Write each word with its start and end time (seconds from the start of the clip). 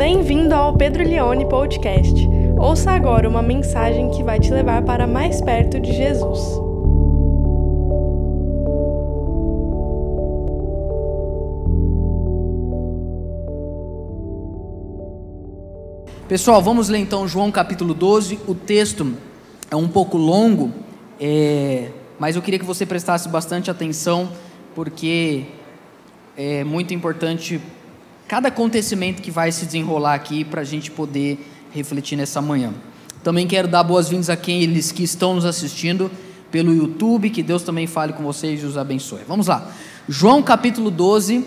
Bem-vindo 0.00 0.54
ao 0.54 0.74
Pedro 0.74 1.04
Leone 1.04 1.46
Podcast. 1.46 2.26
Ouça 2.58 2.90
agora 2.90 3.28
uma 3.28 3.42
mensagem 3.42 4.10
que 4.10 4.22
vai 4.22 4.40
te 4.40 4.50
levar 4.50 4.82
para 4.82 5.06
mais 5.06 5.42
perto 5.42 5.78
de 5.78 5.92
Jesus. 5.92 6.38
Pessoal, 16.26 16.62
vamos 16.62 16.88
ler 16.88 17.00
então 17.00 17.28
João 17.28 17.52
capítulo 17.52 17.92
12. 17.92 18.38
O 18.48 18.54
texto 18.54 19.12
é 19.70 19.76
um 19.76 19.86
pouco 19.86 20.16
longo, 20.16 20.72
é, 21.20 21.90
mas 22.18 22.36
eu 22.36 22.40
queria 22.40 22.58
que 22.58 22.64
você 22.64 22.86
prestasse 22.86 23.28
bastante 23.28 23.70
atenção, 23.70 24.30
porque 24.74 25.44
é 26.38 26.64
muito 26.64 26.94
importante 26.94 27.60
cada 28.30 28.46
acontecimento 28.46 29.20
que 29.20 29.30
vai 29.32 29.50
se 29.50 29.66
desenrolar 29.66 30.14
aqui 30.14 30.44
para 30.44 30.60
a 30.60 30.64
gente 30.64 30.88
poder 30.88 31.44
refletir 31.72 32.14
nessa 32.14 32.40
manhã. 32.40 32.72
Também 33.24 33.44
quero 33.44 33.66
dar 33.66 33.82
boas-vindas 33.82 34.30
a 34.30 34.34
aqueles 34.34 34.92
que 34.92 35.02
estão 35.02 35.34
nos 35.34 35.44
assistindo 35.44 36.08
pelo 36.48 36.72
YouTube, 36.72 37.28
que 37.28 37.42
Deus 37.42 37.64
também 37.64 37.88
fale 37.88 38.12
com 38.12 38.22
vocês 38.22 38.62
e 38.62 38.66
os 38.66 38.78
abençoe. 38.78 39.22
Vamos 39.26 39.48
lá. 39.48 39.68
João 40.08 40.44
capítulo 40.44 40.92
12, 40.92 41.44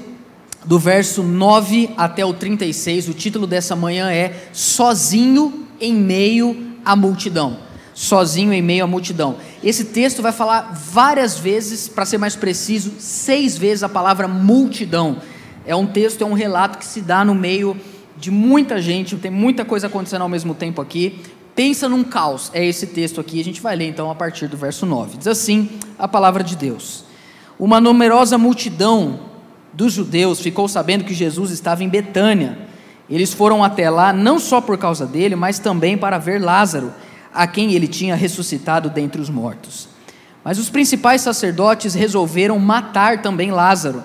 do 0.65 0.77
verso 0.77 1.23
9 1.23 1.91
até 1.95 2.25
o 2.25 2.33
36. 2.33 3.07
O 3.07 3.13
título 3.13 3.47
dessa 3.47 3.77
manhã 3.77 4.11
é 4.11 4.49
Sozinho 4.51 5.65
em 5.79 5.93
meio 5.93 6.75
à 6.83 6.97
multidão. 6.97 7.59
Sozinho 7.93 8.51
em 8.51 8.61
meio 8.61 8.83
à 8.83 8.87
multidão. 8.87 9.37
Esse 9.63 9.85
texto 9.85 10.21
vai 10.21 10.33
falar 10.33 10.73
várias 10.73 11.39
vezes, 11.39 11.87
para 11.87 12.05
ser 12.05 12.17
mais 12.17 12.35
preciso, 12.35 12.91
seis 12.99 13.57
vezes 13.57 13.83
a 13.83 13.89
palavra 13.89 14.27
multidão. 14.27 15.21
É 15.65 15.75
um 15.75 15.85
texto, 15.85 16.21
é 16.21 16.25
um 16.25 16.33
relato 16.33 16.77
que 16.77 16.85
se 16.85 17.01
dá 17.01 17.23
no 17.23 17.33
meio 17.33 17.77
de 18.17 18.29
muita 18.29 18.81
gente, 18.81 19.15
tem 19.15 19.31
muita 19.31 19.63
coisa 19.63 19.87
acontecendo 19.87 20.21
ao 20.21 20.29
mesmo 20.29 20.53
tempo 20.53 20.81
aqui. 20.81 21.21
Pensa 21.55 21.87
num 21.87 22.03
caos, 22.03 22.49
é 22.53 22.65
esse 22.65 22.87
texto 22.87 23.21
aqui, 23.21 23.39
a 23.39 23.43
gente 23.43 23.61
vai 23.61 23.75
ler 23.75 23.87
então 23.87 24.09
a 24.09 24.15
partir 24.15 24.47
do 24.47 24.57
verso 24.57 24.85
9. 24.85 25.17
Diz 25.17 25.27
assim 25.27 25.69
a 25.97 26.07
palavra 26.07 26.43
de 26.43 26.55
Deus: 26.55 27.05
Uma 27.59 27.79
numerosa 27.79 28.37
multidão 28.37 29.19
dos 29.71 29.93
judeus 29.93 30.39
ficou 30.39 30.67
sabendo 30.67 31.03
que 31.03 31.13
Jesus 31.13 31.51
estava 31.51 31.83
em 31.83 31.89
Betânia. 31.89 32.57
Eles 33.09 33.33
foram 33.33 33.63
até 33.63 33.89
lá 33.89 34.11
não 34.11 34.39
só 34.39 34.61
por 34.61 34.77
causa 34.77 35.05
dele, 35.05 35.35
mas 35.35 35.59
também 35.59 35.97
para 35.97 36.17
ver 36.17 36.41
Lázaro, 36.41 36.93
a 37.33 37.45
quem 37.45 37.73
ele 37.73 37.87
tinha 37.87 38.15
ressuscitado 38.15 38.89
dentre 38.89 39.21
os 39.21 39.29
mortos. 39.29 39.87
Mas 40.43 40.57
os 40.57 40.69
principais 40.69 41.21
sacerdotes 41.21 41.93
resolveram 41.93 42.59
matar 42.59 43.21
também 43.21 43.51
Lázaro 43.51 44.03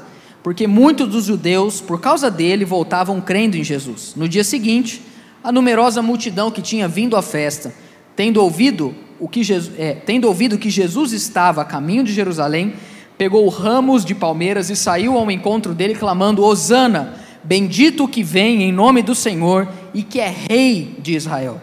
porque 0.49 0.67
muitos 0.67 1.07
dos 1.07 1.27
judeus, 1.27 1.79
por 1.79 2.01
causa 2.01 2.31
dele, 2.31 2.65
voltavam 2.65 3.21
crendo 3.21 3.55
em 3.59 3.63
Jesus. 3.63 4.15
No 4.17 4.27
dia 4.27 4.43
seguinte, 4.43 5.03
a 5.45 5.53
numerosa 5.53 6.01
multidão 6.01 6.51
que 6.51 6.63
tinha 6.63 6.89
vindo 6.89 7.17
à 7.17 7.21
festa, 7.21 7.71
tendo 8.17 8.43
ouvido, 8.43 8.95
o 9.21 9.29
que 9.29 9.43
Jesus, 9.43 9.79
é, 9.79 9.93
tendo 9.93 10.27
ouvido 10.27 10.57
que 10.57 10.71
Jesus 10.71 11.13
estava 11.13 11.61
a 11.61 11.67
caminho 11.67 12.03
de 12.03 12.15
Jerusalém, 12.15 12.73
pegou 13.19 13.47
ramos 13.51 14.07
de 14.07 14.15
palmeiras 14.15 14.71
e 14.71 14.77
saiu 14.77 15.19
ao 15.19 15.31
encontro 15.31 15.75
dele, 15.75 15.95
clamando: 15.95 16.43
Hosana, 16.43 17.17
bendito 17.45 18.09
que 18.09 18.23
vem 18.23 18.63
em 18.63 18.73
nome 18.73 19.03
do 19.03 19.15
Senhor 19.15 19.69
e 19.93 20.03
que 20.03 20.19
é 20.19 20.35
rei 20.49 20.95
de 20.99 21.15
Israel. 21.15 21.61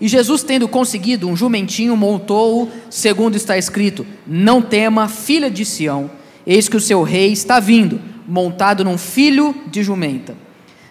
E 0.00 0.08
Jesus, 0.08 0.42
tendo 0.42 0.66
conseguido 0.66 1.28
um 1.28 1.36
jumentinho, 1.36 1.96
montou-o, 1.96 2.68
segundo 2.90 3.36
está 3.36 3.56
escrito: 3.56 4.04
Não 4.26 4.60
tema, 4.60 5.06
filha 5.06 5.48
de 5.48 5.64
Sião 5.64 6.18
Eis 6.46 6.68
que 6.68 6.76
o 6.76 6.80
seu 6.80 7.02
rei 7.02 7.32
está 7.32 7.60
vindo, 7.60 8.00
montado 8.26 8.84
num 8.84 8.98
filho 8.98 9.54
de 9.66 9.82
jumenta. 9.82 10.36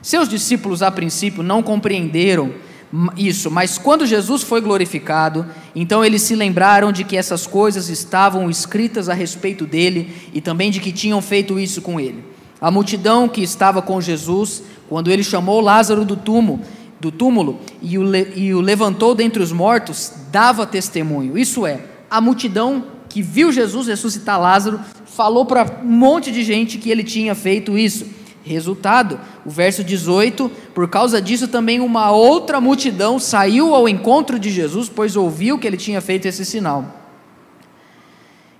Seus 0.02 0.30
discípulos, 0.30 0.82
a 0.82 0.92
princípio, 0.92 1.44
não 1.44 1.62
compreenderam 1.62 2.54
isso, 3.16 3.52
mas 3.52 3.78
quando 3.78 4.06
Jesus 4.06 4.42
foi 4.42 4.62
glorificado, 4.62 5.46
então 5.76 6.04
eles 6.04 6.24
se 6.24 6.36
lembraram 6.36 6.92
de 6.92 7.04
que 7.04 7.16
essas 7.16 7.46
coisas 7.46 7.88
estavam 7.90 8.50
escritas 8.50 9.08
a 9.10 9.14
respeito 9.14 9.66
dele 9.66 10.12
e 10.34 10.42
também 10.42 10.72
de 10.72 10.80
que 10.80 10.92
tinham 10.92 11.22
feito 11.22 11.60
isso 11.60 11.82
com 11.82 12.00
ele. 12.00 12.24
A 12.60 12.72
multidão 12.72 13.30
que 13.30 13.42
estava 13.42 13.82
com 13.82 14.02
Jesus, 14.02 14.64
quando 14.88 15.12
ele 15.12 15.24
chamou 15.24 15.62
Lázaro 15.62 16.04
do 16.04 16.16
túmulo, 16.16 16.62
do 17.00 17.12
túmulo 17.12 17.60
e 17.82 17.98
o, 17.98 18.04
e 18.36 18.54
o 18.54 18.60
levantou 18.60 19.14
dentre 19.14 19.42
os 19.42 19.52
mortos, 19.52 20.12
dava 20.32 20.66
testemunho. 20.66 21.38
Isso 21.38 21.66
é, 21.66 21.82
a 22.10 22.20
multidão 22.20 22.84
que 23.08 23.22
viu 23.22 23.52
Jesus 23.52 23.88
ressuscitar 23.88 24.40
Lázaro 24.40 24.80
falou 25.20 25.44
para 25.44 25.82
um 25.84 25.86
monte 25.86 26.32
de 26.32 26.46
gente 26.46 26.78
que 26.78 26.90
ele 26.90 27.04
tinha 27.04 27.36
feito 27.36 27.78
isso. 27.78 28.08
Resultado, 28.42 29.20
o 29.46 29.50
verso 29.50 29.84
18: 29.84 30.50
por 30.74 30.88
causa 30.88 31.22
disso 31.22 31.50
também 31.50 31.82
uma 31.82 32.10
outra 32.10 32.62
multidão 32.62 33.20
saiu 33.20 33.76
ao 33.76 33.90
encontro 33.90 34.40
de 34.40 34.50
Jesus, 34.50 34.88
pois 34.88 35.18
ouviu 35.18 35.60
que 35.60 35.68
ele 35.68 35.76
tinha 35.76 36.00
feito 36.00 36.26
esse 36.26 36.46
sinal. 36.46 36.86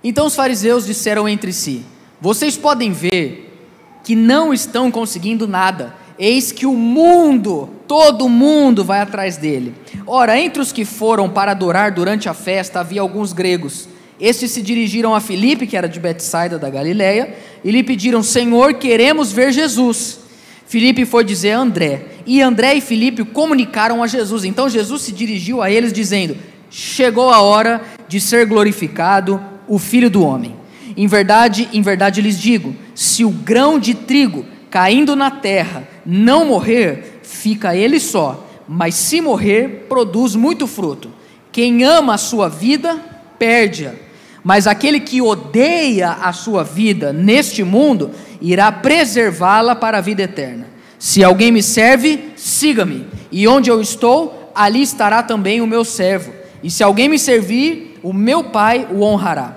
Então 0.04 0.26
os 0.26 0.36
fariseus 0.36 0.84
disseram 0.84 1.26
entre 1.26 1.50
si: 1.50 1.82
Vocês 2.20 2.58
podem 2.58 2.92
ver 2.92 3.58
que 4.04 4.14
não 4.14 4.52
estão 4.52 4.90
conseguindo 4.90 5.48
nada, 5.48 5.94
eis 6.18 6.52
que 6.52 6.66
o 6.66 6.74
mundo, 6.74 7.70
todo 7.88 8.28
mundo 8.28 8.84
vai 8.84 9.00
atrás 9.00 9.38
dele. 9.38 9.74
Ora, 10.06 10.38
entre 10.38 10.60
os 10.60 10.72
que 10.72 10.84
foram 10.84 11.26
para 11.26 11.52
adorar 11.52 11.90
durante 11.90 12.28
a 12.28 12.34
festa 12.34 12.80
havia 12.80 13.00
alguns 13.00 13.32
gregos. 13.32 13.88
Estes 14.20 14.50
se 14.50 14.60
dirigiram 14.60 15.14
a 15.14 15.20
Filipe, 15.20 15.66
que 15.66 15.76
era 15.76 15.88
de 15.88 15.98
Betsaida 15.98 16.58
da 16.58 16.68
Galileia, 16.68 17.34
e 17.64 17.70
lhe 17.70 17.82
pediram: 17.82 18.22
Senhor, 18.22 18.74
queremos 18.74 19.32
ver 19.32 19.50
Jesus. 19.50 20.20
Filipe 20.66 21.06
foi 21.06 21.24
dizer 21.24 21.52
a 21.52 21.58
André, 21.58 22.02
e 22.26 22.42
André 22.42 22.74
e 22.74 22.80
Filipe 22.80 23.24
comunicaram 23.24 24.02
a 24.02 24.06
Jesus. 24.06 24.44
Então 24.44 24.68
Jesus 24.68 25.02
se 25.02 25.12
dirigiu 25.12 25.62
a 25.62 25.70
eles 25.70 25.92
dizendo: 25.92 26.36
Chegou 26.70 27.30
a 27.30 27.40
hora 27.40 27.80
de 28.06 28.20
ser 28.20 28.44
glorificado 28.44 29.40
o 29.66 29.78
Filho 29.78 30.10
do 30.10 30.22
homem. 30.22 30.54
Em 30.96 31.06
verdade, 31.06 31.68
em 31.72 31.80
verdade 31.80 32.20
lhes 32.20 32.38
digo, 32.38 32.76
se 32.94 33.24
o 33.24 33.30
grão 33.30 33.78
de 33.78 33.94
trigo 33.94 34.44
caindo 34.68 35.16
na 35.16 35.30
terra 35.30 35.88
não 36.04 36.44
morrer, 36.44 37.20
fica 37.22 37.74
ele 37.74 37.98
só, 37.98 38.46
mas 38.68 38.96
se 38.96 39.20
morrer, 39.20 39.86
produz 39.88 40.34
muito 40.34 40.66
fruto. 40.66 41.10
Quem 41.50 41.84
ama 41.84 42.14
a 42.14 42.18
sua 42.18 42.48
vida, 42.48 42.96
perde-a 43.38 44.09
mas 44.42 44.66
aquele 44.66 45.00
que 45.00 45.20
odeia 45.20 46.12
a 46.12 46.32
sua 46.32 46.64
vida 46.64 47.12
neste 47.12 47.62
mundo 47.62 48.10
irá 48.40 48.72
preservá-la 48.72 49.74
para 49.74 49.98
a 49.98 50.00
vida 50.00 50.22
eterna. 50.22 50.66
Se 50.98 51.24
alguém 51.24 51.50
me 51.50 51.62
serve, 51.62 52.32
siga-me, 52.36 53.06
e 53.32 53.46
onde 53.48 53.70
eu 53.70 53.80
estou, 53.80 54.52
ali 54.54 54.82
estará 54.82 55.22
também 55.22 55.60
o 55.60 55.66
meu 55.66 55.84
servo. 55.84 56.32
E 56.62 56.70
se 56.70 56.82
alguém 56.82 57.08
me 57.08 57.18
servir, 57.18 57.98
o 58.02 58.12
meu 58.12 58.44
Pai 58.44 58.86
o 58.90 59.02
honrará. 59.02 59.56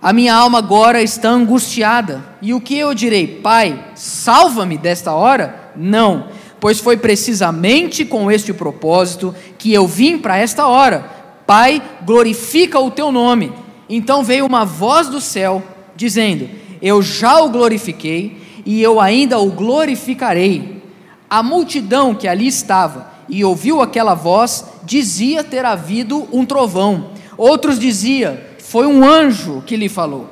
A 0.00 0.12
minha 0.12 0.34
alma 0.34 0.58
agora 0.58 1.02
está 1.02 1.30
angustiada, 1.30 2.24
e 2.40 2.52
o 2.52 2.60
que 2.60 2.76
eu 2.76 2.94
direi? 2.94 3.26
Pai, 3.26 3.78
salva-me 3.94 4.76
desta 4.76 5.12
hora? 5.12 5.72
Não, 5.76 6.28
pois 6.58 6.80
foi 6.80 6.96
precisamente 6.96 8.04
com 8.04 8.30
este 8.30 8.52
propósito 8.52 9.34
que 9.58 9.72
eu 9.72 9.86
vim 9.86 10.18
para 10.18 10.38
esta 10.38 10.66
hora. 10.66 11.04
Pai, 11.46 11.82
glorifica 12.04 12.80
o 12.80 12.90
teu 12.90 13.12
nome. 13.12 13.52
Então 13.94 14.24
veio 14.24 14.46
uma 14.46 14.64
voz 14.64 15.08
do 15.08 15.20
céu 15.20 15.62
dizendo: 15.94 16.48
Eu 16.80 17.02
já 17.02 17.42
o 17.42 17.50
glorifiquei 17.50 18.40
e 18.64 18.82
eu 18.82 18.98
ainda 18.98 19.38
o 19.38 19.50
glorificarei. 19.50 20.82
A 21.28 21.42
multidão 21.42 22.14
que 22.14 22.26
ali 22.26 22.46
estava 22.46 23.12
e 23.28 23.44
ouviu 23.44 23.82
aquela 23.82 24.14
voz 24.14 24.64
dizia 24.82 25.44
ter 25.44 25.66
havido 25.66 26.26
um 26.32 26.46
trovão. 26.46 27.10
Outros 27.36 27.78
diziam: 27.78 28.38
Foi 28.58 28.86
um 28.86 29.04
anjo 29.04 29.62
que 29.66 29.76
lhe 29.76 29.90
falou. 29.90 30.26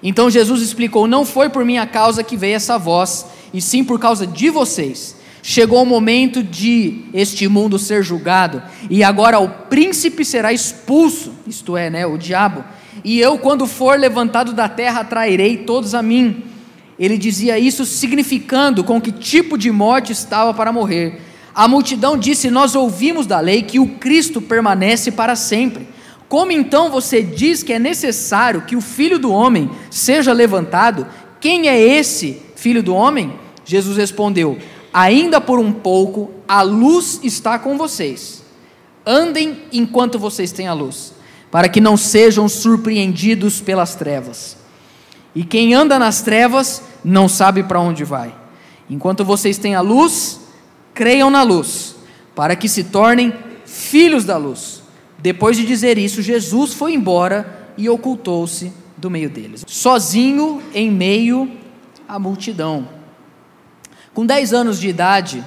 Então 0.00 0.30
Jesus 0.30 0.62
explicou: 0.62 1.08
Não 1.08 1.24
foi 1.24 1.48
por 1.48 1.64
minha 1.64 1.88
causa 1.88 2.22
que 2.22 2.36
veio 2.36 2.54
essa 2.54 2.78
voz, 2.78 3.26
e 3.52 3.60
sim 3.60 3.82
por 3.82 3.98
causa 3.98 4.24
de 4.24 4.50
vocês. 4.50 5.16
Chegou 5.42 5.82
o 5.82 5.86
momento 5.86 6.44
de 6.44 7.06
este 7.12 7.48
mundo 7.48 7.76
ser 7.76 8.04
julgado, 8.04 8.62
e 8.88 9.02
agora 9.02 9.40
o 9.40 9.48
príncipe 9.48 10.24
será 10.24 10.52
expulso, 10.52 11.32
isto 11.44 11.76
é, 11.76 11.90
né, 11.90 12.06
o 12.06 12.16
diabo 12.16 12.62
e 13.04 13.18
eu, 13.20 13.38
quando 13.38 13.66
for 13.66 13.98
levantado 13.98 14.52
da 14.52 14.68
terra, 14.68 15.00
atrairei 15.00 15.58
todos 15.58 15.94
a 15.94 16.02
mim. 16.02 16.44
Ele 16.98 17.16
dizia 17.16 17.58
isso 17.58 17.86
significando 17.86 18.84
com 18.84 19.00
que 19.00 19.10
tipo 19.10 19.56
de 19.56 19.70
morte 19.70 20.12
estava 20.12 20.52
para 20.52 20.72
morrer. 20.72 21.20
A 21.54 21.66
multidão 21.66 22.18
disse: 22.18 22.50
Nós 22.50 22.74
ouvimos 22.74 23.26
da 23.26 23.40
lei 23.40 23.62
que 23.62 23.78
o 23.78 23.86
Cristo 23.96 24.40
permanece 24.40 25.10
para 25.10 25.34
sempre. 25.34 25.88
Como 26.28 26.52
então 26.52 26.90
você 26.90 27.22
diz 27.22 27.62
que 27.62 27.72
é 27.72 27.78
necessário 27.78 28.62
que 28.62 28.76
o 28.76 28.80
filho 28.80 29.18
do 29.18 29.32
homem 29.32 29.70
seja 29.90 30.32
levantado? 30.32 31.06
Quem 31.40 31.68
é 31.68 31.80
esse 31.80 32.40
filho 32.54 32.82
do 32.82 32.94
homem? 32.94 33.32
Jesus 33.64 33.96
respondeu: 33.96 34.58
Ainda 34.92 35.40
por 35.40 35.58
um 35.58 35.72
pouco 35.72 36.30
a 36.46 36.60
luz 36.60 37.18
está 37.22 37.58
com 37.58 37.78
vocês. 37.78 38.42
Andem 39.06 39.62
enquanto 39.72 40.18
vocês 40.18 40.52
têm 40.52 40.68
a 40.68 40.74
luz 40.74 41.14
para 41.50 41.68
que 41.68 41.80
não 41.80 41.96
sejam 41.96 42.48
surpreendidos 42.48 43.60
pelas 43.60 43.94
trevas. 43.94 44.56
E 45.34 45.44
quem 45.44 45.74
anda 45.74 45.98
nas 45.98 46.22
trevas 46.22 46.82
não 47.04 47.28
sabe 47.28 47.62
para 47.62 47.80
onde 47.80 48.04
vai. 48.04 48.34
Enquanto 48.88 49.24
vocês 49.24 49.58
têm 49.58 49.74
a 49.74 49.80
luz, 49.80 50.40
creiam 50.94 51.30
na 51.30 51.42
luz, 51.42 51.96
para 52.34 52.56
que 52.56 52.68
se 52.68 52.84
tornem 52.84 53.32
filhos 53.64 54.24
da 54.24 54.36
luz. 54.36 54.82
Depois 55.18 55.56
de 55.56 55.64
dizer 55.64 55.98
isso, 55.98 56.22
Jesus 56.22 56.72
foi 56.72 56.94
embora 56.94 57.72
e 57.76 57.88
ocultou-se 57.88 58.72
do 58.96 59.10
meio 59.10 59.30
deles, 59.30 59.64
sozinho 59.66 60.62
em 60.74 60.90
meio 60.90 61.50
à 62.08 62.18
multidão. 62.18 62.88
Com 64.12 64.26
10 64.26 64.52
anos 64.52 64.78
de 64.80 64.88
idade, 64.88 65.44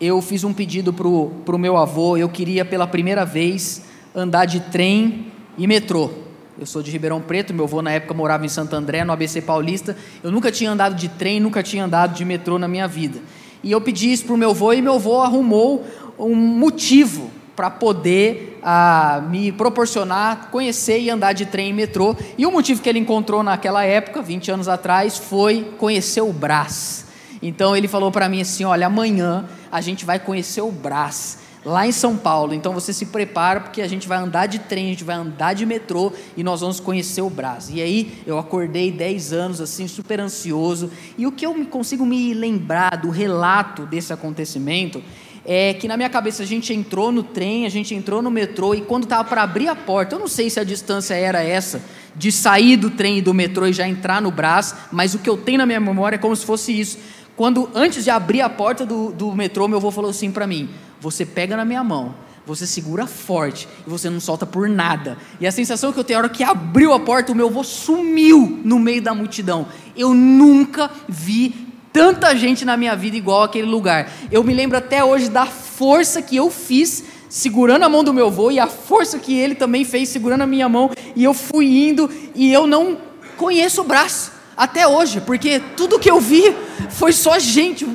eu 0.00 0.20
fiz 0.20 0.44
um 0.44 0.52
pedido 0.52 0.92
para 0.92 1.06
o 1.08 1.58
meu 1.58 1.76
avô, 1.76 2.16
eu 2.16 2.28
queria 2.28 2.64
pela 2.64 2.86
primeira 2.86 3.24
vez 3.24 3.82
andar 4.14 4.44
de 4.44 4.60
trem 4.60 5.26
e 5.56 5.66
metrô. 5.66 6.10
Eu 6.58 6.66
sou 6.66 6.82
de 6.82 6.90
Ribeirão 6.90 7.20
Preto, 7.20 7.54
meu 7.54 7.64
avô 7.64 7.80
na 7.80 7.92
época 7.92 8.12
morava 8.12 8.44
em 8.44 8.48
Santo 8.48 8.74
André, 8.74 9.04
no 9.04 9.12
ABC 9.12 9.40
Paulista. 9.40 9.96
Eu 10.22 10.30
nunca 10.30 10.52
tinha 10.52 10.70
andado 10.70 10.94
de 10.94 11.08
trem, 11.08 11.40
nunca 11.40 11.62
tinha 11.62 11.84
andado 11.84 12.14
de 12.14 12.24
metrô 12.24 12.58
na 12.58 12.68
minha 12.68 12.86
vida. 12.86 13.20
E 13.62 13.72
eu 13.72 13.80
pedi 13.80 14.12
isso 14.12 14.24
para 14.24 14.34
o 14.34 14.36
meu 14.36 14.50
avô 14.50 14.72
e 14.72 14.82
meu 14.82 14.94
avô 14.94 15.20
arrumou 15.20 15.86
um 16.18 16.34
motivo 16.34 17.30
para 17.56 17.70
poder 17.70 18.58
ah, 18.62 19.22
me 19.30 19.52
proporcionar 19.52 20.48
conhecer 20.50 20.98
e 21.00 21.10
andar 21.10 21.32
de 21.32 21.46
trem 21.46 21.70
e 21.70 21.72
metrô. 21.72 22.16
E 22.36 22.44
o 22.44 22.50
motivo 22.50 22.82
que 22.82 22.88
ele 22.88 22.98
encontrou 22.98 23.42
naquela 23.42 23.84
época, 23.84 24.20
20 24.20 24.50
anos 24.50 24.68
atrás, 24.68 25.16
foi 25.16 25.72
conhecer 25.78 26.20
o 26.20 26.32
Brás. 26.32 27.06
Então 27.40 27.76
ele 27.76 27.88
falou 27.88 28.10
para 28.10 28.28
mim 28.28 28.40
assim: 28.42 28.64
olha, 28.64 28.86
amanhã 28.86 29.46
a 29.70 29.80
gente 29.80 30.04
vai 30.04 30.18
conhecer 30.18 30.60
o 30.60 30.70
Brás 30.70 31.39
lá 31.64 31.86
em 31.86 31.92
São 31.92 32.16
Paulo. 32.16 32.54
Então 32.54 32.72
você 32.72 32.92
se 32.92 33.06
prepara 33.06 33.60
porque 33.60 33.82
a 33.82 33.88
gente 33.88 34.08
vai 34.08 34.18
andar 34.18 34.46
de 34.46 34.58
trem, 34.58 34.86
a 34.86 34.90
gente 34.90 35.04
vai 35.04 35.16
andar 35.16 35.54
de 35.54 35.66
metrô 35.66 36.12
e 36.36 36.42
nós 36.42 36.60
vamos 36.60 36.80
conhecer 36.80 37.22
o 37.22 37.30
Brás. 37.30 37.70
E 37.70 37.80
aí 37.80 38.22
eu 38.26 38.38
acordei 38.38 38.90
10 38.90 39.32
anos 39.32 39.60
assim, 39.60 39.86
super 39.86 40.20
ansioso. 40.20 40.90
E 41.16 41.26
o 41.26 41.32
que 41.32 41.44
eu 41.44 41.54
consigo 41.66 42.04
me 42.06 42.34
lembrar 42.34 42.96
do 42.96 43.10
relato 43.10 43.86
desse 43.86 44.12
acontecimento 44.12 45.02
é 45.44 45.72
que 45.74 45.88
na 45.88 45.96
minha 45.96 46.10
cabeça 46.10 46.42
a 46.42 46.46
gente 46.46 46.72
entrou 46.72 47.10
no 47.10 47.22
trem, 47.22 47.64
a 47.64 47.68
gente 47.70 47.94
entrou 47.94 48.20
no 48.20 48.30
metrô 48.30 48.74
e 48.74 48.82
quando 48.82 49.04
estava 49.04 49.24
para 49.24 49.42
abrir 49.42 49.68
a 49.68 49.74
porta, 49.74 50.14
eu 50.14 50.18
não 50.18 50.28
sei 50.28 50.50
se 50.50 50.60
a 50.60 50.64
distância 50.64 51.14
era 51.14 51.42
essa, 51.42 51.82
de 52.14 52.30
sair 52.30 52.76
do 52.76 52.90
trem 52.90 53.18
e 53.18 53.22
do 53.22 53.32
metrô 53.32 53.66
e 53.66 53.72
já 53.72 53.88
entrar 53.88 54.20
no 54.20 54.30
Brás, 54.30 54.74
mas 54.92 55.14
o 55.14 55.18
que 55.18 55.30
eu 55.30 55.38
tenho 55.38 55.58
na 55.58 55.66
minha 55.66 55.80
memória 55.80 56.16
é 56.16 56.18
como 56.18 56.36
se 56.36 56.44
fosse 56.44 56.78
isso. 56.78 56.98
Quando 57.36 57.70
antes 57.74 58.04
de 58.04 58.10
abrir 58.10 58.42
a 58.42 58.50
porta 58.50 58.84
do, 58.84 59.12
do 59.12 59.34
metrô, 59.34 59.66
meu 59.66 59.78
avô 59.78 59.90
falou 59.90 60.10
assim 60.10 60.30
para 60.30 60.46
mim: 60.46 60.68
você 61.00 61.24
pega 61.24 61.56
na 61.56 61.64
minha 61.64 61.82
mão, 61.82 62.14
você 62.46 62.66
segura 62.66 63.06
forte 63.06 63.68
e 63.86 63.90
você 63.90 64.10
não 64.10 64.20
solta 64.20 64.44
por 64.44 64.68
nada. 64.68 65.16
E 65.40 65.46
a 65.46 65.52
sensação 65.52 65.92
que 65.92 65.98
eu 65.98 66.04
tenho 66.04 66.18
a 66.18 66.22
hora 66.22 66.28
que 66.28 66.42
abriu 66.42 66.92
a 66.92 67.00
porta, 67.00 67.32
o 67.32 67.34
meu 67.34 67.48
avô 67.48 67.62
sumiu 67.64 68.60
no 68.64 68.78
meio 68.78 69.02
da 69.02 69.14
multidão. 69.14 69.66
Eu 69.96 70.14
nunca 70.14 70.90
vi 71.08 71.68
tanta 71.92 72.34
gente 72.36 72.64
na 72.64 72.76
minha 72.76 72.94
vida 72.94 73.16
igual 73.16 73.42
aquele 73.42 73.66
lugar. 73.66 74.10
Eu 74.30 74.44
me 74.44 74.54
lembro 74.54 74.78
até 74.78 75.04
hoje 75.04 75.28
da 75.28 75.46
força 75.46 76.22
que 76.22 76.36
eu 76.36 76.50
fiz 76.50 77.04
segurando 77.28 77.84
a 77.84 77.88
mão 77.88 78.02
do 78.02 78.12
meu 78.12 78.26
avô 78.26 78.50
e 78.50 78.58
a 78.58 78.66
força 78.66 79.18
que 79.18 79.38
ele 79.38 79.54
também 79.54 79.84
fez 79.84 80.08
segurando 80.08 80.42
a 80.42 80.46
minha 80.46 80.68
mão 80.68 80.90
e 81.14 81.22
eu 81.22 81.32
fui 81.32 81.88
indo 81.88 82.10
e 82.34 82.52
eu 82.52 82.66
não 82.66 82.98
conheço 83.36 83.82
o 83.82 83.84
braço 83.84 84.32
até 84.56 84.86
hoje, 84.86 85.22
porque 85.22 85.60
tudo 85.76 85.98
que 85.98 86.10
eu 86.10 86.20
vi 86.20 86.54
foi 86.90 87.12
só 87.12 87.38
gente, 87.38 87.86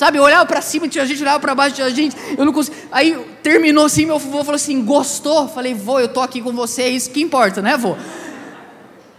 Sabe, 0.00 0.16
eu 0.16 0.22
olhava 0.22 0.46
para 0.46 0.62
cima, 0.62 0.88
tinha 0.88 1.04
gente, 1.04 1.20
olhava 1.20 1.38
para 1.40 1.54
baixo, 1.54 1.74
tinha 1.74 1.90
gente, 1.90 2.16
eu 2.38 2.42
não 2.42 2.54
consigo. 2.54 2.74
Aí 2.90 3.22
terminou 3.42 3.84
assim, 3.84 4.06
meu 4.06 4.14
avô 4.14 4.38
falou 4.42 4.54
assim: 4.54 4.82
gostou? 4.82 5.46
Falei, 5.46 5.74
vô, 5.74 6.00
eu 6.00 6.08
tô 6.08 6.20
aqui 6.20 6.40
com 6.40 6.54
você, 6.54 6.84
é 6.84 6.88
isso 6.88 7.10
que 7.10 7.20
importa, 7.20 7.60
né, 7.60 7.76
vô? 7.76 7.94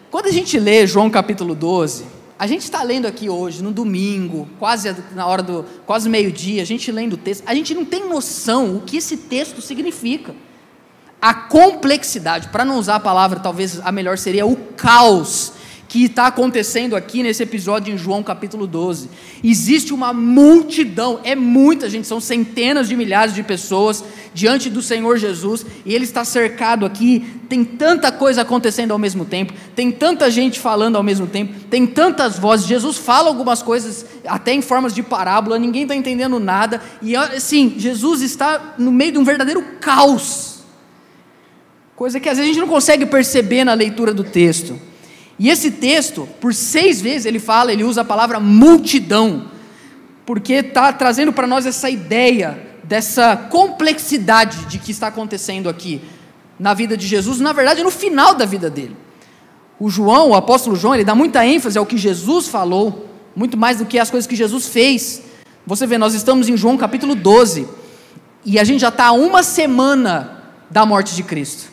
Quando 0.09 0.25
a 0.25 0.31
gente 0.31 0.57
lê 0.57 0.87
João 0.87 1.07
capítulo 1.07 1.53
12, 1.53 2.07
a 2.39 2.47
gente 2.47 2.63
está 2.63 2.81
lendo 2.81 3.05
aqui 3.05 3.29
hoje, 3.29 3.61
no 3.61 3.71
domingo, 3.71 4.49
quase 4.57 4.91
na 5.13 5.27
hora 5.27 5.43
do, 5.43 5.63
quase 5.85 6.09
meio-dia, 6.09 6.63
a 6.63 6.65
gente 6.65 6.91
lendo 6.91 7.13
o 7.13 7.17
texto, 7.17 7.43
a 7.45 7.53
gente 7.53 7.75
não 7.75 7.85
tem 7.85 8.09
noção 8.09 8.77
o 8.77 8.81
que 8.81 8.97
esse 8.97 9.17
texto 9.17 9.61
significa. 9.61 10.33
A 11.21 11.31
complexidade, 11.31 12.47
para 12.47 12.65
não 12.65 12.79
usar 12.79 12.95
a 12.95 12.99
palavra, 12.99 13.39
talvez 13.39 13.79
a 13.83 13.91
melhor 13.91 14.17
seria 14.17 14.47
o 14.47 14.55
caos 14.55 15.53
que 15.91 16.05
está 16.05 16.27
acontecendo 16.27 16.95
aqui 16.95 17.21
nesse 17.21 17.43
episódio 17.43 17.93
em 17.93 17.97
João 17.97 18.23
capítulo 18.23 18.65
12. 18.65 19.09
Existe 19.43 19.93
uma 19.93 20.13
multidão, 20.13 21.19
é 21.21 21.35
muita 21.35 21.89
gente, 21.89 22.07
são 22.07 22.21
centenas 22.21 22.87
de 22.87 22.95
milhares 22.95 23.35
de 23.35 23.43
pessoas 23.43 24.01
diante 24.33 24.69
do 24.69 24.81
Senhor 24.81 25.17
Jesus, 25.17 25.65
e 25.85 25.93
ele 25.93 26.05
está 26.05 26.23
cercado 26.23 26.85
aqui, 26.85 27.25
tem 27.49 27.65
tanta 27.65 28.09
coisa 28.09 28.43
acontecendo 28.43 28.91
ao 28.91 28.97
mesmo 28.97 29.25
tempo, 29.25 29.51
tem 29.75 29.91
tanta 29.91 30.31
gente 30.31 30.61
falando 30.61 30.95
ao 30.95 31.03
mesmo 31.03 31.27
tempo, 31.27 31.55
tem 31.69 31.85
tantas 31.85 32.39
vozes. 32.39 32.67
Jesus 32.67 32.95
fala 32.95 33.27
algumas 33.27 33.61
coisas 33.61 34.05
até 34.25 34.53
em 34.53 34.61
formas 34.61 34.95
de 34.95 35.03
parábola, 35.03 35.59
ninguém 35.59 35.81
está 35.81 35.93
entendendo 35.93 36.39
nada, 36.39 36.81
e 37.01 37.17
assim, 37.17 37.75
Jesus 37.77 38.21
está 38.21 38.75
no 38.77 38.93
meio 38.93 39.11
de 39.11 39.17
um 39.17 39.25
verdadeiro 39.25 39.61
caos. 39.81 40.61
Coisa 41.97 42.17
que 42.17 42.29
às 42.29 42.37
vezes 42.37 42.49
a 42.49 42.53
gente 42.53 42.61
não 42.61 42.73
consegue 42.73 43.05
perceber 43.05 43.65
na 43.65 43.73
leitura 43.73 44.13
do 44.13 44.23
texto. 44.23 44.89
E 45.41 45.49
esse 45.49 45.71
texto, 45.71 46.29
por 46.39 46.53
seis 46.53 47.01
vezes 47.01 47.25
ele 47.25 47.39
fala, 47.39 47.73
ele 47.73 47.83
usa 47.83 48.01
a 48.01 48.05
palavra 48.05 48.39
multidão, 48.39 49.47
porque 50.23 50.53
está 50.53 50.93
trazendo 50.93 51.33
para 51.33 51.47
nós 51.47 51.65
essa 51.65 51.89
ideia 51.89 52.61
dessa 52.83 53.35
complexidade 53.35 54.65
de 54.65 54.77
que 54.77 54.91
está 54.91 55.07
acontecendo 55.07 55.67
aqui 55.67 55.99
na 56.59 56.75
vida 56.75 56.95
de 56.95 57.07
Jesus, 57.07 57.39
na 57.39 57.53
verdade 57.53 57.81
no 57.81 57.89
final 57.89 58.35
da 58.35 58.45
vida 58.45 58.69
dele. 58.69 58.95
O 59.79 59.89
João, 59.89 60.29
o 60.29 60.35
apóstolo 60.35 60.75
João, 60.75 60.93
ele 60.93 61.03
dá 61.03 61.15
muita 61.15 61.43
ênfase 61.43 61.75
ao 61.75 61.87
que 61.87 61.97
Jesus 61.97 62.47
falou, 62.47 63.09
muito 63.35 63.57
mais 63.57 63.79
do 63.79 63.85
que 63.87 63.97
as 63.97 64.11
coisas 64.11 64.27
que 64.27 64.35
Jesus 64.35 64.67
fez. 64.67 65.23
Você 65.65 65.87
vê, 65.87 65.97
nós 65.97 66.13
estamos 66.13 66.49
em 66.49 66.55
João 66.55 66.77
capítulo 66.77 67.15
12, 67.15 67.67
e 68.45 68.59
a 68.59 68.63
gente 68.63 68.81
já 68.81 68.89
está 68.89 69.11
uma 69.11 69.41
semana 69.41 70.43
da 70.69 70.85
morte 70.85 71.15
de 71.15 71.23
Cristo. 71.23 71.71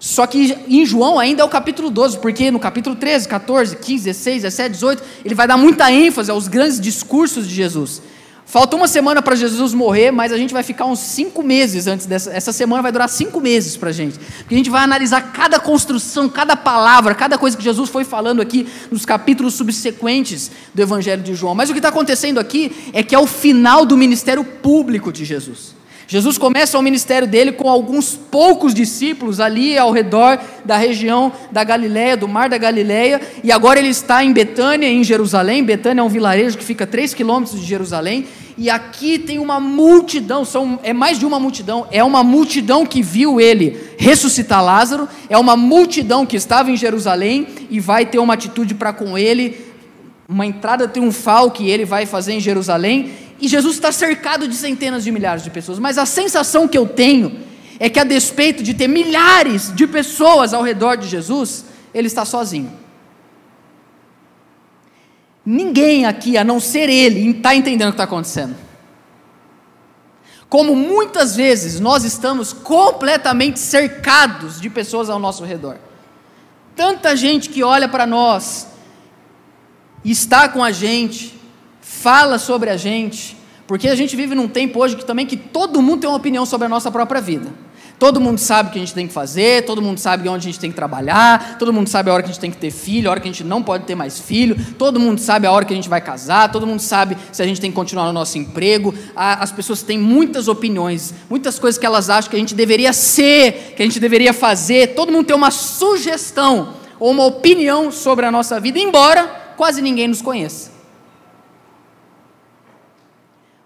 Só 0.00 0.26
que 0.26 0.56
em 0.66 0.86
João 0.86 1.18
ainda 1.18 1.42
é 1.42 1.44
o 1.44 1.48
capítulo 1.48 1.90
12, 1.90 2.18
porque 2.20 2.50
no 2.50 2.58
capítulo 2.58 2.96
13, 2.96 3.28
14, 3.28 3.76
15, 3.76 4.04
16, 4.04 4.42
17, 4.44 4.70
18, 4.72 5.02
ele 5.26 5.34
vai 5.34 5.46
dar 5.46 5.58
muita 5.58 5.92
ênfase 5.92 6.30
aos 6.30 6.48
grandes 6.48 6.80
discursos 6.80 7.46
de 7.46 7.54
Jesus. 7.54 8.00
Falta 8.46 8.76
uma 8.76 8.88
semana 8.88 9.20
para 9.20 9.36
Jesus 9.36 9.74
morrer, 9.74 10.10
mas 10.10 10.32
a 10.32 10.38
gente 10.38 10.54
vai 10.54 10.62
ficar 10.62 10.86
uns 10.86 11.00
cinco 11.00 11.42
meses 11.42 11.86
antes 11.86 12.06
dessa. 12.06 12.32
Essa 12.32 12.50
semana 12.50 12.82
vai 12.82 12.90
durar 12.90 13.10
cinco 13.10 13.42
meses 13.42 13.76
para 13.76 13.90
a 13.90 13.92
gente. 13.92 14.18
Porque 14.18 14.54
a 14.54 14.56
gente 14.56 14.70
vai 14.70 14.82
analisar 14.82 15.20
cada 15.32 15.60
construção, 15.60 16.30
cada 16.30 16.56
palavra, 16.56 17.14
cada 17.14 17.36
coisa 17.36 17.56
que 17.56 17.62
Jesus 17.62 17.90
foi 17.90 18.02
falando 18.02 18.40
aqui 18.40 18.66
nos 18.90 19.04
capítulos 19.04 19.54
subsequentes 19.54 20.50
do 20.74 20.80
Evangelho 20.80 21.22
de 21.22 21.34
João. 21.34 21.54
Mas 21.54 21.68
o 21.68 21.72
que 21.72 21.78
está 21.78 21.90
acontecendo 21.90 22.40
aqui 22.40 22.90
é 22.94 23.02
que 23.02 23.14
é 23.14 23.18
o 23.18 23.26
final 23.26 23.84
do 23.84 23.96
ministério 23.98 24.42
público 24.42 25.12
de 25.12 25.26
Jesus. 25.26 25.78
Jesus 26.10 26.36
começa 26.36 26.76
o 26.76 26.82
ministério 26.82 27.28
dele 27.28 27.52
com 27.52 27.70
alguns 27.70 28.16
poucos 28.16 28.74
discípulos 28.74 29.38
ali 29.38 29.78
ao 29.78 29.92
redor 29.92 30.40
da 30.64 30.76
região 30.76 31.32
da 31.52 31.62
Galiléia, 31.62 32.16
do 32.16 32.26
mar 32.26 32.48
da 32.48 32.58
Galiléia, 32.58 33.20
e 33.44 33.52
agora 33.52 33.78
ele 33.78 33.90
está 33.90 34.24
em 34.24 34.32
Betânia, 34.32 34.88
em 34.88 35.04
Jerusalém. 35.04 35.62
Betânia 35.62 36.00
é 36.00 36.04
um 36.04 36.08
vilarejo 36.08 36.58
que 36.58 36.64
fica 36.64 36.82
a 36.82 36.86
3 36.88 37.14
quilômetros 37.14 37.60
de 37.60 37.64
Jerusalém, 37.64 38.26
e 38.58 38.68
aqui 38.68 39.20
tem 39.20 39.38
uma 39.38 39.60
multidão, 39.60 40.44
são, 40.44 40.80
é 40.82 40.92
mais 40.92 41.16
de 41.16 41.24
uma 41.24 41.38
multidão, 41.38 41.86
é 41.92 42.02
uma 42.02 42.24
multidão 42.24 42.84
que 42.84 43.00
viu 43.00 43.40
ele 43.40 43.80
ressuscitar 43.96 44.64
Lázaro, 44.64 45.08
é 45.28 45.38
uma 45.38 45.56
multidão 45.56 46.26
que 46.26 46.36
estava 46.36 46.72
em 46.72 46.76
Jerusalém 46.76 47.46
e 47.70 47.78
vai 47.78 48.04
ter 48.04 48.18
uma 48.18 48.34
atitude 48.34 48.74
para 48.74 48.92
com 48.92 49.16
ele, 49.16 49.69
uma 50.30 50.46
entrada 50.46 50.86
triunfal 50.86 51.50
que 51.50 51.68
ele 51.68 51.84
vai 51.84 52.06
fazer 52.06 52.34
em 52.34 52.40
Jerusalém, 52.40 53.12
e 53.40 53.48
Jesus 53.48 53.74
está 53.74 53.90
cercado 53.90 54.46
de 54.46 54.54
centenas 54.54 55.02
de 55.02 55.10
milhares 55.10 55.42
de 55.42 55.50
pessoas, 55.50 55.80
mas 55.80 55.98
a 55.98 56.06
sensação 56.06 56.68
que 56.68 56.78
eu 56.78 56.86
tenho 56.86 57.40
é 57.80 57.90
que, 57.90 57.98
a 57.98 58.04
despeito 58.04 58.62
de 58.62 58.72
ter 58.72 58.86
milhares 58.86 59.74
de 59.74 59.88
pessoas 59.88 60.54
ao 60.54 60.62
redor 60.62 60.96
de 60.96 61.08
Jesus, 61.08 61.64
ele 61.92 62.06
está 62.06 62.24
sozinho. 62.24 62.70
Ninguém 65.44 66.06
aqui, 66.06 66.38
a 66.38 66.44
não 66.44 66.60
ser 66.60 66.88
ele, 66.88 67.28
está 67.30 67.56
entendendo 67.56 67.88
o 67.88 67.92
que 67.92 67.94
está 67.94 68.04
acontecendo. 68.04 68.54
Como 70.48 70.76
muitas 70.76 71.34
vezes 71.34 71.80
nós 71.80 72.04
estamos 72.04 72.52
completamente 72.52 73.58
cercados 73.58 74.60
de 74.60 74.70
pessoas 74.70 75.10
ao 75.10 75.18
nosso 75.18 75.42
redor. 75.42 75.76
Tanta 76.76 77.16
gente 77.16 77.48
que 77.48 77.64
olha 77.64 77.88
para 77.88 78.06
nós, 78.06 78.69
está 80.04 80.48
com 80.48 80.62
a 80.62 80.72
gente, 80.72 81.34
fala 81.80 82.38
sobre 82.38 82.70
a 82.70 82.76
gente, 82.76 83.36
porque 83.66 83.88
a 83.88 83.94
gente 83.94 84.16
vive 84.16 84.34
num 84.34 84.48
tempo 84.48 84.80
hoje 84.80 84.96
que 84.96 85.04
também 85.04 85.26
que 85.26 85.36
todo 85.36 85.82
mundo 85.82 86.00
tem 86.00 86.10
uma 86.10 86.16
opinião 86.16 86.46
sobre 86.46 86.66
a 86.66 86.68
nossa 86.68 86.90
própria 86.90 87.20
vida. 87.20 87.48
Todo 88.00 88.18
mundo 88.18 88.38
sabe 88.38 88.70
o 88.70 88.72
que 88.72 88.78
a 88.78 88.80
gente 88.80 88.94
tem 88.94 89.06
que 89.06 89.12
fazer, 89.12 89.66
todo 89.66 89.82
mundo 89.82 89.98
sabe 89.98 90.26
onde 90.26 90.48
a 90.48 90.50
gente 90.50 90.58
tem 90.58 90.70
que 90.70 90.76
trabalhar, 90.76 91.58
todo 91.58 91.70
mundo 91.70 91.86
sabe 91.86 92.08
a 92.08 92.14
hora 92.14 92.22
que 92.22 92.30
a 92.30 92.32
gente 92.32 92.40
tem 92.40 92.50
que 92.50 92.56
ter 92.56 92.70
filho, 92.70 93.08
a 93.08 93.10
hora 93.10 93.20
que 93.20 93.28
a 93.28 93.30
gente 93.30 93.44
não 93.44 93.62
pode 93.62 93.84
ter 93.84 93.94
mais 93.94 94.18
filho, 94.18 94.56
todo 94.78 94.98
mundo 94.98 95.20
sabe 95.20 95.46
a 95.46 95.52
hora 95.52 95.66
que 95.66 95.74
a 95.74 95.76
gente 95.76 95.88
vai 95.88 96.00
casar, 96.00 96.50
todo 96.50 96.66
mundo 96.66 96.80
sabe 96.80 97.14
se 97.30 97.42
a 97.42 97.44
gente 97.46 97.60
tem 97.60 97.70
que 97.70 97.74
continuar 97.74 98.06
no 98.06 98.12
nosso 98.14 98.38
emprego. 98.38 98.94
As 99.14 99.52
pessoas 99.52 99.82
têm 99.82 99.98
muitas 99.98 100.48
opiniões, 100.48 101.12
muitas 101.28 101.58
coisas 101.58 101.78
que 101.78 101.84
elas 101.84 102.08
acham 102.08 102.30
que 102.30 102.36
a 102.36 102.38
gente 102.38 102.54
deveria 102.54 102.94
ser, 102.94 103.74
que 103.76 103.82
a 103.82 103.84
gente 103.84 104.00
deveria 104.00 104.32
fazer. 104.32 104.94
Todo 104.94 105.12
mundo 105.12 105.26
tem 105.26 105.36
uma 105.36 105.50
sugestão 105.50 106.76
ou 106.98 107.10
uma 107.10 107.26
opinião 107.26 107.92
sobre 107.92 108.24
a 108.24 108.30
nossa 108.30 108.58
vida, 108.58 108.78
embora 108.78 109.39
quase 109.60 109.82
ninguém 109.82 110.08
nos 110.08 110.22
conheça. 110.22 110.70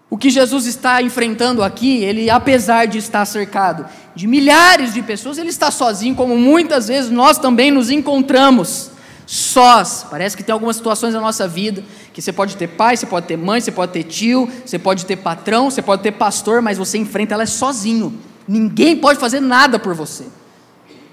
O 0.09 0.17
que 0.17 0.29
Jesus 0.29 0.65
está 0.65 1.01
enfrentando 1.01 1.63
aqui, 1.63 2.03
ele, 2.03 2.29
apesar 2.29 2.85
de 2.85 2.97
estar 2.97 3.23
cercado 3.23 3.85
de 4.13 4.27
milhares 4.27 4.93
de 4.93 5.01
pessoas, 5.01 5.37
ele 5.37 5.47
está 5.47 5.71
sozinho, 5.71 6.13
como 6.13 6.37
muitas 6.37 6.89
vezes 6.89 7.09
nós 7.09 7.37
também 7.37 7.71
nos 7.71 7.89
encontramos 7.89 8.91
sós. 9.25 10.05
Parece 10.11 10.35
que 10.35 10.43
tem 10.43 10.51
algumas 10.51 10.75
situações 10.75 11.13
na 11.13 11.21
nossa 11.21 11.47
vida 11.47 11.81
que 12.13 12.21
você 12.21 12.33
pode 12.33 12.57
ter 12.57 12.67
pai, 12.67 12.97
você 12.97 13.05
pode 13.05 13.27
ter 13.27 13.37
mãe, 13.37 13.61
você 13.61 13.71
pode 13.71 13.93
ter 13.93 14.03
tio, 14.03 14.51
você 14.65 14.77
pode 14.77 15.05
ter 15.05 15.15
patrão, 15.15 15.71
você 15.71 15.81
pode 15.81 16.03
ter 16.03 16.11
pastor, 16.11 16.61
mas 16.61 16.77
você 16.77 16.97
enfrenta 16.97 17.35
ela 17.35 17.45
sozinho. 17.45 18.19
Ninguém 18.45 18.97
pode 18.97 19.17
fazer 19.17 19.39
nada 19.39 19.79
por 19.79 19.95
você. 19.95 20.25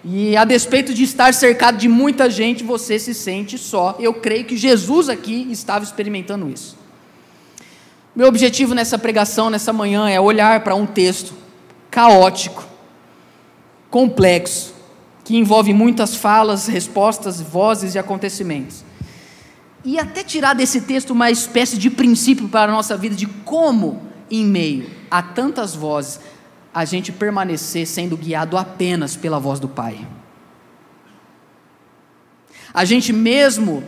E 0.05 0.37
a 0.37 0.45
despeito 0.45 0.93
de 0.93 1.05
estar 1.05 1.33
cercado 1.33 1.79
de 1.79 1.89
muita 1.89 2.29
gente, 2.29 2.65
você 2.65 2.99
se 2.99 3.15
sente 3.15 3.57
só. 3.57 3.97
Eu 4.01 4.15
creio 4.15 4.45
que 4.45 4.57
Jesus 4.57 5.09
aqui 5.09 5.47
estava 5.51 5.85
experimentando 5.85 6.49
isso. 6.49 6.77
Meu 8.15 8.27
objetivo 8.27 8.75
nessa 8.75 8.99
pregação, 8.99 9.49
nessa 9.49 9.73
manhã, 9.73 10.09
é 10.09 10.21
olhar 10.21 10.65
para 10.65 10.75
um 10.75 10.87
texto 10.87 11.33
caótico, 11.91 12.67
complexo, 13.91 14.75
que 15.25 15.37
envolve 15.37 15.73
muitas 15.73 16.17
falas, 16.17 16.67
respostas, 16.67 17.41
vozes 17.41 17.95
e 17.95 17.99
acontecimentos. 17.99 18.85
E 19.85 19.99
até 19.99 20.25
tirar 20.25 20.55
desse 20.55 20.81
texto 20.81 21.11
uma 21.11 21.31
espécie 21.31 21.79
de 21.79 21.91
princípio 21.91 22.49
para 22.49 22.73
a 22.73 22.75
nossa 22.75 22.97
vida 22.97 23.15
de 23.15 23.27
como, 23.27 24.03
em 24.31 24.45
meio 24.45 25.03
a 25.13 25.23
tantas 25.23 25.75
vozes, 25.75 26.21
a 26.75 26.85
gente 26.85 27.13
permanecer 27.13 27.87
sendo 27.87 28.17
guiado 28.17 28.57
apenas 28.57 29.17
pela 29.17 29.39
voz 29.39 29.61
do 29.61 29.69
Pai. 29.69 30.07
A 32.73 32.85
gente 32.85 33.13
mesmo 33.13 33.85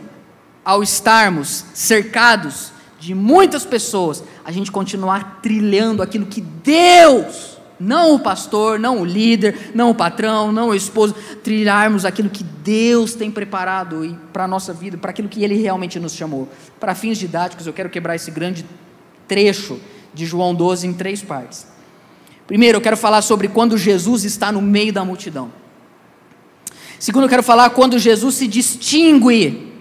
ao 0.63 0.83
estarmos 0.83 1.65
cercados 1.73 2.71
de 2.99 3.13
muitas 3.13 3.65
pessoas, 3.65 4.23
a 4.43 4.51
gente 4.51 4.71
continuar 4.71 5.39
trilhando 5.41 6.01
aquilo 6.01 6.25
que 6.25 6.41
Deus, 6.41 7.57
não 7.79 8.15
o 8.15 8.19
pastor, 8.19 8.79
não 8.79 9.01
o 9.01 9.05
líder, 9.05 9.71
não 9.75 9.91
o 9.91 9.95
patrão, 9.95 10.51
não 10.51 10.69
o 10.69 10.75
esposo, 10.75 11.13
trilharmos 11.43 12.05
aquilo 12.05 12.29
que 12.29 12.43
Deus 12.43 13.13
tem 13.13 13.29
preparado 13.29 14.17
para 14.31 14.45
a 14.45 14.47
nossa 14.47 14.73
vida, 14.73 14.97
para 14.97 15.11
aquilo 15.11 15.29
que 15.29 15.43
Ele 15.43 15.55
realmente 15.55 15.99
nos 15.99 16.13
chamou. 16.13 16.49
Para 16.79 16.95
fins 16.95 17.17
didáticos, 17.17 17.67
eu 17.67 17.73
quero 17.73 17.89
quebrar 17.89 18.15
esse 18.15 18.31
grande 18.31 18.65
trecho 19.27 19.79
de 20.13 20.25
João 20.25 20.55
12 20.55 20.87
em 20.87 20.93
três 20.93 21.21
partes. 21.21 21.74
Primeiro, 22.47 22.77
eu 22.77 22.81
quero 22.81 22.95
falar 22.95 23.21
sobre 23.21 23.47
quando 23.47 23.77
Jesus 23.77 24.23
está 24.23 24.51
no 24.51 24.61
meio 24.61 24.93
da 24.93 25.03
multidão. 25.03 25.51
Segundo, 26.99 27.23
eu 27.23 27.29
quero 27.29 27.43
falar 27.43 27.71
quando 27.71 27.97
Jesus 27.97 28.35
se 28.35 28.47
distingue 28.47 29.73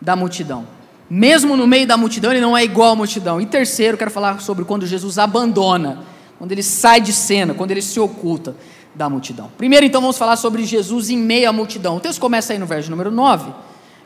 da 0.00 0.16
multidão. 0.16 0.66
Mesmo 1.08 1.56
no 1.56 1.66
meio 1.66 1.86
da 1.86 1.96
multidão, 1.96 2.30
ele 2.30 2.40
não 2.40 2.56
é 2.56 2.64
igual 2.64 2.92
à 2.92 2.96
multidão. 2.96 3.40
E 3.40 3.46
terceiro, 3.46 3.94
eu 3.94 3.98
quero 3.98 4.10
falar 4.10 4.40
sobre 4.40 4.64
quando 4.64 4.86
Jesus 4.86 5.18
abandona, 5.18 6.00
quando 6.38 6.52
ele 6.52 6.62
sai 6.62 7.00
de 7.00 7.12
cena, 7.12 7.52
quando 7.52 7.70
ele 7.70 7.82
se 7.82 8.00
oculta 8.00 8.56
da 8.94 9.08
multidão. 9.08 9.50
Primeiro, 9.58 9.84
então, 9.84 10.00
vamos 10.00 10.16
falar 10.16 10.36
sobre 10.36 10.64
Jesus 10.64 11.10
em 11.10 11.18
meio 11.18 11.48
à 11.48 11.52
multidão. 11.52 11.96
O 11.96 12.00
texto 12.00 12.18
começa 12.18 12.54
aí 12.54 12.58
no 12.58 12.66
verso 12.66 12.90
número 12.90 13.10
9, 13.10 13.52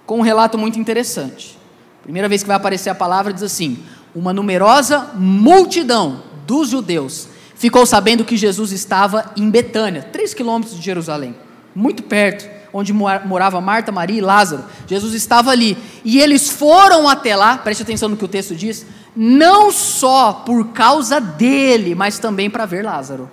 com 0.04 0.18
um 0.18 0.22
relato 0.22 0.58
muito 0.58 0.78
interessante. 0.78 1.56
Primeira 2.02 2.28
vez 2.28 2.42
que 2.42 2.48
vai 2.48 2.56
aparecer 2.56 2.90
a 2.90 2.94
palavra, 2.94 3.32
diz 3.32 3.42
assim: 3.42 3.78
Uma 4.14 4.32
numerosa 4.32 5.10
multidão 5.14 6.22
dos 6.46 6.68
judeus 6.68 7.28
ficou 7.56 7.84
sabendo 7.84 8.24
que 8.24 8.36
Jesus 8.36 8.70
estava 8.70 9.32
em 9.36 9.50
Betânia, 9.50 10.02
três 10.12 10.32
quilômetros 10.32 10.76
de 10.76 10.82
Jerusalém, 10.84 11.34
muito 11.74 12.02
perto, 12.04 12.48
onde 12.72 12.92
morava 12.92 13.60
Marta, 13.60 13.90
Maria 13.90 14.18
e 14.18 14.20
Lázaro. 14.20 14.64
Jesus 14.86 15.14
estava 15.14 15.50
ali. 15.50 15.76
E 16.04 16.20
eles 16.20 16.50
foram 16.50 17.08
até 17.08 17.34
lá, 17.34 17.56
preste 17.58 17.82
atenção 17.82 18.08
no 18.08 18.16
que 18.16 18.24
o 18.24 18.28
texto 18.28 18.54
diz, 18.54 18.84
não 19.16 19.72
só 19.72 20.32
por 20.32 20.68
causa 20.68 21.18
dele, 21.18 21.94
mas 21.94 22.18
também 22.18 22.50
para 22.50 22.66
ver 22.66 22.84
Lázaro. 22.84 23.30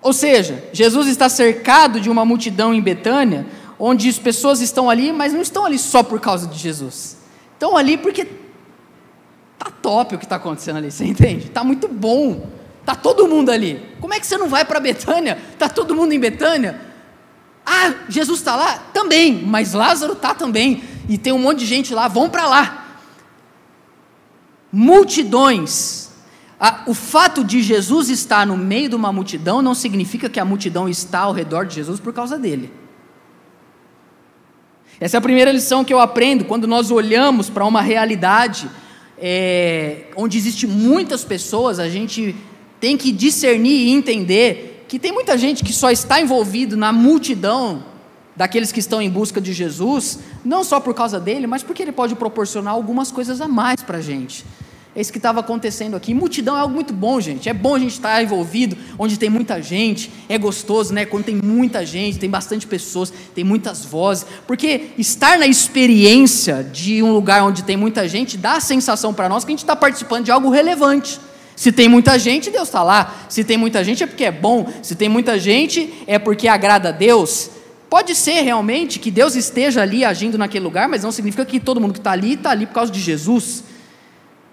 Ou 0.00 0.14
seja, 0.14 0.64
Jesus 0.72 1.06
está 1.06 1.28
cercado 1.28 2.00
de 2.00 2.08
uma 2.08 2.24
multidão 2.24 2.72
em 2.72 2.80
Betânia, 2.80 3.46
onde 3.78 4.08
as 4.08 4.18
pessoas 4.18 4.62
estão 4.62 4.88
ali, 4.88 5.12
mas 5.12 5.34
não 5.34 5.42
estão 5.42 5.66
ali 5.66 5.78
só 5.78 6.02
por 6.02 6.18
causa 6.18 6.46
de 6.46 6.58
Jesus. 6.58 7.18
Estão 7.52 7.76
ali 7.76 7.98
porque 7.98 8.26
Tá 9.60 9.70
top 9.70 10.14
o 10.14 10.18
que 10.18 10.24
está 10.24 10.36
acontecendo 10.36 10.78
ali, 10.78 10.90
você 10.90 11.04
entende? 11.04 11.50
Tá 11.50 11.62
muito 11.62 11.86
bom. 11.86 12.48
Tá 12.82 12.94
todo 12.94 13.28
mundo 13.28 13.50
ali. 13.50 13.94
Como 14.00 14.14
é 14.14 14.18
que 14.18 14.26
você 14.26 14.38
não 14.38 14.48
vai 14.48 14.64
para 14.64 14.80
Betânia? 14.80 15.38
Tá 15.58 15.68
todo 15.68 15.94
mundo 15.94 16.14
em 16.14 16.18
Betânia? 16.18 16.80
Ah, 17.66 17.92
Jesus 18.08 18.38
está 18.38 18.56
lá? 18.56 18.78
Também, 18.94 19.44
mas 19.44 19.74
Lázaro 19.74 20.14
está 20.14 20.34
também. 20.34 20.82
E 21.10 21.18
tem 21.18 21.30
um 21.30 21.38
monte 21.38 21.58
de 21.58 21.66
gente 21.66 21.92
lá, 21.94 22.08
vão 22.08 22.30
para 22.30 22.46
lá. 22.46 22.86
Multidões. 24.72 26.10
O 26.86 26.94
fato 26.94 27.44
de 27.44 27.60
Jesus 27.60 28.08
estar 28.08 28.46
no 28.46 28.56
meio 28.56 28.88
de 28.88 28.94
uma 28.94 29.12
multidão 29.12 29.60
não 29.60 29.74
significa 29.74 30.30
que 30.30 30.40
a 30.40 30.44
multidão 30.44 30.88
está 30.88 31.20
ao 31.20 31.34
redor 31.34 31.66
de 31.66 31.74
Jesus 31.74 32.00
por 32.00 32.14
causa 32.14 32.38
dele. 32.38 32.72
Essa 34.98 35.16
é 35.16 35.18
a 35.18 35.22
primeira 35.22 35.52
lição 35.52 35.84
que 35.84 35.92
eu 35.92 36.00
aprendo 36.00 36.46
quando 36.46 36.66
nós 36.66 36.90
olhamos 36.90 37.50
para 37.50 37.66
uma 37.66 37.82
realidade 37.82 38.70
é, 39.20 40.06
onde 40.16 40.38
existe 40.38 40.66
muitas 40.66 41.24
pessoas, 41.24 41.78
a 41.78 41.88
gente 41.88 42.34
tem 42.80 42.96
que 42.96 43.12
discernir 43.12 43.88
e 43.88 43.90
entender 43.90 44.84
que 44.88 44.98
tem 44.98 45.12
muita 45.12 45.36
gente 45.36 45.62
que 45.62 45.72
só 45.72 45.90
está 45.90 46.20
envolvido 46.20 46.76
na 46.76 46.92
multidão 46.92 47.84
daqueles 48.34 48.72
que 48.72 48.80
estão 48.80 49.02
em 49.02 49.10
busca 49.10 49.40
de 49.40 49.52
Jesus, 49.52 50.18
não 50.44 50.64
só 50.64 50.80
por 50.80 50.94
causa 50.94 51.20
dele, 51.20 51.46
mas 51.46 51.62
porque 51.62 51.82
ele 51.82 51.92
pode 51.92 52.14
proporcionar 52.14 52.72
algumas 52.72 53.10
coisas 53.10 53.40
a 53.40 53.46
mais 53.46 53.82
para 53.82 53.98
a 53.98 54.00
gente. 54.00 54.44
É 54.94 55.00
isso 55.00 55.12
que 55.12 55.18
estava 55.18 55.38
acontecendo 55.38 55.96
aqui. 55.96 56.12
Multidão 56.12 56.56
é 56.56 56.60
algo 56.60 56.74
muito 56.74 56.92
bom, 56.92 57.20
gente. 57.20 57.48
É 57.48 57.54
bom 57.54 57.76
a 57.76 57.78
gente 57.78 57.92
estar 57.92 58.20
envolvido 58.22 58.76
onde 58.98 59.16
tem 59.16 59.30
muita 59.30 59.62
gente. 59.62 60.10
É 60.28 60.36
gostoso, 60.36 60.92
né? 60.92 61.04
Quando 61.04 61.24
tem 61.24 61.36
muita 61.36 61.86
gente, 61.86 62.18
tem 62.18 62.28
bastante 62.28 62.66
pessoas, 62.66 63.12
tem 63.32 63.44
muitas 63.44 63.84
vozes. 63.84 64.26
Porque 64.48 64.88
estar 64.98 65.38
na 65.38 65.46
experiência 65.46 66.64
de 66.64 67.02
um 67.04 67.12
lugar 67.12 67.44
onde 67.44 67.62
tem 67.62 67.76
muita 67.76 68.08
gente 68.08 68.36
dá 68.36 68.54
a 68.54 68.60
sensação 68.60 69.14
para 69.14 69.28
nós 69.28 69.44
que 69.44 69.50
a 69.50 69.54
gente 69.54 69.60
está 69.60 69.76
participando 69.76 70.24
de 70.24 70.32
algo 70.32 70.50
relevante. 70.50 71.20
Se 71.54 71.70
tem 71.70 71.88
muita 71.88 72.18
gente, 72.18 72.50
Deus 72.50 72.66
está 72.66 72.82
lá. 72.82 73.26
Se 73.28 73.44
tem 73.44 73.56
muita 73.56 73.84
gente, 73.84 74.02
é 74.02 74.06
porque 74.06 74.24
é 74.24 74.32
bom. 74.32 74.66
Se 74.82 74.96
tem 74.96 75.08
muita 75.08 75.38
gente, 75.38 75.92
é 76.08 76.18
porque 76.18 76.48
agrada 76.48 76.88
a 76.88 76.92
Deus. 76.92 77.50
Pode 77.88 78.14
ser 78.16 78.40
realmente 78.40 78.98
que 78.98 79.10
Deus 79.10 79.36
esteja 79.36 79.82
ali 79.82 80.04
agindo 80.04 80.36
naquele 80.36 80.64
lugar, 80.64 80.88
mas 80.88 81.04
não 81.04 81.12
significa 81.12 81.44
que 81.44 81.60
todo 81.60 81.80
mundo 81.80 81.92
que 81.92 82.00
está 82.00 82.12
ali 82.12 82.34
está 82.34 82.50
ali 82.50 82.66
por 82.66 82.74
causa 82.74 82.90
de 82.90 82.98
Jesus. 82.98 83.69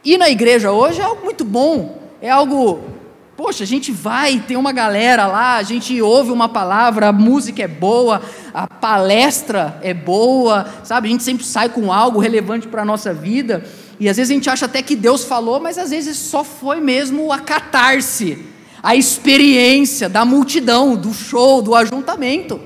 Ir 0.07 0.17
na 0.17 0.29
igreja 0.29 0.71
hoje 0.71 1.01
é 1.01 1.03
algo 1.03 1.25
muito 1.25 1.43
bom, 1.43 2.01
é 2.21 2.29
algo. 2.29 2.79
Poxa, 3.35 3.65
a 3.65 3.67
gente 3.67 3.91
vai, 3.91 4.39
tem 4.39 4.55
uma 4.55 4.71
galera 4.71 5.27
lá, 5.27 5.57
a 5.57 5.63
gente 5.63 6.01
ouve 6.01 6.31
uma 6.31 6.47
palavra, 6.47 7.09
a 7.09 7.11
música 7.11 7.61
é 7.61 7.67
boa, 7.67 8.21
a 8.53 8.65
palestra 8.65 9.77
é 9.83 9.93
boa, 9.93 10.65
sabe? 10.85 11.09
A 11.09 11.11
gente 11.11 11.25
sempre 11.25 11.43
sai 11.43 11.67
com 11.67 11.91
algo 11.91 12.21
relevante 12.21 12.69
para 12.69 12.83
a 12.83 12.85
nossa 12.85 13.13
vida. 13.13 13.65
E 13.99 14.07
às 14.07 14.15
vezes 14.15 14.31
a 14.31 14.33
gente 14.33 14.49
acha 14.49 14.65
até 14.65 14.81
que 14.81 14.95
Deus 14.95 15.25
falou, 15.25 15.59
mas 15.59 15.77
às 15.77 15.89
vezes 15.89 16.17
só 16.17 16.41
foi 16.41 16.79
mesmo 16.79 17.29
a 17.29 17.39
catarse, 17.39 18.45
a 18.81 18.95
experiência 18.95 20.07
da 20.07 20.23
multidão, 20.23 20.95
do 20.95 21.13
show, 21.13 21.61
do 21.61 21.75
ajuntamento. 21.75 22.61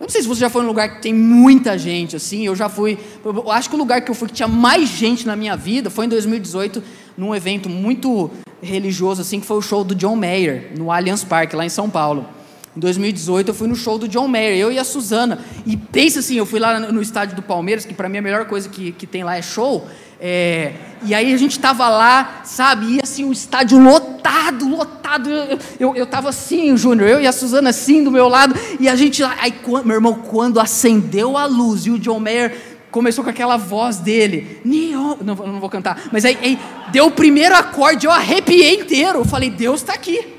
Eu 0.00 0.04
não 0.04 0.08
sei 0.08 0.22
se 0.22 0.28
você 0.28 0.40
já 0.40 0.48
foi 0.48 0.62
num 0.62 0.68
lugar 0.68 0.96
que 0.96 1.02
tem 1.02 1.12
muita 1.12 1.76
gente, 1.76 2.16
assim, 2.16 2.46
eu 2.46 2.56
já 2.56 2.70
fui. 2.70 2.98
Eu 3.22 3.52
acho 3.52 3.68
que 3.68 3.74
o 3.76 3.78
lugar 3.78 4.00
que 4.00 4.10
eu 4.10 4.14
fui 4.14 4.28
que 4.28 4.32
tinha 4.32 4.48
mais 4.48 4.88
gente 4.88 5.26
na 5.26 5.36
minha 5.36 5.54
vida 5.54 5.90
foi 5.90 6.06
em 6.06 6.08
2018, 6.08 6.82
num 7.18 7.34
evento 7.34 7.68
muito 7.68 8.30
religioso, 8.62 9.20
assim, 9.20 9.40
que 9.40 9.46
foi 9.46 9.58
o 9.58 9.60
show 9.60 9.84
do 9.84 9.94
John 9.94 10.16
Mayer, 10.16 10.72
no 10.74 10.90
Allianz 10.90 11.22
Parque, 11.22 11.54
lá 11.54 11.66
em 11.66 11.68
São 11.68 11.90
Paulo. 11.90 12.26
Em 12.74 12.80
2018 12.80 13.48
eu 13.48 13.54
fui 13.54 13.68
no 13.68 13.76
show 13.76 13.98
do 13.98 14.08
John 14.08 14.26
Mayer, 14.26 14.56
eu 14.56 14.72
e 14.72 14.78
a 14.78 14.84
Suzana. 14.84 15.38
E 15.66 15.76
pensa 15.76 16.20
assim, 16.20 16.36
eu 16.36 16.46
fui 16.46 16.58
lá 16.58 16.80
no 16.80 17.02
estádio 17.02 17.36
do 17.36 17.42
Palmeiras, 17.42 17.84
que 17.84 17.92
para 17.92 18.08
mim 18.08 18.16
a 18.16 18.22
melhor 18.22 18.46
coisa 18.46 18.70
que, 18.70 18.92
que 18.92 19.06
tem 19.06 19.22
lá 19.22 19.36
é 19.36 19.42
show. 19.42 19.86
É, 20.20 20.74
e 21.02 21.14
aí 21.14 21.32
a 21.32 21.36
gente 21.38 21.52
estava 21.52 21.88
lá, 21.88 22.42
sabe, 22.44 22.96
e 22.96 23.00
assim, 23.02 23.24
o 23.24 23.32
estádio 23.32 23.78
lotado, 23.78 24.68
lotado. 24.68 25.30
Eu, 25.78 25.96
eu, 25.96 26.06
tava 26.06 26.28
assim, 26.28 26.76
Júnior, 26.76 27.08
eu 27.08 27.20
e 27.22 27.26
a 27.26 27.32
Suzana 27.32 27.70
assim 27.70 28.04
do 28.04 28.10
meu 28.10 28.28
lado, 28.28 28.54
e 28.78 28.86
a 28.88 28.94
gente 28.94 29.22
lá. 29.22 29.34
Aí, 29.40 29.54
meu 29.84 29.94
irmão, 29.94 30.14
quando 30.14 30.60
acendeu 30.60 31.38
a 31.38 31.46
luz 31.46 31.86
e 31.86 31.90
o 31.90 31.98
John 31.98 32.20
Mayer 32.20 32.54
começou 32.90 33.24
com 33.24 33.30
aquela 33.30 33.56
voz 33.56 33.96
dele, 33.96 34.60
não, 34.64 35.16
não 35.16 35.60
vou 35.60 35.70
cantar, 35.70 36.02
mas 36.12 36.24
aí, 36.24 36.36
aí, 36.42 36.58
deu 36.90 37.06
o 37.06 37.10
primeiro 37.10 37.54
acorde, 37.54 38.04
eu 38.04 38.12
arrepiei 38.12 38.80
inteiro. 38.80 39.20
Eu 39.20 39.24
falei, 39.24 39.48
Deus 39.48 39.80
está 39.80 39.94
aqui. 39.94 40.34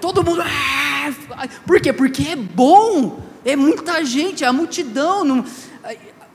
Todo 0.00 0.24
mundo. 0.24 0.42
Ah! 0.42 1.12
Por 1.66 1.80
quê? 1.80 1.92
Porque 1.92 2.28
é 2.30 2.36
bom, 2.36 3.20
é 3.44 3.54
muita 3.54 4.02
gente, 4.04 4.42
é 4.42 4.46
a 4.46 4.52
multidão. 4.52 5.24
Não, 5.24 5.44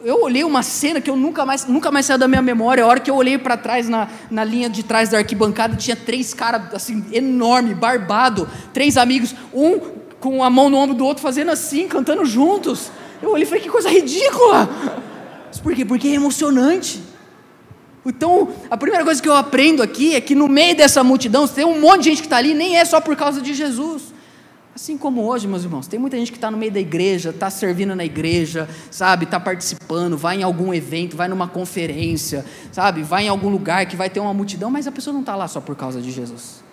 eu 0.04 0.24
olhei 0.24 0.44
uma 0.44 0.64
cena 0.64 1.00
que 1.00 1.10
eu 1.10 1.16
nunca 1.16 1.46
mais, 1.46 1.66
nunca 1.66 1.92
mais 1.92 2.06
saiu 2.06 2.18
da 2.18 2.28
minha 2.28 2.42
memória. 2.42 2.84
A 2.84 2.88
hora 2.88 3.00
que 3.00 3.10
eu 3.10 3.16
olhei 3.16 3.38
para 3.38 3.56
trás, 3.56 3.88
na, 3.88 4.08
na 4.30 4.44
linha 4.44 4.70
de 4.70 4.84
trás 4.84 5.10
da 5.10 5.18
arquibancada, 5.18 5.76
tinha 5.76 5.96
três 5.96 6.34
caras, 6.34 6.74
assim, 6.74 7.06
enorme, 7.12 7.74
barbado, 7.74 8.50
três 8.74 8.98
amigos, 8.98 9.36
um 9.54 9.80
com 10.20 10.44
a 10.44 10.50
mão 10.50 10.70
no 10.70 10.78
ombro 10.78 10.96
do 10.96 11.06
outro, 11.06 11.22
fazendo 11.22 11.52
assim, 11.52 11.88
cantando 11.88 12.26
juntos. 12.26 12.92
Eu 13.22 13.32
olhei 13.32 13.44
e 13.44 13.46
falei, 13.46 13.64
que 13.64 13.70
coisa 13.70 13.90
ridícula! 13.90 14.70
Mas 15.48 15.60
por 15.60 15.74
quê? 15.76 15.84
Porque 15.84 16.08
é 16.08 16.14
emocionante. 16.14 17.02
Então, 18.06 18.50
a 18.70 18.78
primeira 18.78 19.04
coisa 19.06 19.22
que 19.22 19.30
eu 19.30 19.36
aprendo 19.36 19.84
aqui 19.84 20.16
é 20.16 20.22
que 20.22 20.34
no 20.34 20.48
meio 20.48 20.76
dessa 20.76 21.04
multidão, 21.04 21.48
tem 21.48 21.66
um 21.66 21.80
monte 21.80 22.04
de 22.04 22.10
gente 22.10 22.22
que 22.22 22.28
está 22.28 22.38
ali, 22.38 22.54
nem 22.54 22.78
é 22.78 22.86
só 22.86 23.00
por 23.00 23.16
causa 23.16 23.42
de 23.42 23.54
Jesus. 23.54 24.11
Assim 24.74 24.98
como 24.98 25.24
hoje, 25.26 25.48
meus 25.48 25.64
irmãos, 25.64 25.88
tem 25.88 26.00
muita 26.00 26.18
gente 26.18 26.32
que 26.32 26.38
está 26.38 26.50
no 26.50 26.58
meio 26.58 26.72
da 26.72 26.80
igreja, 26.80 27.32
está 27.32 27.50
servindo 27.50 27.96
na 27.96 28.06
igreja, 28.06 28.70
sabe, 28.90 29.26
está 29.26 29.40
participando, 29.40 30.18
vai 30.18 30.38
em 30.38 30.44
algum 30.44 30.74
evento, 30.74 31.18
vai 31.18 31.28
numa 31.28 31.48
conferência, 31.48 32.46
sabe, 32.72 33.04
vai 33.04 33.26
em 33.26 33.28
algum 33.28 33.50
lugar 33.50 33.86
que 33.86 33.96
vai 33.96 34.10
ter 34.10 34.20
uma 34.20 34.34
multidão, 34.34 34.72
mas 34.72 34.88
a 34.88 34.92
pessoa 34.92 35.14
não 35.14 35.20
está 35.20 35.36
lá 35.36 35.48
só 35.48 35.60
por 35.60 35.76
causa 35.76 36.02
de 36.02 36.10
Jesus. 36.10 36.64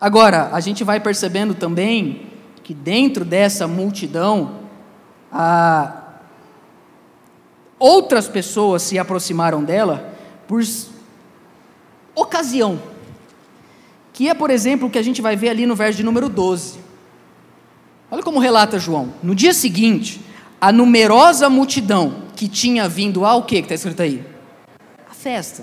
Agora, 0.00 0.50
a 0.52 0.60
gente 0.60 0.84
vai 0.84 1.00
percebendo 1.00 1.54
também 1.54 2.26
que 2.62 2.74
dentro 2.74 3.24
dessa 3.24 3.66
multidão, 3.66 4.58
Outras 7.78 8.26
pessoas 8.26 8.82
se 8.82 8.98
aproximaram 8.98 9.62
dela 9.62 10.12
por 10.48 10.62
ocasião, 12.14 12.80
que 14.18 14.28
é, 14.28 14.34
por 14.34 14.50
exemplo, 14.50 14.88
o 14.88 14.90
que 14.90 14.98
a 14.98 15.02
gente 15.02 15.22
vai 15.22 15.36
ver 15.36 15.50
ali 15.50 15.64
no 15.64 15.76
verso 15.76 15.98
de 15.98 16.02
número 16.02 16.28
12. 16.28 16.80
Olha 18.10 18.20
como 18.20 18.40
relata 18.40 18.76
João. 18.76 19.14
No 19.22 19.32
dia 19.32 19.54
seguinte, 19.54 20.20
a 20.60 20.72
numerosa 20.72 21.48
multidão 21.48 22.24
que 22.34 22.48
tinha 22.48 22.88
vindo 22.88 23.24
ao 23.24 23.44
que 23.44 23.62
que 23.62 23.72
está 23.72 23.76
escrito 23.76 24.02
aí? 24.02 24.24
A 25.08 25.14
festa. 25.14 25.62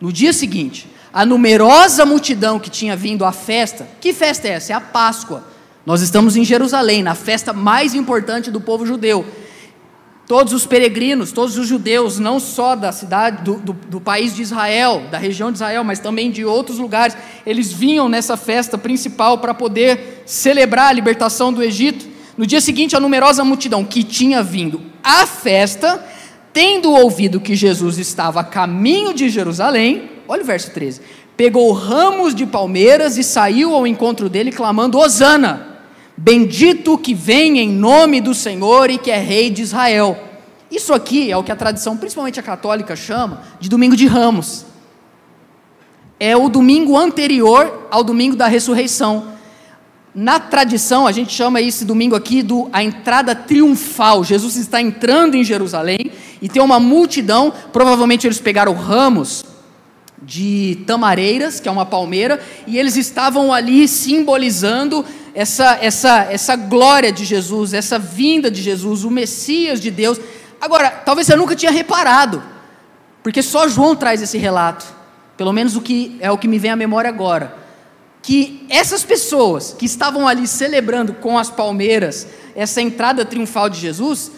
No 0.00 0.12
dia 0.12 0.32
seguinte, 0.32 0.88
a 1.12 1.26
numerosa 1.26 2.06
multidão 2.06 2.60
que 2.60 2.70
tinha 2.70 2.94
vindo 2.94 3.24
à 3.24 3.32
festa, 3.32 3.84
que 4.00 4.12
festa 4.12 4.46
é 4.46 4.52
essa? 4.52 4.72
É 4.72 4.76
a 4.76 4.80
Páscoa. 4.80 5.42
Nós 5.84 6.02
estamos 6.02 6.36
em 6.36 6.44
Jerusalém, 6.44 7.02
na 7.02 7.16
festa 7.16 7.52
mais 7.52 7.96
importante 7.96 8.48
do 8.52 8.60
povo 8.60 8.86
judeu. 8.86 9.26
Todos 10.30 10.52
os 10.52 10.64
peregrinos, 10.64 11.32
todos 11.32 11.58
os 11.58 11.66
judeus, 11.66 12.20
não 12.20 12.38
só 12.38 12.76
da 12.76 12.92
cidade, 12.92 13.42
do, 13.42 13.54
do, 13.54 13.72
do, 13.72 14.00
país 14.00 14.32
de 14.32 14.42
Israel, 14.42 15.02
da 15.10 15.18
região 15.18 15.50
de 15.50 15.56
Israel, 15.56 15.82
mas 15.82 15.98
também 15.98 16.30
de 16.30 16.44
outros 16.44 16.78
lugares, 16.78 17.16
eles 17.44 17.72
vinham 17.72 18.08
nessa 18.08 18.36
festa 18.36 18.78
principal 18.78 19.38
para 19.38 19.52
poder 19.52 20.22
celebrar 20.24 20.86
a 20.86 20.92
libertação 20.92 21.52
do 21.52 21.60
Egito. 21.60 22.06
No 22.38 22.46
dia 22.46 22.60
seguinte, 22.60 22.94
a 22.94 23.00
numerosa 23.00 23.42
multidão 23.42 23.84
que 23.84 24.04
tinha 24.04 24.40
vindo 24.40 24.80
à 25.02 25.26
festa, 25.26 26.00
tendo 26.52 26.92
ouvido 26.92 27.40
que 27.40 27.56
Jesus 27.56 27.98
estava 27.98 28.38
a 28.38 28.44
caminho 28.44 29.12
de 29.12 29.28
Jerusalém, 29.28 30.10
olha 30.28 30.44
o 30.44 30.46
verso 30.46 30.70
13: 30.70 31.00
pegou 31.36 31.72
ramos 31.72 32.36
de 32.36 32.46
palmeiras 32.46 33.18
e 33.18 33.24
saiu 33.24 33.74
ao 33.74 33.84
encontro 33.84 34.28
dele, 34.28 34.52
clamando: 34.52 34.96
Hosana! 34.96 35.69
Bendito 36.16 36.98
que 36.98 37.14
vem 37.14 37.58
em 37.58 37.70
nome 37.70 38.20
do 38.20 38.34
Senhor 38.34 38.90
e 38.90 38.98
que 38.98 39.10
é 39.10 39.18
rei 39.18 39.50
de 39.50 39.62
Israel. 39.62 40.18
Isso 40.70 40.92
aqui 40.92 41.30
é 41.30 41.36
o 41.36 41.42
que 41.42 41.50
a 41.50 41.56
tradição, 41.56 41.96
principalmente 41.96 42.38
a 42.38 42.42
católica, 42.42 42.94
chama 42.94 43.42
de 43.58 43.68
domingo 43.68 43.96
de 43.96 44.06
ramos. 44.06 44.64
É 46.18 46.36
o 46.36 46.48
domingo 46.48 46.96
anterior 46.96 47.88
ao 47.90 48.04
domingo 48.04 48.36
da 48.36 48.46
ressurreição. 48.46 49.30
Na 50.14 50.38
tradição, 50.38 51.06
a 51.06 51.12
gente 51.12 51.32
chama 51.32 51.60
esse 51.60 51.84
domingo 51.84 52.14
aqui 52.14 52.42
do 52.42 52.68
a 52.72 52.82
entrada 52.82 53.34
triunfal. 53.34 54.22
Jesus 54.22 54.56
está 54.56 54.80
entrando 54.80 55.36
em 55.36 55.44
Jerusalém 55.44 56.12
e 56.42 56.48
tem 56.48 56.60
uma 56.60 56.80
multidão, 56.80 57.52
provavelmente 57.72 58.26
eles 58.26 58.40
pegaram 58.40 58.74
ramos 58.74 59.44
de 60.22 60.78
tamareiras, 60.86 61.60
que 61.60 61.68
é 61.68 61.72
uma 61.72 61.86
palmeira, 61.86 62.40
e 62.66 62.78
eles 62.78 62.96
estavam 62.96 63.52
ali 63.52 63.88
simbolizando 63.88 65.04
essa, 65.34 65.78
essa, 65.80 66.26
essa 66.30 66.56
glória 66.56 67.10
de 67.10 67.24
Jesus, 67.24 67.72
essa 67.72 67.98
vinda 67.98 68.50
de 68.50 68.60
Jesus, 68.60 69.04
o 69.04 69.10
Messias 69.10 69.80
de 69.80 69.90
Deus. 69.90 70.20
Agora, 70.60 70.90
talvez 70.90 71.26
você 71.26 71.36
nunca 71.36 71.56
tinha 71.56 71.72
reparado, 71.72 72.42
porque 73.22 73.42
só 73.42 73.68
João 73.68 73.96
traz 73.96 74.20
esse 74.20 74.36
relato, 74.36 74.84
pelo 75.36 75.52
menos 75.52 75.76
o 75.76 75.80
que 75.80 76.16
é 76.20 76.30
o 76.30 76.38
que 76.38 76.48
me 76.48 76.58
vem 76.58 76.70
à 76.70 76.76
memória 76.76 77.08
agora, 77.08 77.56
que 78.22 78.66
essas 78.68 79.02
pessoas 79.02 79.74
que 79.78 79.86
estavam 79.86 80.28
ali 80.28 80.46
celebrando 80.46 81.14
com 81.14 81.38
as 81.38 81.48
palmeiras 81.48 82.26
essa 82.54 82.82
entrada 82.82 83.24
triunfal 83.24 83.70
de 83.70 83.80
Jesus, 83.80 84.32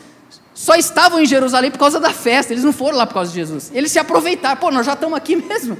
só 0.63 0.77
estavam 0.77 1.21
em 1.21 1.27
Jerusalém 1.27 1.73
por 1.73 1.79
causa 1.79 1.99
da 1.99 2.11
festa, 2.11 2.53
eles 2.53 2.63
não 2.63 2.73
foram 2.73 2.97
lá 2.97 3.05
por 3.05 3.15
causa 3.15 3.33
de 3.33 3.35
Jesus. 3.37 3.73
Eles 3.75 3.91
se 3.91 3.99
aproveitaram, 3.99 4.61
pô, 4.61 4.71
nós 4.71 4.87
já 4.87 4.93
estamos 4.93 5.19
aqui 5.19 5.35
mesmo. 5.35 5.77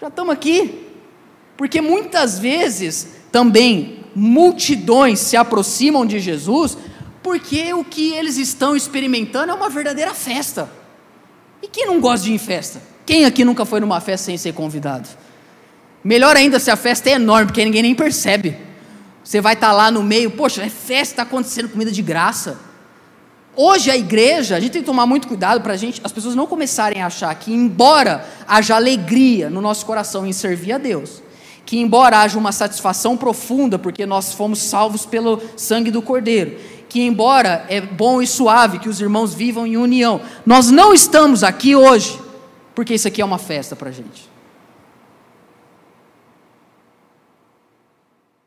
Já 0.00 0.08
estamos 0.08 0.32
aqui. 0.32 0.86
Porque 1.58 1.82
muitas 1.82 2.38
vezes 2.38 3.06
também 3.30 4.02
multidões 4.14 5.18
se 5.18 5.36
aproximam 5.36 6.06
de 6.06 6.18
Jesus 6.18 6.78
porque 7.22 7.74
o 7.74 7.84
que 7.84 8.14
eles 8.14 8.38
estão 8.38 8.74
experimentando 8.74 9.52
é 9.52 9.54
uma 9.54 9.68
verdadeira 9.68 10.14
festa. 10.14 10.70
E 11.62 11.68
quem 11.68 11.84
não 11.84 12.00
gosta 12.00 12.24
de 12.24 12.30
ir 12.32 12.36
em 12.36 12.38
festa? 12.38 12.80
Quem 13.04 13.26
aqui 13.26 13.44
nunca 13.44 13.66
foi 13.66 13.78
numa 13.78 14.00
festa 14.00 14.24
sem 14.24 14.38
ser 14.38 14.54
convidado? 14.54 15.06
Melhor 16.02 16.34
ainda 16.34 16.58
se 16.58 16.70
a 16.70 16.76
festa 16.76 17.10
é 17.10 17.12
enorme, 17.12 17.48
porque 17.48 17.62
ninguém 17.62 17.82
nem 17.82 17.94
percebe. 17.94 18.56
Você 19.22 19.38
vai 19.38 19.52
estar 19.52 19.72
lá 19.72 19.90
no 19.90 20.02
meio, 20.02 20.30
poxa, 20.30 20.62
é 20.62 20.70
festa, 20.70 21.12
está 21.12 21.22
acontecendo 21.24 21.68
comida 21.68 21.92
de 21.92 22.00
graça. 22.00 22.64
Hoje 23.56 23.90
a 23.90 23.96
igreja, 23.96 24.54
a 24.54 24.60
gente 24.60 24.72
tem 24.72 24.82
que 24.82 24.86
tomar 24.86 25.06
muito 25.06 25.26
cuidado 25.26 25.62
para 25.62 25.76
gente, 25.76 26.00
as 26.04 26.12
pessoas 26.12 26.34
não 26.34 26.46
começarem 26.46 27.00
a 27.00 27.06
achar 27.06 27.34
que, 27.34 27.52
embora 27.52 28.24
haja 28.46 28.76
alegria 28.76 29.48
no 29.48 29.62
nosso 29.62 29.86
coração 29.86 30.26
em 30.26 30.32
servir 30.32 30.72
a 30.72 30.78
Deus, 30.78 31.22
que, 31.64 31.78
embora 31.78 32.20
haja 32.20 32.38
uma 32.38 32.52
satisfação 32.52 33.16
profunda, 33.16 33.78
porque 33.78 34.04
nós 34.04 34.32
fomos 34.34 34.58
salvos 34.58 35.06
pelo 35.06 35.40
sangue 35.56 35.90
do 35.90 36.02
Cordeiro, 36.02 36.58
que, 36.86 37.00
embora 37.00 37.64
é 37.70 37.80
bom 37.80 38.20
e 38.20 38.26
suave 38.26 38.78
que 38.78 38.90
os 38.90 39.00
irmãos 39.00 39.32
vivam 39.32 39.66
em 39.66 39.78
união, 39.78 40.20
nós 40.44 40.70
não 40.70 40.92
estamos 40.92 41.42
aqui 41.42 41.74
hoje 41.74 42.26
porque 42.76 42.92
isso 42.92 43.08
aqui 43.08 43.22
é 43.22 43.24
uma 43.24 43.38
festa 43.38 43.74
para 43.74 43.88
a 43.88 43.92
gente. 43.92 44.28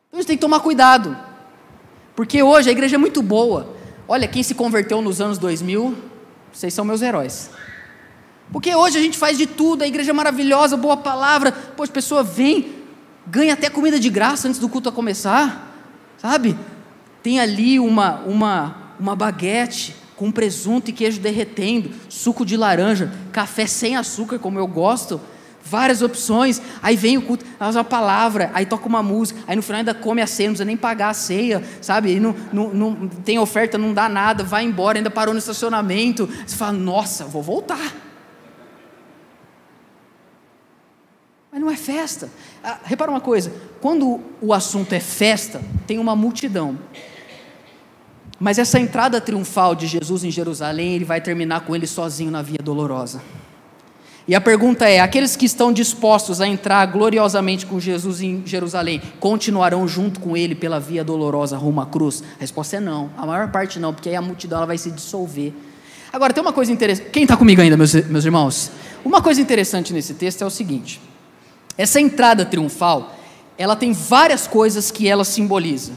Então 0.06 0.14
a 0.14 0.16
gente 0.18 0.26
tem 0.28 0.36
que 0.36 0.40
tomar 0.40 0.60
cuidado, 0.60 1.18
porque 2.14 2.40
hoje 2.40 2.68
a 2.68 2.72
igreja 2.72 2.94
é 2.94 2.98
muito 2.98 3.20
boa. 3.22 3.79
Olha, 4.12 4.26
quem 4.26 4.42
se 4.42 4.56
converteu 4.56 5.00
nos 5.00 5.20
anos 5.20 5.38
2000, 5.38 5.96
vocês 6.52 6.74
são 6.74 6.84
meus 6.84 7.00
heróis. 7.00 7.48
Porque 8.50 8.74
hoje 8.74 8.98
a 8.98 9.00
gente 9.00 9.16
faz 9.16 9.38
de 9.38 9.46
tudo, 9.46 9.82
a 9.82 9.86
igreja 9.86 10.10
é 10.10 10.12
maravilhosa, 10.12 10.76
boa 10.76 10.96
palavra, 10.96 11.52
pois 11.52 11.88
pessoa 11.88 12.20
vem, 12.20 12.74
ganha 13.24 13.52
até 13.52 13.70
comida 13.70 14.00
de 14.00 14.10
graça 14.10 14.48
antes 14.48 14.58
do 14.58 14.68
culto 14.68 14.88
a 14.88 14.92
começar, 14.92 15.80
sabe? 16.18 16.58
Tem 17.22 17.38
ali 17.38 17.78
uma, 17.78 18.16
uma, 18.22 18.94
uma 18.98 19.14
baguete 19.14 19.94
com 20.16 20.32
presunto 20.32 20.90
e 20.90 20.92
queijo 20.92 21.20
derretendo, 21.20 21.92
suco 22.08 22.44
de 22.44 22.56
laranja, 22.56 23.12
café 23.30 23.64
sem 23.64 23.94
açúcar, 23.94 24.40
como 24.40 24.58
eu 24.58 24.66
gosto, 24.66 25.20
várias 25.62 26.02
opções. 26.02 26.60
Aí 26.82 26.96
vem 26.96 27.18
o 27.18 27.22
culto, 27.22 27.44
usa 27.60 27.80
a 27.80 27.84
palavra, 27.84 28.50
aí 28.54 28.66
toca 28.66 28.86
uma 28.86 29.02
música, 29.02 29.40
aí 29.46 29.56
no 29.56 29.62
final 29.62 29.78
ainda 29.78 29.94
come 29.94 30.20
a 30.20 30.26
ceia, 30.26 30.48
não 30.48 30.54
precisa 30.54 30.64
nem 30.64 30.76
pagar 30.76 31.10
a 31.10 31.14
ceia, 31.14 31.62
sabe? 31.80 32.18
Não, 32.18 32.34
não, 32.52 32.72
não 32.72 33.08
tem 33.08 33.38
oferta, 33.38 33.78
não 33.78 33.94
dá 33.94 34.08
nada, 34.08 34.42
vai 34.42 34.64
embora, 34.64 34.98
ainda 34.98 35.10
parou 35.10 35.32
no 35.34 35.38
estacionamento. 35.38 36.28
Você 36.46 36.56
fala, 36.56 36.72
nossa, 36.72 37.24
vou 37.24 37.42
voltar. 37.42 37.94
Mas 41.52 41.60
não 41.60 41.70
é 41.70 41.76
festa. 41.76 42.30
Ah, 42.62 42.78
repara 42.84 43.10
uma 43.10 43.20
coisa: 43.20 43.52
quando 43.80 44.20
o 44.40 44.54
assunto 44.54 44.92
é 44.92 45.00
festa, 45.00 45.60
tem 45.86 45.98
uma 45.98 46.14
multidão. 46.14 46.78
Mas 48.38 48.58
essa 48.58 48.78
entrada 48.78 49.20
triunfal 49.20 49.74
de 49.74 49.86
Jesus 49.86 50.24
em 50.24 50.30
Jerusalém, 50.30 50.94
ele 50.94 51.04
vai 51.04 51.20
terminar 51.20 51.60
com 51.62 51.76
ele 51.76 51.86
sozinho 51.86 52.30
na 52.30 52.40
via 52.40 52.60
dolorosa. 52.62 53.20
E 54.26 54.34
a 54.34 54.40
pergunta 54.40 54.88
é: 54.88 55.00
aqueles 55.00 55.36
que 55.36 55.46
estão 55.46 55.72
dispostos 55.72 56.40
a 56.40 56.46
entrar 56.46 56.86
gloriosamente 56.86 57.66
com 57.66 57.80
Jesus 57.80 58.20
em 58.20 58.42
Jerusalém, 58.44 59.00
continuarão 59.18 59.86
junto 59.88 60.20
com 60.20 60.36
ele 60.36 60.54
pela 60.54 60.78
via 60.78 61.02
dolorosa 61.02 61.56
rumo 61.56 61.80
à 61.80 61.86
cruz? 61.86 62.22
A 62.36 62.40
resposta 62.40 62.76
é 62.76 62.80
não. 62.80 63.10
A 63.16 63.26
maior 63.26 63.50
parte 63.50 63.78
não, 63.78 63.92
porque 63.92 64.08
aí 64.08 64.16
a 64.16 64.22
multidão 64.22 64.58
ela 64.58 64.66
vai 64.66 64.78
se 64.78 64.90
dissolver. 64.90 65.52
Agora, 66.12 66.32
tem 66.32 66.42
uma 66.42 66.52
coisa 66.52 66.72
interessante. 66.72 67.10
Quem 67.10 67.22
está 67.22 67.36
comigo 67.36 67.60
ainda, 67.60 67.76
meus, 67.76 67.94
meus 67.94 68.24
irmãos? 68.24 68.70
Uma 69.04 69.22
coisa 69.22 69.40
interessante 69.40 69.92
nesse 69.92 70.14
texto 70.14 70.42
é 70.42 70.46
o 70.46 70.50
seguinte: 70.50 71.00
essa 71.78 72.00
entrada 72.00 72.44
triunfal, 72.44 73.14
ela 73.56 73.76
tem 73.76 73.92
várias 73.92 74.46
coisas 74.46 74.90
que 74.90 75.08
ela 75.08 75.24
simboliza. 75.24 75.92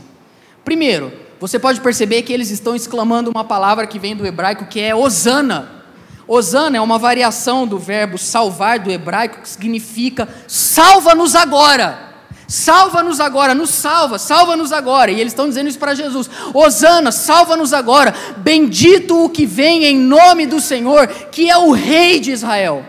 Primeiro, 0.63 1.11
você 1.39 1.59
pode 1.59 1.81
perceber 1.81 2.21
que 2.21 2.31
eles 2.31 2.49
estão 2.49 2.75
exclamando 2.75 3.29
uma 3.29 3.43
palavra 3.43 3.85
que 3.85 3.99
vem 3.99 4.15
do 4.15 4.25
hebraico 4.25 4.65
que 4.65 4.79
é 4.79 4.95
Osana. 4.95 5.82
Osana 6.27 6.77
é 6.77 6.81
uma 6.81 6.97
variação 6.97 7.67
do 7.67 7.77
verbo 7.77 8.17
salvar 8.17 8.79
do 8.79 8.91
hebraico 8.91 9.41
que 9.41 9.49
significa 9.49 10.27
salva-nos 10.47 11.35
agora. 11.35 12.13
Salva-nos 12.47 13.19
agora, 13.19 13.55
nos 13.55 13.71
salva, 13.71 14.19
salva-nos 14.19 14.71
agora. 14.71 15.09
E 15.11 15.19
eles 15.19 15.33
estão 15.33 15.47
dizendo 15.47 15.69
isso 15.69 15.79
para 15.79 15.95
Jesus: 15.95 16.29
Osana, 16.53 17.11
salva-nos 17.11 17.73
agora. 17.73 18.13
Bendito 18.37 19.23
o 19.23 19.29
que 19.29 19.45
vem 19.45 19.85
em 19.85 19.97
nome 19.97 20.45
do 20.45 20.59
Senhor, 20.59 21.07
que 21.07 21.49
é 21.49 21.57
o 21.57 21.71
Rei 21.71 22.19
de 22.19 22.31
Israel. 22.31 22.85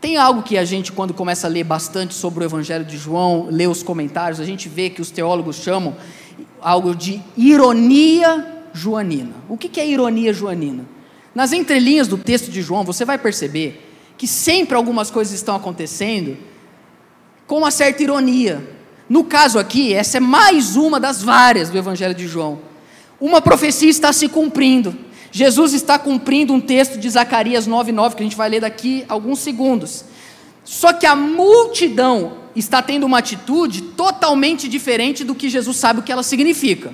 Tem 0.00 0.16
algo 0.16 0.42
que 0.42 0.58
a 0.58 0.64
gente, 0.64 0.92
quando 0.92 1.14
começa 1.14 1.46
a 1.46 1.50
ler 1.50 1.64
bastante 1.64 2.14
sobre 2.14 2.44
o 2.44 2.46
Evangelho 2.46 2.84
de 2.84 2.96
João, 2.96 3.48
lê 3.50 3.66
os 3.66 3.82
comentários, 3.82 4.38
a 4.38 4.44
gente 4.44 4.68
vê 4.68 4.90
que 4.90 5.00
os 5.00 5.10
teólogos 5.10 5.56
chamam 5.56 5.96
algo 6.60 6.94
de 6.94 7.22
ironia 7.36 8.62
joanina. 8.72 9.32
O 9.48 9.56
que 9.56 9.80
é 9.80 9.86
ironia 9.86 10.32
joanina? 10.32 10.93
Nas 11.34 11.52
entrelinhas 11.52 12.06
do 12.06 12.16
texto 12.16 12.50
de 12.50 12.62
João, 12.62 12.84
você 12.84 13.04
vai 13.04 13.18
perceber 13.18 13.90
que 14.16 14.26
sempre 14.26 14.76
algumas 14.76 15.10
coisas 15.10 15.34
estão 15.34 15.56
acontecendo 15.56 16.36
com 17.46 17.58
uma 17.58 17.70
certa 17.70 18.02
ironia. 18.02 18.76
No 19.08 19.24
caso 19.24 19.58
aqui, 19.58 19.92
essa 19.92 20.18
é 20.18 20.20
mais 20.20 20.76
uma 20.76 21.00
das 21.00 21.22
várias 21.22 21.68
do 21.70 21.76
Evangelho 21.76 22.14
de 22.14 22.28
João. 22.28 22.60
Uma 23.20 23.42
profecia 23.42 23.90
está 23.90 24.12
se 24.12 24.28
cumprindo. 24.28 24.96
Jesus 25.32 25.72
está 25.72 25.98
cumprindo 25.98 26.52
um 26.52 26.60
texto 26.60 26.96
de 26.96 27.10
Zacarias 27.10 27.66
9:9 27.66 28.14
que 28.14 28.22
a 28.22 28.24
gente 28.24 28.36
vai 28.36 28.48
ler 28.48 28.60
daqui 28.60 29.04
alguns 29.08 29.40
segundos. 29.40 30.04
Só 30.64 30.92
que 30.92 31.04
a 31.04 31.16
multidão 31.16 32.38
está 32.54 32.80
tendo 32.80 33.04
uma 33.04 33.18
atitude 33.18 33.82
totalmente 33.82 34.68
diferente 34.68 35.24
do 35.24 35.34
que 35.34 35.50
Jesus 35.50 35.76
sabe 35.76 36.00
o 36.00 36.02
que 36.02 36.12
ela 36.12 36.22
significa. 36.22 36.92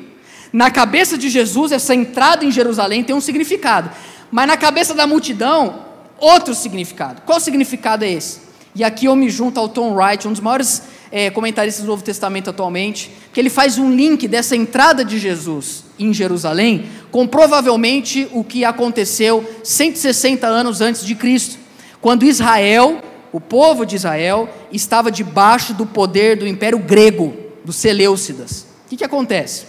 Na 0.53 0.70
cabeça 0.70 1.16
de 1.16 1.29
Jesus, 1.29 1.70
essa 1.70 1.94
entrada 1.94 2.44
em 2.44 2.50
Jerusalém 2.50 3.05
tem 3.05 3.14
um 3.14 3.20
significado, 3.20 3.90
mas 4.30 4.46
na 4.46 4.56
cabeça 4.56 4.94
da 4.94 5.06
multidão, 5.06 5.86
outro 6.18 6.54
significado. 6.54 7.22
Qual 7.22 7.40
significado 7.40 8.04
é 8.04 8.12
esse? 8.12 8.40
E 8.74 8.84
aqui 8.84 9.06
eu 9.06 9.16
me 9.16 9.28
junto 9.28 9.58
ao 9.58 9.68
Tom 9.68 9.94
Wright, 9.94 10.28
um 10.28 10.32
dos 10.32 10.40
maiores 10.40 10.82
é, 11.10 11.28
comentaristas 11.30 11.84
do 11.84 11.88
Novo 11.88 12.04
Testamento 12.04 12.50
atualmente, 12.50 13.10
que 13.32 13.40
ele 13.40 13.50
faz 13.50 13.78
um 13.78 13.90
link 13.90 14.28
dessa 14.28 14.54
entrada 14.54 15.04
de 15.04 15.18
Jesus 15.18 15.84
em 15.98 16.14
Jerusalém 16.14 16.88
com 17.10 17.26
provavelmente 17.26 18.28
o 18.32 18.44
que 18.44 18.64
aconteceu 18.64 19.44
160 19.64 20.46
anos 20.46 20.80
antes 20.80 21.04
de 21.04 21.14
Cristo, 21.14 21.58
quando 22.00 22.24
Israel, 22.24 23.02
o 23.32 23.40
povo 23.40 23.84
de 23.84 23.96
Israel, 23.96 24.48
estava 24.72 25.10
debaixo 25.10 25.74
do 25.74 25.84
poder 25.84 26.36
do 26.36 26.46
Império 26.46 26.78
Grego, 26.78 27.34
dos 27.64 27.76
Seleucidas. 27.76 28.66
O 28.86 28.88
que, 28.90 28.96
que 28.98 29.04
acontece? 29.04 29.66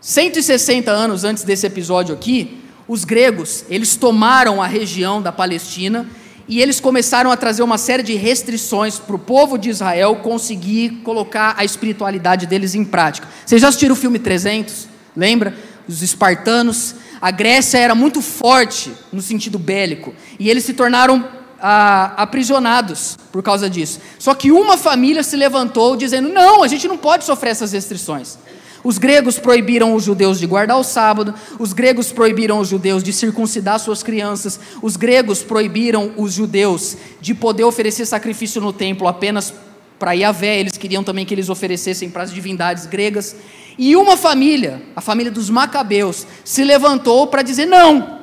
160 0.00 0.90
anos 0.90 1.24
antes 1.24 1.42
desse 1.42 1.66
episódio 1.66 2.14
aqui, 2.14 2.62
os 2.88 3.04
gregos, 3.04 3.64
eles 3.68 3.96
tomaram 3.96 4.62
a 4.62 4.66
região 4.66 5.20
da 5.20 5.32
Palestina 5.32 6.06
e 6.48 6.60
eles 6.60 6.78
começaram 6.78 7.30
a 7.32 7.36
trazer 7.36 7.62
uma 7.62 7.78
série 7.78 8.02
de 8.02 8.14
restrições 8.14 8.98
para 8.98 9.16
o 9.16 9.18
povo 9.18 9.58
de 9.58 9.68
Israel 9.68 10.16
conseguir 10.16 11.00
colocar 11.02 11.54
a 11.58 11.64
espiritualidade 11.64 12.46
deles 12.46 12.74
em 12.74 12.84
prática. 12.84 13.26
Vocês 13.44 13.60
já 13.60 13.68
assistiram 13.68 13.94
o 13.94 13.98
filme 13.98 14.18
300? 14.18 14.88
Lembra? 15.16 15.56
Os 15.88 16.02
espartanos. 16.02 16.94
A 17.20 17.30
Grécia 17.30 17.78
era 17.78 17.94
muito 17.94 18.22
forte 18.22 18.92
no 19.12 19.20
sentido 19.20 19.58
bélico 19.58 20.14
e 20.38 20.48
eles 20.48 20.64
se 20.64 20.74
tornaram 20.74 21.28
ah, 21.60 22.12
aprisionados 22.16 23.16
por 23.32 23.42
causa 23.42 23.68
disso. 23.68 24.00
Só 24.18 24.34
que 24.34 24.52
uma 24.52 24.76
família 24.76 25.24
se 25.24 25.34
levantou 25.36 25.96
dizendo: 25.96 26.28
não, 26.28 26.62
a 26.62 26.68
gente 26.68 26.86
não 26.86 26.96
pode 26.96 27.24
sofrer 27.24 27.50
essas 27.50 27.72
restrições. 27.72 28.38
Os 28.86 28.98
gregos 28.98 29.36
proibiram 29.36 29.96
os 29.96 30.04
judeus 30.04 30.38
de 30.38 30.46
guardar 30.46 30.78
o 30.78 30.84
sábado, 30.84 31.34
os 31.58 31.72
gregos 31.72 32.12
proibiram 32.12 32.60
os 32.60 32.68
judeus 32.68 33.02
de 33.02 33.12
circuncidar 33.12 33.80
suas 33.80 34.00
crianças, 34.00 34.60
os 34.80 34.96
gregos 34.96 35.42
proibiram 35.42 36.12
os 36.16 36.32
judeus 36.32 36.96
de 37.20 37.34
poder 37.34 37.64
oferecer 37.64 38.06
sacrifício 38.06 38.60
no 38.60 38.72
templo 38.72 39.08
apenas 39.08 39.52
para 39.98 40.12
Yahvé, 40.12 40.60
eles 40.60 40.76
queriam 40.78 41.02
também 41.02 41.26
que 41.26 41.34
eles 41.34 41.48
oferecessem 41.48 42.08
para 42.08 42.22
as 42.22 42.32
divindades 42.32 42.86
gregas. 42.86 43.34
E 43.76 43.96
uma 43.96 44.16
família, 44.16 44.80
a 44.94 45.00
família 45.00 45.32
dos 45.32 45.50
Macabeus, 45.50 46.24
se 46.44 46.62
levantou 46.62 47.26
para 47.26 47.42
dizer: 47.42 47.66
não, 47.66 48.20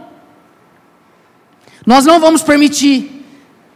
nós 1.86 2.06
não 2.06 2.22
vamos 2.22 2.42
permitir 2.42 3.26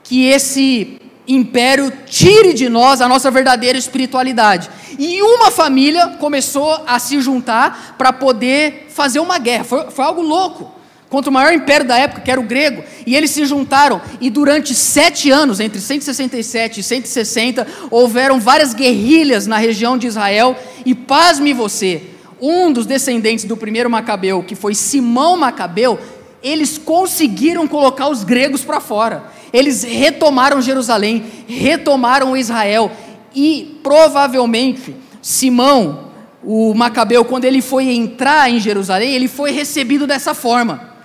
que 0.05 0.23
esse 0.23 1.01
império 1.27 1.91
tire 2.05 2.53
de 2.53 2.69
nós 2.69 3.01
a 3.01 3.07
nossa 3.07 3.29
verdadeira 3.29 3.77
espiritualidade. 3.77 4.69
E 4.97 5.21
uma 5.21 5.51
família 5.51 6.15
começou 6.19 6.83
a 6.87 6.97
se 6.99 7.19
juntar 7.21 7.95
para 7.97 8.13
poder 8.13 8.87
fazer 8.89 9.19
uma 9.19 9.37
guerra. 9.37 9.63
Foi, 9.63 9.91
foi, 9.91 10.05
algo 10.05 10.21
louco. 10.21 10.71
Contra 11.09 11.29
o 11.29 11.33
maior 11.33 11.53
império 11.53 11.87
da 11.87 11.97
época, 11.97 12.21
que 12.21 12.31
era 12.31 12.39
o 12.39 12.43
grego. 12.43 12.83
E 13.05 13.15
eles 13.15 13.31
se 13.31 13.45
juntaram. 13.45 14.01
E 14.19 14.29
durante 14.29 14.73
sete 14.73 15.29
anos, 15.29 15.59
entre 15.59 15.79
167 15.79 16.79
e 16.79 16.83
160, 16.83 17.67
houveram 17.91 18.39
várias 18.39 18.73
guerrilhas 18.73 19.47
na 19.47 19.57
região 19.57 19.97
de 19.97 20.07
Israel. 20.07 20.55
E 20.85 20.95
pasme 20.95 21.53
você, 21.53 22.01
um 22.41 22.71
dos 22.71 22.85
descendentes 22.85 23.45
do 23.45 23.55
primeiro 23.55 23.89
Macabeu, 23.89 24.43
que 24.43 24.55
foi 24.55 24.73
Simão 24.73 25.37
Macabeu, 25.37 25.99
eles 26.41 26.77
conseguiram 26.77 27.67
colocar 27.67 28.09
os 28.09 28.23
gregos 28.23 28.63
para 28.63 28.79
fora. 28.79 29.36
Eles 29.51 29.83
retomaram 29.83 30.61
Jerusalém, 30.61 31.25
retomaram 31.47 32.35
Israel 32.35 32.91
e 33.33 33.79
provavelmente 33.83 34.95
Simão, 35.21 36.07
o 36.43 36.73
Macabeu, 36.73 37.25
quando 37.25 37.45
ele 37.45 37.61
foi 37.61 37.89
entrar 37.89 38.49
em 38.49 38.59
Jerusalém, 38.59 39.13
ele 39.13 39.27
foi 39.27 39.51
recebido 39.51 40.07
dessa 40.07 40.33
forma. 40.33 40.95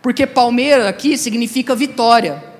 Porque 0.00 0.26
Palmeira 0.26 0.88
aqui 0.88 1.18
significa 1.18 1.74
vitória. 1.74 2.55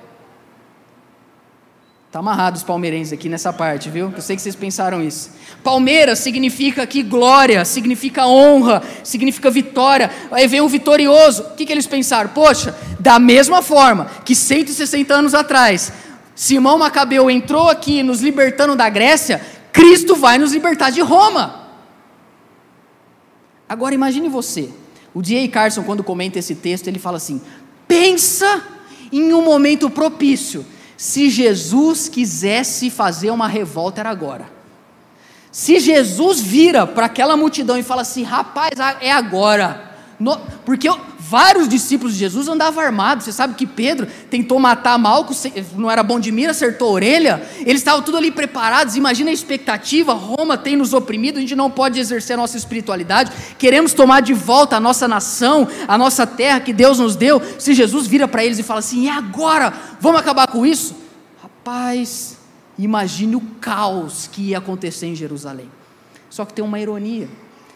Está 2.07 2.19
amarrado 2.19 2.55
os 2.55 2.63
palmeirenses 2.63 3.11
aqui 3.11 3.27
nessa 3.27 3.51
parte, 3.51 3.89
viu? 3.89 4.13
Eu 4.15 4.21
sei 4.21 4.37
que 4.37 4.41
vocês 4.41 4.55
pensaram 4.55 5.03
isso. 5.03 5.29
Palmeiras 5.61 6.19
significa 6.19 6.83
aqui 6.83 7.03
glória, 7.03 7.65
significa 7.65 8.25
honra, 8.25 8.81
significa 9.03 9.51
vitória. 9.51 10.09
Aí 10.31 10.47
vem 10.47 10.61
o 10.61 10.69
vitorioso. 10.69 11.43
O 11.43 11.55
que, 11.55 11.65
que 11.65 11.71
eles 11.71 11.85
pensaram? 11.85 12.29
Poxa, 12.29 12.73
da 12.97 13.19
mesma 13.19 13.61
forma 13.61 14.05
que 14.23 14.33
160 14.33 15.13
anos 15.13 15.33
atrás, 15.33 15.91
Simão 16.33 16.77
Macabeu 16.77 17.29
entrou 17.29 17.67
aqui 17.69 18.01
nos 18.01 18.21
libertando 18.21 18.73
da 18.73 18.87
Grécia, 18.87 19.41
Cristo 19.73 20.15
vai 20.15 20.37
nos 20.37 20.53
libertar 20.53 20.91
de 20.91 21.01
Roma. 21.01 21.67
Agora 23.67 23.93
imagine 23.93 24.29
você. 24.29 24.69
O 25.13 25.21
D.A. 25.21 25.45
Carson, 25.49 25.83
quando 25.83 26.05
comenta 26.05 26.39
esse 26.39 26.55
texto, 26.55 26.87
ele 26.87 26.99
fala 26.99 27.17
assim: 27.17 27.41
pensa 27.85 28.63
em 29.11 29.33
um 29.33 29.43
momento 29.43 29.89
propício 29.89 30.65
se 30.97 31.29
Jesus 31.29 32.09
quisesse 32.09 32.89
fazer 32.89 33.29
uma 33.29 33.47
revolta, 33.47 34.01
era 34.01 34.09
agora. 34.09 34.49
Se 35.51 35.79
Jesus 35.79 36.41
vira 36.41 36.87
para 36.87 37.05
aquela 37.05 37.37
multidão 37.37 37.77
e 37.77 37.83
fala 37.83 38.01
assim: 38.01 38.23
rapaz, 38.23 38.71
é 38.99 39.11
agora. 39.11 39.86
No, 40.19 40.35
porque 40.65 40.89
eu, 40.89 40.99
vários 41.19 41.69
discípulos 41.69 42.13
de 42.13 42.19
Jesus 42.19 42.47
andavam 42.47 42.83
armados. 42.83 43.25
Você 43.25 43.31
sabe 43.31 43.53
que 43.53 43.67
Pedro 43.67 44.07
tentou 44.31 44.57
matar 44.57 44.97
Malco, 44.97 45.31
não 45.75 45.91
era 45.91 46.01
bom 46.01 46.19
de 46.19 46.31
mira, 46.31 46.51
acertou 46.51 46.89
a 46.89 46.91
orelha. 46.91 47.47
Eles 47.59 47.81
estavam 47.81 48.01
tudo 48.01 48.17
ali 48.17 48.31
preparados. 48.31 48.95
Imagina 48.95 49.29
a 49.29 49.33
expectativa: 49.33 50.13
Roma 50.13 50.57
tem 50.57 50.75
nos 50.75 50.91
oprimido, 50.91 51.37
a 51.37 51.41
gente 51.41 51.55
não 51.55 51.69
pode 51.69 51.99
exercer 51.99 52.33
a 52.33 52.37
nossa 52.37 52.57
espiritualidade. 52.57 53.31
Queremos 53.59 53.93
tomar 53.93 54.21
de 54.21 54.33
volta 54.33 54.77
a 54.77 54.79
nossa 54.79 55.07
nação, 55.07 55.67
a 55.87 55.97
nossa 55.97 56.25
terra 56.25 56.59
que 56.61 56.73
Deus 56.73 56.97
nos 56.97 57.15
deu. 57.15 57.39
Se 57.59 57.75
Jesus 57.75 58.07
vira 58.07 58.27
para 58.27 58.43
eles 58.43 58.57
e 58.57 58.63
fala 58.63 58.79
assim: 58.79 59.03
e 59.03 59.09
agora? 59.09 59.71
Vamos 59.99 60.19
acabar 60.19 60.47
com 60.47 60.65
isso? 60.65 60.95
Rapaz, 61.39 62.37
imagine 62.77 63.35
o 63.35 63.41
caos 63.61 64.27
que 64.31 64.49
ia 64.49 64.57
acontecer 64.57 65.05
em 65.05 65.15
Jerusalém. 65.15 65.69
Só 66.27 66.43
que 66.43 66.53
tem 66.53 66.65
uma 66.65 66.79
ironia. 66.79 67.29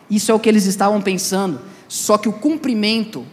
Isso 0.09 0.31
é 0.31 0.33
o 0.33 0.39
que 0.39 0.49
eles 0.49 0.65
estavam 0.65 1.01
pensando. 1.01 1.61
Só 1.91 2.17
que 2.17 2.29
o 2.29 2.31
cumprimento 2.31 3.25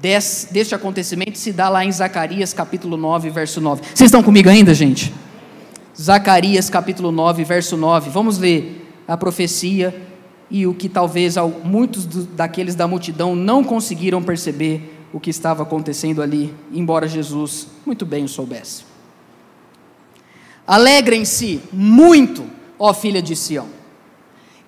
desse, 0.00 0.50
deste 0.50 0.74
acontecimento 0.74 1.36
se 1.36 1.52
dá 1.52 1.68
lá 1.68 1.84
em 1.84 1.92
Zacarias 1.92 2.54
capítulo 2.54 2.96
9, 2.96 3.28
verso 3.28 3.60
9. 3.60 3.82
Vocês 3.82 4.08
estão 4.08 4.22
comigo 4.22 4.48
ainda, 4.48 4.72
gente? 4.72 5.12
Zacarias 5.94 6.70
capítulo 6.70 7.12
9, 7.12 7.44
verso 7.44 7.76
9. 7.76 8.08
Vamos 8.08 8.38
ler 8.38 8.90
a 9.06 9.14
profecia 9.14 9.94
e 10.50 10.66
o 10.66 10.72
que 10.72 10.88
talvez 10.88 11.34
muitos 11.62 12.06
daqueles 12.28 12.74
da 12.74 12.88
multidão 12.88 13.36
não 13.36 13.62
conseguiram 13.62 14.22
perceber 14.22 15.04
o 15.12 15.20
que 15.20 15.28
estava 15.28 15.62
acontecendo 15.62 16.22
ali, 16.22 16.54
embora 16.72 17.06
Jesus 17.06 17.66
muito 17.84 18.06
bem 18.06 18.24
o 18.24 18.28
soubesse. 18.28 18.84
Alegrem-se 20.66 21.60
muito, 21.70 22.42
ó 22.78 22.94
filha 22.94 23.20
de 23.20 23.36
Sião. 23.36 23.68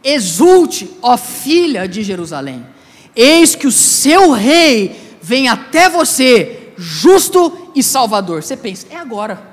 Exulte, 0.04 0.90
ó 1.00 1.16
filha 1.16 1.88
de 1.88 2.02
Jerusalém. 2.02 2.66
Eis 3.20 3.54
que 3.54 3.66
o 3.66 3.70
seu 3.70 4.30
rei 4.30 5.18
vem 5.20 5.46
até 5.46 5.90
você, 5.90 6.72
justo 6.78 7.70
e 7.74 7.82
salvador. 7.82 8.42
Você 8.42 8.56
pensa, 8.56 8.86
é 8.88 8.96
agora. 8.96 9.50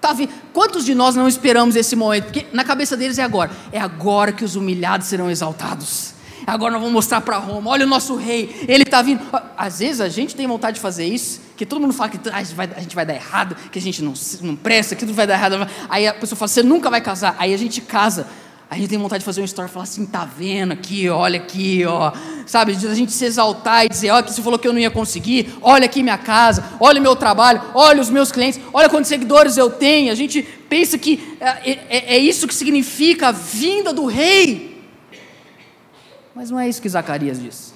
Tá, 0.00 0.14
quantos 0.52 0.84
de 0.84 0.94
nós 0.94 1.16
não 1.16 1.26
esperamos 1.26 1.74
esse 1.74 1.96
momento? 1.96 2.26
Porque 2.26 2.46
na 2.52 2.62
cabeça 2.62 2.96
deles 2.96 3.18
é 3.18 3.24
agora. 3.24 3.50
É 3.72 3.80
agora 3.80 4.30
que 4.30 4.44
os 4.44 4.54
humilhados 4.54 5.08
serão 5.08 5.28
exaltados. 5.28 6.14
Agora 6.46 6.70
nós 6.70 6.80
vamos 6.80 6.94
mostrar 6.94 7.20
para 7.20 7.36
Roma. 7.36 7.68
Olha 7.68 7.84
o 7.84 7.88
nosso 7.88 8.14
rei, 8.14 8.64
ele 8.68 8.84
está 8.84 9.02
vindo. 9.02 9.22
Às 9.56 9.80
vezes 9.80 10.00
a 10.00 10.08
gente 10.08 10.36
tem 10.36 10.46
vontade 10.46 10.76
de 10.76 10.80
fazer 10.80 11.04
isso, 11.04 11.40
que 11.56 11.66
todo 11.66 11.80
mundo 11.80 11.94
fala 11.94 12.10
que 12.10 12.28
ah, 12.28 12.36
a, 12.36 12.42
gente 12.44 12.54
vai, 12.54 12.70
a 12.76 12.80
gente 12.80 12.94
vai 12.94 13.04
dar 13.04 13.14
errado, 13.14 13.56
que 13.72 13.78
a 13.80 13.82
gente 13.82 14.02
não, 14.04 14.14
não 14.40 14.54
presta, 14.54 14.94
que 14.94 15.04
tudo 15.04 15.16
vai 15.16 15.26
dar 15.26 15.34
errado. 15.34 15.68
Aí 15.88 16.06
a 16.06 16.14
pessoa 16.14 16.38
fala, 16.38 16.48
você 16.48 16.62
nunca 16.62 16.88
vai 16.88 17.00
casar. 17.00 17.34
Aí 17.40 17.52
a 17.52 17.56
gente 17.56 17.80
casa. 17.80 18.28
A 18.70 18.76
gente 18.76 18.88
tem 18.88 18.98
vontade 18.98 19.20
de 19.20 19.24
fazer 19.24 19.40
uma 19.40 19.44
história 19.44 19.68
e 19.68 19.72
falar 19.72 19.84
assim, 19.84 20.06
tá 20.06 20.24
vendo 20.24 20.72
aqui, 20.72 21.08
olha 21.08 21.38
aqui, 21.38 21.84
ó. 21.84 22.12
Sabe, 22.46 22.72
a 22.72 22.94
gente 22.94 23.12
se 23.12 23.24
exaltar 23.24 23.84
e 23.84 23.88
dizer, 23.88 24.10
olha 24.10 24.22
que 24.22 24.32
você 24.32 24.42
falou 24.42 24.58
que 24.58 24.66
eu 24.66 24.72
não 24.72 24.80
ia 24.80 24.90
conseguir, 24.90 25.54
olha 25.62 25.84
aqui 25.84 26.02
minha 26.02 26.18
casa, 26.18 26.64
olha 26.80 27.00
meu 27.00 27.14
trabalho, 27.14 27.62
olha 27.74 28.00
os 28.00 28.10
meus 28.10 28.32
clientes, 28.32 28.60
olha 28.72 28.88
quantos 28.88 29.08
seguidores 29.08 29.56
eu 29.56 29.70
tenho. 29.70 30.10
A 30.10 30.14
gente 30.14 30.42
pensa 30.42 30.98
que 30.98 31.36
é, 31.40 31.70
é, 31.70 32.16
é 32.16 32.18
isso 32.18 32.48
que 32.48 32.54
significa 32.54 33.28
a 33.28 33.32
vinda 33.32 33.92
do 33.92 34.06
rei. 34.06 34.82
Mas 36.34 36.50
não 36.50 36.58
é 36.58 36.68
isso 36.68 36.82
que 36.82 36.88
Zacarias 36.88 37.40
diz. 37.40 37.72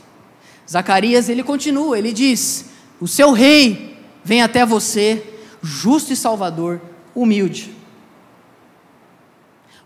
Zacarias, 0.69 1.29
ele 1.29 1.43
continua, 1.43 1.99
ele 1.99 2.13
diz: 2.13 2.67
O 3.01 3.07
seu 3.07 3.33
rei 3.33 3.97
vem 4.25 4.43
até 4.43 4.67
você, 4.67 5.23
justo 5.63 6.13
e 6.13 6.17
salvador, 6.17 6.81
humilde, 7.15 7.78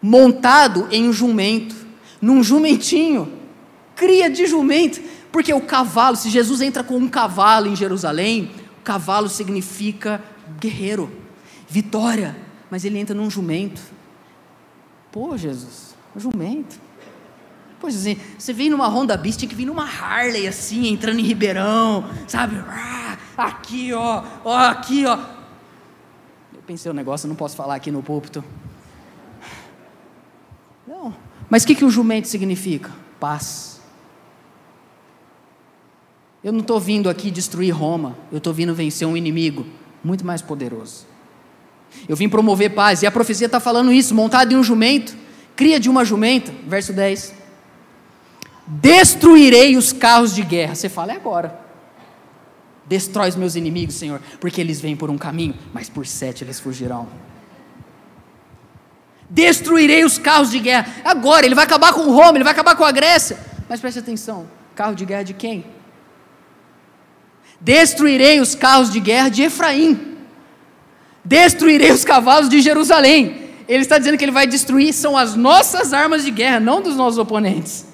montado 0.02 0.88
em 0.90 1.08
um 1.08 1.12
jumento, 1.12 1.76
num 2.20 2.42
jumentinho, 2.42 3.32
cria 3.94 4.28
de 4.28 4.46
jumento, 4.46 5.00
porque 5.30 5.54
o 5.54 5.60
cavalo, 5.60 6.16
se 6.16 6.28
Jesus 6.28 6.60
entra 6.60 6.82
com 6.82 6.96
um 6.96 7.08
cavalo 7.08 7.68
em 7.68 7.76
Jerusalém, 7.76 8.50
o 8.80 8.82
cavalo 8.82 9.28
significa 9.28 10.22
guerreiro, 10.58 11.10
vitória, 11.68 12.36
mas 12.68 12.84
ele 12.84 12.98
entra 12.98 13.14
num 13.14 13.30
jumento. 13.30 13.80
Pô, 15.12 15.36
Jesus, 15.36 15.94
um 16.16 16.20
jumento. 16.20 16.80
Pois 17.80 17.96
assim, 17.96 18.16
você 18.38 18.52
vem 18.52 18.70
numa 18.70 18.86
Honda 18.88 19.16
Beast, 19.16 19.38
tinha 19.38 19.48
que 19.48 19.54
vir 19.54 19.66
numa 19.66 19.84
Harley 19.84 20.46
assim, 20.46 20.88
entrando 20.88 21.18
em 21.18 21.22
Ribeirão, 21.22 22.08
sabe? 22.28 22.56
Ah, 22.68 23.16
aqui, 23.36 23.92
ó, 23.92 24.22
ó, 24.44 24.56
aqui, 24.56 25.04
ó. 25.06 25.18
Eu 26.54 26.62
pensei 26.66 26.90
um 26.90 26.94
negócio, 26.94 27.28
não 27.28 27.34
posso 27.34 27.56
falar 27.56 27.74
aqui 27.74 27.90
no 27.90 28.02
púlpito. 28.02 28.44
Não. 30.92 31.14
Mas 31.48 31.62
o 31.62 31.66
que, 31.66 31.74
que 31.74 31.86
o 31.86 31.90
jumento 31.90 32.28
significa? 32.28 32.90
Paz. 33.18 33.80
Eu 36.44 36.52
não 36.52 36.60
estou 36.60 36.78
vindo 36.78 37.08
aqui 37.08 37.30
destruir 37.30 37.70
Roma, 37.70 38.14
eu 38.30 38.36
estou 38.36 38.52
vindo 38.52 38.74
vencer 38.74 39.08
um 39.08 39.16
inimigo 39.16 39.64
muito 40.04 40.22
mais 40.26 40.42
poderoso. 40.42 41.06
Eu 42.06 42.14
vim 42.14 42.28
promover 42.28 42.74
paz, 42.74 43.02
e 43.02 43.06
a 43.06 43.10
profecia 43.10 43.46
está 43.46 43.58
falando 43.58 43.90
isso, 43.90 44.14
montado 44.14 44.52
em 44.52 44.56
um 44.56 44.62
jumento, 44.62 45.16
cria 45.56 45.80
de 45.80 45.88
uma 45.88 46.04
jumenta, 46.04 46.52
verso 46.66 46.92
10 46.92 47.40
destruirei 48.66 49.76
os 49.76 49.92
carros 49.92 50.34
de 50.34 50.42
guerra. 50.42 50.74
Você 50.74 50.88
fala, 50.88 51.12
é 51.12 51.16
agora. 51.16 51.58
Destrói 52.86 53.30
os 53.30 53.36
meus 53.36 53.56
inimigos, 53.56 53.94
Senhor, 53.94 54.20
porque 54.40 54.60
eles 54.60 54.80
vêm 54.80 54.94
por 54.94 55.10
um 55.10 55.18
caminho, 55.18 55.54
mas 55.72 55.88
por 55.88 56.06
sete 56.06 56.44
eles 56.44 56.60
fugirão. 56.60 57.08
Destruirei 59.32 60.04
os 60.04 60.18
carros 60.18 60.50
de 60.50 60.58
guerra. 60.58 60.86
Agora, 61.02 61.46
ele 61.46 61.54
vai 61.54 61.64
acabar 61.64 61.94
com 61.94 62.02
Roma, 62.02 62.36
ele 62.36 62.44
vai 62.44 62.52
acabar 62.52 62.76
com 62.76 62.84
a 62.84 62.92
Grécia. 62.92 63.38
Mas 63.66 63.80
preste 63.80 63.98
atenção: 63.98 64.46
carro 64.74 64.94
de 64.94 65.06
guerra 65.06 65.22
de 65.22 65.32
quem? 65.32 65.64
Destruirei 67.58 68.42
os 68.42 68.54
carros 68.54 68.92
de 68.92 69.00
guerra 69.00 69.30
de 69.30 69.42
Efraim. 69.42 70.18
Destruirei 71.24 71.90
os 71.90 72.04
cavalos 72.04 72.50
de 72.50 72.60
Jerusalém. 72.60 73.40
Ele 73.66 73.82
está 73.82 73.96
dizendo 73.96 74.18
que 74.18 74.24
ele 74.24 74.32
vai 74.32 74.46
destruir, 74.46 74.92
são 74.92 75.16
as 75.16 75.34
nossas 75.34 75.94
armas 75.94 76.24
de 76.24 76.30
guerra, 76.30 76.60
não 76.60 76.82
dos 76.82 76.94
nossos 76.94 77.18
oponentes. 77.18 77.86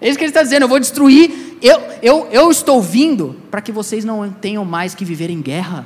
É 0.00 0.08
isso 0.08 0.16
que 0.16 0.24
ele 0.24 0.30
está 0.30 0.42
dizendo, 0.42 0.62
eu 0.62 0.68
vou 0.68 0.80
destruir. 0.80 1.58
Eu, 1.60 1.82
eu, 2.00 2.28
eu 2.32 2.50
estou 2.50 2.80
vindo 2.80 3.38
para 3.50 3.60
que 3.60 3.70
vocês 3.70 4.02
não 4.02 4.30
tenham 4.30 4.64
mais 4.64 4.94
que 4.94 5.04
viver 5.04 5.28
em 5.28 5.42
guerra. 5.42 5.84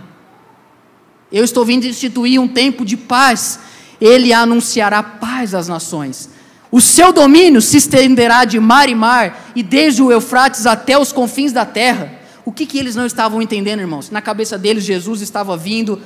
Eu 1.33 1.42
estou 1.42 1.64
vindo 1.64 1.85
instituir 1.85 2.40
um 2.40 2.46
tempo 2.46 2.85
de 2.85 2.96
paz. 2.96 3.59
Ele 4.05 4.35
anunciará 4.35 5.03
paz 5.03 5.55
às 5.55 5.67
nações. 5.67 6.29
O 6.71 6.79
seu 6.79 7.11
domínio 7.11 7.62
se 7.62 7.79
estenderá 7.79 8.45
de 8.45 8.61
mar 8.61 8.87
e 8.87 8.95
mar, 8.95 9.51
e 9.57 9.62
desde 9.62 10.03
o 10.03 10.12
Eufrates 10.12 10.67
até 10.67 10.99
os 10.99 11.11
confins 11.11 11.53
da 11.53 11.64
terra. 11.64 12.12
O 12.45 12.53
que, 12.53 12.67
que 12.67 12.79
eles 12.79 12.95
não 12.95 13.07
estavam 13.07 13.40
entendendo, 13.40 13.81
irmãos? 13.81 14.11
Na 14.11 14.21
cabeça 14.21 14.59
deles, 14.59 14.85
Jesus 14.85 15.23
estava 15.23 15.57
vindo 15.57 16.03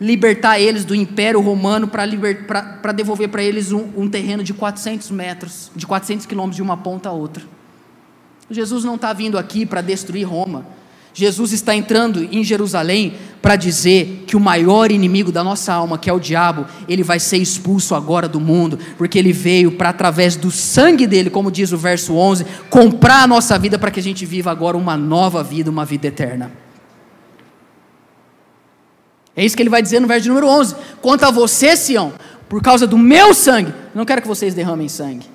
libertar 0.00 0.58
eles 0.58 0.84
do 0.84 0.96
Império 0.96 1.40
Romano 1.40 1.86
para 1.86 2.92
devolver 2.92 3.28
para 3.28 3.44
eles 3.44 3.70
um, 3.70 3.88
um, 3.96 4.10
terreno 4.10 4.42
de 4.42 4.52
400 4.52 5.12
metros, 5.12 5.70
de 5.76 5.86
400 5.86 6.26
quilômetros 6.26 6.56
de 6.56 6.62
uma 6.62 6.76
ponta 6.76 7.08
a 7.08 7.12
outra. 7.12 7.44
Jesus 8.50 8.82
não 8.82 8.96
está 8.96 9.12
vindo 9.12 9.38
aqui 9.38 9.64
para 9.64 9.80
destruir 9.80 10.24
Roma. 10.24 10.66
Jesus 11.14 11.52
está 11.52 11.74
entrando 11.74 12.26
em 12.32 12.42
Jerusalém 12.42 13.14
para 13.42 13.56
dizer 13.56 14.24
que 14.26 14.36
o 14.36 14.40
maior 14.40 14.90
inimigo 14.90 15.32
da 15.32 15.42
nossa 15.42 15.72
alma, 15.72 15.98
que 15.98 16.08
é 16.08 16.12
o 16.12 16.20
diabo, 16.20 16.64
ele 16.88 17.02
vai 17.02 17.18
ser 17.18 17.38
expulso 17.38 17.94
agora 17.94 18.28
do 18.28 18.40
mundo, 18.40 18.78
porque 18.96 19.18
ele 19.18 19.32
veio 19.32 19.72
para, 19.72 19.88
através 19.88 20.36
do 20.36 20.50
sangue 20.50 21.06
dele, 21.06 21.28
como 21.28 21.50
diz 21.50 21.72
o 21.72 21.76
verso 21.76 22.14
11, 22.14 22.46
comprar 22.70 23.24
a 23.24 23.26
nossa 23.26 23.58
vida 23.58 23.78
para 23.78 23.90
que 23.90 24.00
a 24.00 24.02
gente 24.02 24.24
viva 24.24 24.50
agora 24.50 24.76
uma 24.76 24.96
nova 24.96 25.42
vida, 25.42 25.70
uma 25.70 25.84
vida 25.84 26.06
eterna. 26.06 26.52
É 29.34 29.44
isso 29.44 29.56
que 29.56 29.62
ele 29.62 29.70
vai 29.70 29.82
dizer 29.82 30.00
no 30.00 30.06
verso 30.06 30.28
número 30.28 30.46
11. 30.46 30.76
Quanto 31.00 31.24
a 31.24 31.30
você, 31.30 31.76
Sião, 31.76 32.12
por 32.48 32.62
causa 32.62 32.86
do 32.86 32.96
meu 32.96 33.34
sangue, 33.34 33.74
não 33.94 34.04
quero 34.04 34.22
que 34.22 34.28
vocês 34.28 34.54
derramem 34.54 34.88
sangue. 34.88 35.31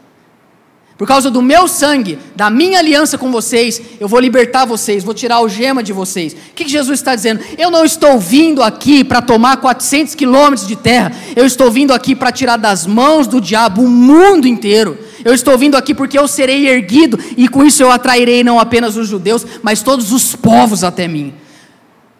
Por 0.97 1.07
causa 1.07 1.29
do 1.29 1.43
meu 1.43 1.67
sangue, 1.67 2.17
da 2.35 2.49
minha 2.49 2.79
aliança 2.79 3.19
com 3.19 3.31
vocês, 3.31 3.79
eu 3.99 4.07
vou 4.07 4.19
libertar 4.19 4.65
vocês, 4.65 5.03
vou 5.03 5.13
tirar 5.13 5.41
o 5.41 5.47
gema 5.47 5.83
de 5.83 5.93
vocês. 5.93 6.33
O 6.33 6.37
que, 6.55 6.63
que 6.63 6.71
Jesus 6.71 6.99
está 6.99 7.13
dizendo? 7.13 7.39
Eu 7.55 7.69
não 7.69 7.85
estou 7.85 8.19
vindo 8.19 8.63
aqui 8.63 9.03
para 9.03 9.21
tomar 9.21 9.57
400 9.57 10.15
quilômetros 10.15 10.67
de 10.67 10.75
terra, 10.75 11.11
eu 11.35 11.45
estou 11.45 11.69
vindo 11.69 11.93
aqui 11.93 12.15
para 12.15 12.31
tirar 12.31 12.57
das 12.57 12.87
mãos 12.87 13.27
do 13.27 13.39
diabo 13.39 13.83
o 13.83 13.89
mundo 13.89 14.47
inteiro. 14.47 14.97
Eu 15.23 15.33
estou 15.33 15.55
vindo 15.55 15.75
aqui 15.75 15.93
porque 15.93 16.17
eu 16.17 16.27
serei 16.27 16.67
erguido 16.67 17.19
e 17.35 17.47
com 17.47 17.63
isso 17.63 17.83
eu 17.83 17.91
atrairei 17.91 18.43
não 18.43 18.59
apenas 18.59 18.97
os 18.97 19.07
judeus, 19.07 19.45
mas 19.61 19.83
todos 19.83 20.11
os 20.11 20.35
povos 20.35 20.83
até 20.83 21.07
mim. 21.07 21.33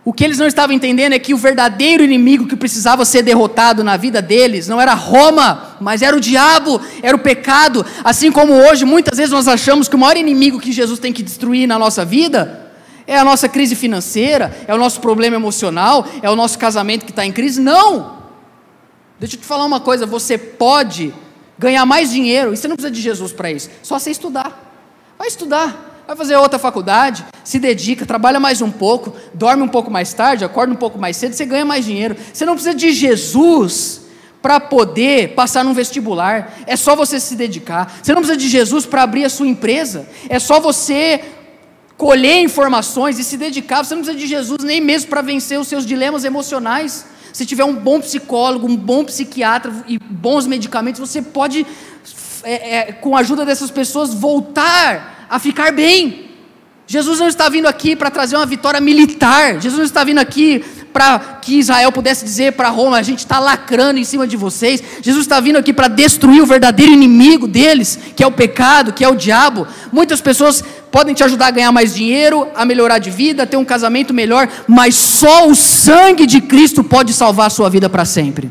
O 0.07 0.13
que 0.13 0.23
eles 0.23 0.37
não 0.37 0.47
estavam 0.47 0.73
entendendo 0.73 1.11
é 1.11 1.19
que 1.19 1.33
o 1.33 1.37
verdadeiro 1.37 2.01
inimigo 2.01 2.47
que 2.47 2.55
precisava 2.55 3.03
ser 3.03 3.23
derrotado 3.23 3.83
na 3.83 3.97
vida 3.97 4.21
deles 4.21 4.65
não 4.65 4.79
era 4.79 4.93
Roma, 4.93 5.75
mas 5.81 6.01
era 6.01 6.15
o 6.15 6.19
diabo, 6.21 6.79
era 7.03 7.13
o 7.13 7.19
pecado. 7.19 7.85
Assim 8.05 8.31
como 8.31 8.53
hoje, 8.53 8.85
muitas 8.85 9.17
vezes 9.17 9.33
nós 9.33 9.49
achamos 9.49 9.89
que 9.89 9.97
o 9.97 9.99
maior 9.99 10.15
inimigo 10.15 10.61
que 10.61 10.71
Jesus 10.71 10.97
tem 10.97 11.11
que 11.11 11.21
destruir 11.21 11.67
na 11.67 11.77
nossa 11.77 12.05
vida 12.05 12.71
é 13.05 13.17
a 13.17 13.23
nossa 13.25 13.49
crise 13.49 13.75
financeira, 13.75 14.57
é 14.65 14.73
o 14.73 14.77
nosso 14.77 15.01
problema 15.01 15.35
emocional, 15.35 16.07
é 16.21 16.29
o 16.29 16.37
nosso 16.37 16.57
casamento 16.57 17.03
que 17.03 17.11
está 17.11 17.25
em 17.25 17.33
crise. 17.33 17.59
Não! 17.59 18.19
Deixa 19.19 19.35
eu 19.35 19.41
te 19.41 19.45
falar 19.45 19.65
uma 19.65 19.81
coisa: 19.81 20.05
você 20.05 20.37
pode 20.37 21.13
ganhar 21.59 21.85
mais 21.85 22.11
dinheiro, 22.11 22.53
e 22.53 22.55
você 22.55 22.69
não 22.69 22.77
precisa 22.77 22.95
de 22.95 23.01
Jesus 23.01 23.33
para 23.33 23.51
isso, 23.51 23.69
só 23.83 23.99
você 23.99 24.11
estudar. 24.11 24.57
Vai 25.19 25.27
estudar 25.27 25.86
vai 26.07 26.15
fazer 26.15 26.37
outra 26.37 26.57
faculdade, 26.57 27.25
se 27.43 27.59
dedica, 27.59 28.05
trabalha 28.05 28.39
mais 28.39 28.61
um 28.61 28.71
pouco, 28.71 29.13
dorme 29.33 29.61
um 29.61 29.67
pouco 29.67 29.91
mais 29.91 30.13
tarde, 30.13 30.45
acorda 30.45 30.71
um 30.71 30.77
pouco 30.77 30.97
mais 30.97 31.17
cedo, 31.17 31.33
você 31.33 31.45
ganha 31.45 31.65
mais 31.65 31.83
dinheiro. 31.83 32.15
Você 32.33 32.45
não 32.45 32.53
precisa 32.53 32.73
de 32.73 32.93
Jesus 32.93 34.03
para 34.41 34.57
poder 34.59 35.33
passar 35.35 35.65
num 35.65 35.73
vestibular, 35.73 36.59
é 36.65 36.77
só 36.77 36.95
você 36.95 37.19
se 37.19 37.35
dedicar. 37.35 37.99
Você 38.01 38.13
não 38.13 38.21
precisa 38.21 38.39
de 38.39 38.47
Jesus 38.47 38.85
para 38.85 39.03
abrir 39.03 39.25
a 39.25 39.29
sua 39.29 39.47
empresa, 39.47 40.07
é 40.29 40.39
só 40.39 40.61
você 40.61 41.21
colher 41.97 42.41
informações 42.41 43.19
e 43.19 43.23
se 43.23 43.35
dedicar. 43.35 43.83
Você 43.83 43.93
não 43.93 44.03
precisa 44.03 44.17
de 44.17 44.27
Jesus 44.27 44.63
nem 44.63 44.79
mesmo 44.79 45.09
para 45.09 45.21
vencer 45.21 45.59
os 45.59 45.67
seus 45.67 45.85
dilemas 45.85 46.23
emocionais. 46.23 47.05
Se 47.33 47.45
tiver 47.45 47.65
um 47.65 47.75
bom 47.75 47.99
psicólogo, 47.99 48.65
um 48.65 48.77
bom 48.77 49.03
psiquiatra 49.03 49.73
e 49.87 49.99
bons 49.99 50.47
medicamentos, 50.47 51.01
você 51.01 51.21
pode, 51.21 51.67
é, 52.43 52.77
é, 52.77 52.91
com 52.93 53.17
a 53.17 53.19
ajuda 53.19 53.45
dessas 53.45 53.69
pessoas, 53.69 54.13
voltar 54.13 55.16
a 55.29 55.39
ficar 55.39 55.71
bem. 55.71 56.27
Jesus 56.87 57.19
não 57.19 57.27
está 57.27 57.49
vindo 57.49 57.67
aqui 57.67 57.97
para 57.97 58.09
trazer 58.09 58.37
uma 58.37 58.45
vitória 58.45 58.79
militar. 58.79 59.59
Jesus 59.59 59.77
não 59.77 59.85
está 59.85 60.05
vindo 60.05 60.19
aqui 60.19 60.63
para 60.93 61.19
que 61.41 61.59
Israel 61.59 61.91
pudesse 61.91 62.23
dizer 62.23 62.53
para 62.53 62.69
Roma: 62.69 62.97
a 62.97 63.01
gente 63.01 63.19
está 63.19 63.39
lacrando 63.39 63.99
em 63.99 64.05
cima 64.05 64.25
de 64.25 64.37
vocês. 64.37 64.81
Jesus 65.01 65.25
está 65.25 65.39
vindo 65.41 65.57
aqui 65.57 65.73
para 65.73 65.89
destruir 65.89 66.41
o 66.41 66.45
verdadeiro 66.45 66.93
inimigo 66.93 67.45
deles, 67.45 67.99
que 68.15 68.23
é 68.23 68.27
o 68.27 68.31
pecado, 68.31 68.93
que 68.93 69.03
é 69.03 69.09
o 69.09 69.15
diabo. 69.15 69.67
Muitas 69.91 70.21
pessoas 70.21 70.63
podem 70.89 71.13
te 71.13 71.23
ajudar 71.25 71.47
a 71.47 71.51
ganhar 71.51 71.71
mais 71.73 71.93
dinheiro, 71.93 72.47
a 72.55 72.63
melhorar 72.63 72.99
de 72.99 73.11
vida, 73.11 73.45
ter 73.45 73.57
um 73.57 73.65
casamento 73.65 74.13
melhor, 74.13 74.49
mas 74.65 74.95
só 74.95 75.47
o 75.47 75.55
sangue 75.55 76.25
de 76.25 76.39
Cristo 76.39 76.85
pode 76.85 77.11
salvar 77.11 77.47
a 77.47 77.51
sua 77.51 77.69
vida 77.69 77.89
para 77.89 78.05
sempre. 78.05 78.49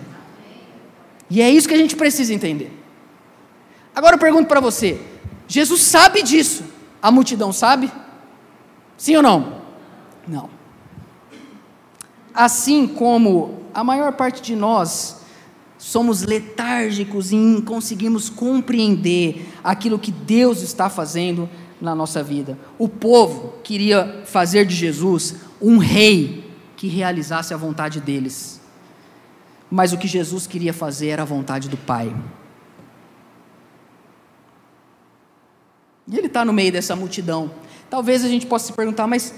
E 1.31 1.41
é 1.41 1.51
isso 1.51 1.67
que 1.67 1.75
a 1.75 1.79
gente 1.79 1.97
precisa 1.97 2.35
entender. 2.35 2.71
Agora 3.95 4.17
eu 4.17 4.21
pergunto 4.21 4.47
para 4.47 4.61
você: 4.61 5.01
Jesus 5.49 5.83
sabe 5.83 6.23
disso. 6.23 6.65
A 7.01 7.11
multidão 7.11 7.53
sabe? 7.53 7.91
Sim 8.97 9.17
ou 9.17 9.23
não? 9.23 9.63
Não. 10.27 10.51
Assim 12.35 12.87
como 12.87 13.65
a 13.73 13.85
maior 13.85 14.13
parte 14.13 14.43
de 14.43 14.57
nós 14.57 15.21
somos 15.79 16.23
letárgicos 16.23 17.33
em 17.33 17.61
conseguirmos 17.61 18.29
compreender 18.29 19.47
aquilo 19.63 19.99
que 19.99 20.11
Deus 20.11 20.63
está 20.63 20.89
fazendo 20.89 21.49
na 21.81 21.95
nossa 21.95 22.23
vida. 22.23 22.59
O 22.79 22.89
povo 22.89 23.55
queria 23.63 24.23
fazer 24.25 24.67
de 24.67 24.75
Jesus 24.75 25.37
um 25.61 25.79
rei 25.79 26.51
que 26.77 26.89
realizasse 26.89 27.55
a 27.55 27.57
vontade 27.57 28.01
deles. 28.01 28.61
Mas 29.71 29.93
o 29.93 29.99
que 29.99 30.09
Jesus 30.09 30.47
queria 30.47 30.73
fazer 30.73 31.09
era 31.09 31.23
a 31.23 31.27
vontade 31.27 31.69
do 31.69 31.77
Pai. 31.77 32.15
E 36.09 36.17
ele 36.17 36.29
está 36.29 36.45
no 36.45 36.53
meio 36.53 36.71
dessa 36.71 36.95
multidão. 36.95 37.51
Talvez 37.91 38.25
a 38.25 38.29
gente 38.29 38.47
possa 38.47 38.67
se 38.67 38.73
perguntar, 38.73 39.07
mas, 39.07 39.35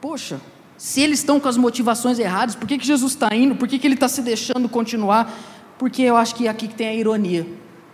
poxa, 0.00 0.40
se 0.76 1.00
eles 1.00 1.20
estão 1.20 1.38
com 1.38 1.48
as 1.48 1.56
motivações 1.56 2.18
erradas, 2.18 2.54
por 2.54 2.66
que, 2.66 2.78
que 2.78 2.86
Jesus 2.86 3.12
está 3.12 3.34
indo? 3.34 3.54
Por 3.54 3.68
que, 3.68 3.78
que 3.78 3.86
ele 3.86 3.94
está 3.94 4.08
se 4.08 4.22
deixando 4.22 4.68
continuar? 4.68 5.32
Porque 5.78 6.02
eu 6.02 6.16
acho 6.16 6.34
que 6.34 6.46
é 6.46 6.50
aqui 6.50 6.68
que 6.68 6.74
tem 6.74 6.88
a 6.88 6.94
ironia. 6.94 7.46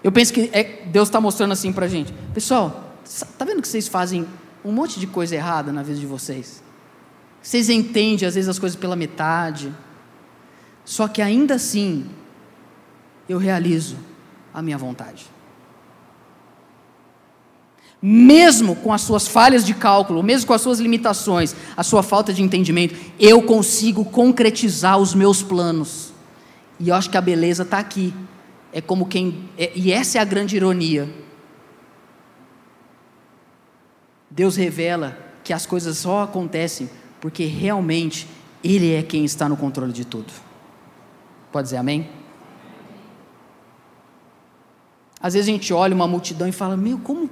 Eu 0.02 0.10
penso 0.10 0.32
que 0.32 0.50
é, 0.52 0.82
Deus 0.86 1.08
está 1.08 1.20
mostrando 1.20 1.52
assim 1.52 1.72
para 1.72 1.86
a 1.86 1.88
gente. 1.88 2.12
Pessoal, 2.34 2.94
está 3.04 3.44
vendo 3.44 3.60
que 3.60 3.68
vocês 3.68 3.86
fazem 3.88 4.26
um 4.64 4.72
monte 4.72 4.98
de 4.98 5.06
coisa 5.06 5.34
errada 5.34 5.72
na 5.72 5.82
vida 5.82 5.98
de 5.98 6.06
vocês. 6.06 6.62
Vocês 7.42 7.68
entendem 7.68 8.26
às 8.26 8.34
vezes 8.34 8.48
as 8.48 8.58
coisas 8.58 8.78
pela 8.78 8.96
metade. 8.96 9.72
Só 10.84 11.06
que 11.08 11.22
ainda 11.22 11.54
assim, 11.54 12.06
eu 13.28 13.38
realizo 13.38 13.96
a 14.52 14.60
minha 14.62 14.76
vontade. 14.76 15.26
Mesmo 18.02 18.76
com 18.76 18.92
as 18.92 19.02
suas 19.02 19.28
falhas 19.28 19.64
de 19.64 19.74
cálculo, 19.74 20.22
mesmo 20.22 20.46
com 20.46 20.54
as 20.54 20.62
suas 20.62 20.80
limitações, 20.80 21.54
a 21.76 21.82
sua 21.82 22.02
falta 22.02 22.32
de 22.32 22.42
entendimento, 22.42 22.94
eu 23.18 23.42
consigo 23.42 24.04
concretizar 24.04 24.98
os 24.98 25.14
meus 25.14 25.42
planos. 25.42 26.12
E 26.78 26.88
eu 26.88 26.94
acho 26.94 27.10
que 27.10 27.18
a 27.18 27.20
beleza 27.20 27.62
está 27.62 27.78
aqui. 27.78 28.14
É 28.72 28.80
como 28.80 29.06
quem. 29.06 29.50
É, 29.58 29.70
e 29.74 29.92
essa 29.92 30.16
é 30.16 30.20
a 30.20 30.24
grande 30.24 30.56
ironia. 30.56 31.12
Deus 34.30 34.56
revela 34.56 35.18
que 35.44 35.52
as 35.52 35.66
coisas 35.66 35.98
só 35.98 36.22
acontecem 36.22 36.88
porque 37.20 37.44
realmente 37.44 38.26
Ele 38.64 38.94
é 38.94 39.02
quem 39.02 39.24
está 39.24 39.48
no 39.48 39.56
controle 39.56 39.92
de 39.92 40.04
tudo. 40.06 40.32
Pode 41.52 41.66
dizer 41.66 41.76
amém? 41.76 42.08
Às 45.20 45.34
vezes 45.34 45.48
a 45.48 45.52
gente 45.52 45.72
olha 45.74 45.94
uma 45.94 46.08
multidão 46.08 46.48
e 46.48 46.52
fala: 46.52 46.76
Meu, 46.76 46.98
como. 46.98 47.28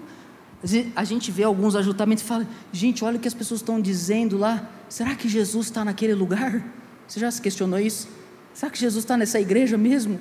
A 0.96 1.04
gente 1.04 1.30
vê 1.30 1.44
alguns 1.44 1.76
ajuntamentos 1.76 2.24
e 2.24 2.26
fala: 2.26 2.46
Gente, 2.72 3.04
olha 3.04 3.16
o 3.16 3.20
que 3.20 3.28
as 3.28 3.34
pessoas 3.34 3.60
estão 3.60 3.80
dizendo 3.80 4.36
lá. 4.36 4.68
Será 4.88 5.14
que 5.14 5.28
Jesus 5.28 5.66
está 5.66 5.84
naquele 5.84 6.14
lugar? 6.14 6.64
Você 7.06 7.20
já 7.20 7.30
se 7.30 7.40
questionou 7.40 7.78
isso? 7.78 8.08
Será 8.52 8.70
que 8.70 8.78
Jesus 8.78 9.04
está 9.04 9.16
nessa 9.16 9.40
igreja 9.40 9.78
mesmo? 9.78 10.18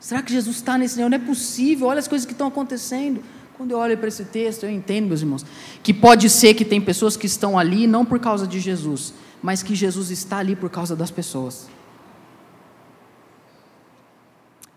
Será 0.00 0.22
que 0.22 0.32
Jesus 0.32 0.56
está 0.56 0.76
nesse. 0.76 0.98
Não 0.98 1.06
é 1.06 1.18
possível, 1.18 1.86
olha 1.86 2.00
as 2.00 2.08
coisas 2.08 2.26
que 2.26 2.32
estão 2.32 2.48
acontecendo. 2.48 3.22
Quando 3.56 3.70
eu 3.70 3.78
olho 3.78 3.96
para 3.96 4.08
esse 4.08 4.24
texto, 4.24 4.64
eu 4.64 4.70
entendo, 4.70 5.06
meus 5.06 5.22
irmãos, 5.22 5.46
que 5.82 5.94
pode 5.94 6.28
ser 6.28 6.52
que 6.52 6.64
tem 6.64 6.80
pessoas 6.80 7.16
que 7.16 7.26
estão 7.26 7.58
ali 7.58 7.86
não 7.86 8.04
por 8.04 8.18
causa 8.18 8.46
de 8.46 8.60
Jesus, 8.60 9.14
mas 9.42 9.62
que 9.62 9.74
Jesus 9.74 10.10
está 10.10 10.38
ali 10.38 10.54
por 10.54 10.68
causa 10.68 10.94
das 10.94 11.10
pessoas. 11.10 11.68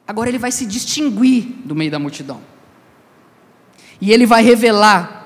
Agora 0.07 0.29
ele 0.29 0.37
vai 0.37 0.51
se 0.51 0.65
distinguir 0.65 1.43
do 1.65 1.75
meio 1.75 1.91
da 1.91 1.99
multidão. 1.99 2.41
E 4.01 4.11
ele 4.11 4.25
vai 4.25 4.43
revelar 4.43 5.19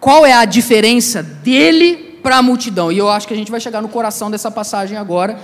qual 0.00 0.24
é 0.24 0.32
a 0.32 0.44
diferença 0.44 1.22
dele 1.22 2.18
para 2.22 2.38
a 2.38 2.42
multidão. 2.42 2.90
E 2.90 2.98
eu 2.98 3.08
acho 3.08 3.26
que 3.28 3.34
a 3.34 3.36
gente 3.36 3.50
vai 3.50 3.60
chegar 3.60 3.80
no 3.82 3.88
coração 3.88 4.30
dessa 4.30 4.50
passagem 4.50 4.96
agora, 4.96 5.38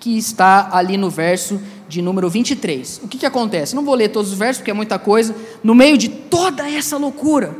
que 0.00 0.16
está 0.16 0.68
ali 0.72 0.96
no 0.96 1.10
verso 1.10 1.60
de 1.88 2.02
número 2.02 2.28
23. 2.28 3.00
O 3.02 3.08
que, 3.08 3.18
que 3.18 3.26
acontece? 3.26 3.74
Não 3.74 3.84
vou 3.84 3.94
ler 3.94 4.08
todos 4.08 4.32
os 4.32 4.38
versos, 4.38 4.58
porque 4.58 4.70
é 4.70 4.74
muita 4.74 4.98
coisa. 4.98 5.34
No 5.64 5.74
meio 5.74 5.96
de 5.96 6.08
toda 6.08 6.68
essa 6.68 6.96
loucura, 6.96 7.56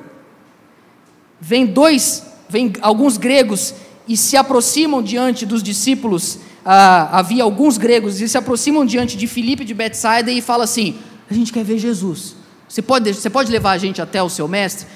vem 1.40 1.66
dois, 1.66 2.24
vem 2.48 2.72
alguns 2.80 3.16
gregos 3.16 3.74
e 4.06 4.16
se 4.16 4.36
aproximam 4.36 5.02
diante 5.02 5.46
dos 5.46 5.62
discípulos. 5.62 6.38
Ah, 6.64 7.18
havia 7.18 7.42
alguns 7.42 7.78
gregos 7.78 8.20
e 8.20 8.28
se 8.28 8.36
aproximam 8.36 8.84
diante 8.84 9.16
de 9.16 9.26
Filipe 9.26 9.64
de 9.64 9.72
Betsaida 9.72 10.30
e 10.30 10.40
fala 10.40 10.64
assim: 10.64 10.96
a 11.30 11.34
gente 11.34 11.52
quer 11.52 11.64
ver 11.64 11.78
Jesus. 11.78 12.36
Você 12.68 12.82
pode, 12.82 13.14
você 13.14 13.30
pode 13.30 13.50
levar 13.50 13.72
a 13.72 13.78
gente 13.78 14.02
até 14.02 14.22
o 14.22 14.28
seu 14.28 14.46
mestre? 14.46 14.86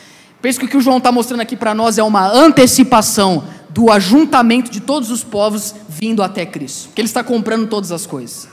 Penso 0.41 0.59
que 0.59 0.67
o 0.67 0.69
que 0.69 0.77
o 0.77 0.81
João 0.81 0.99
está 0.99 1.11
mostrando 1.13 1.41
aqui 1.41 1.57
para 1.57 1.75
nós 1.75 1.99
é 1.99 2.03
uma 2.03 2.27
antecipação 2.29 3.45
do 3.71 3.91
ajuntamento 3.91 4.71
de 4.71 4.81
todos 4.81 5.11
os 5.11 5.25
povos 5.25 5.75
vindo 5.89 6.23
até 6.23 6.45
Cristo, 6.45 6.91
que 6.95 7.01
ele 7.01 7.07
está 7.07 7.25
comprando 7.25 7.69
todas 7.69 7.91
as 7.91 8.07
coisas. 8.07 8.49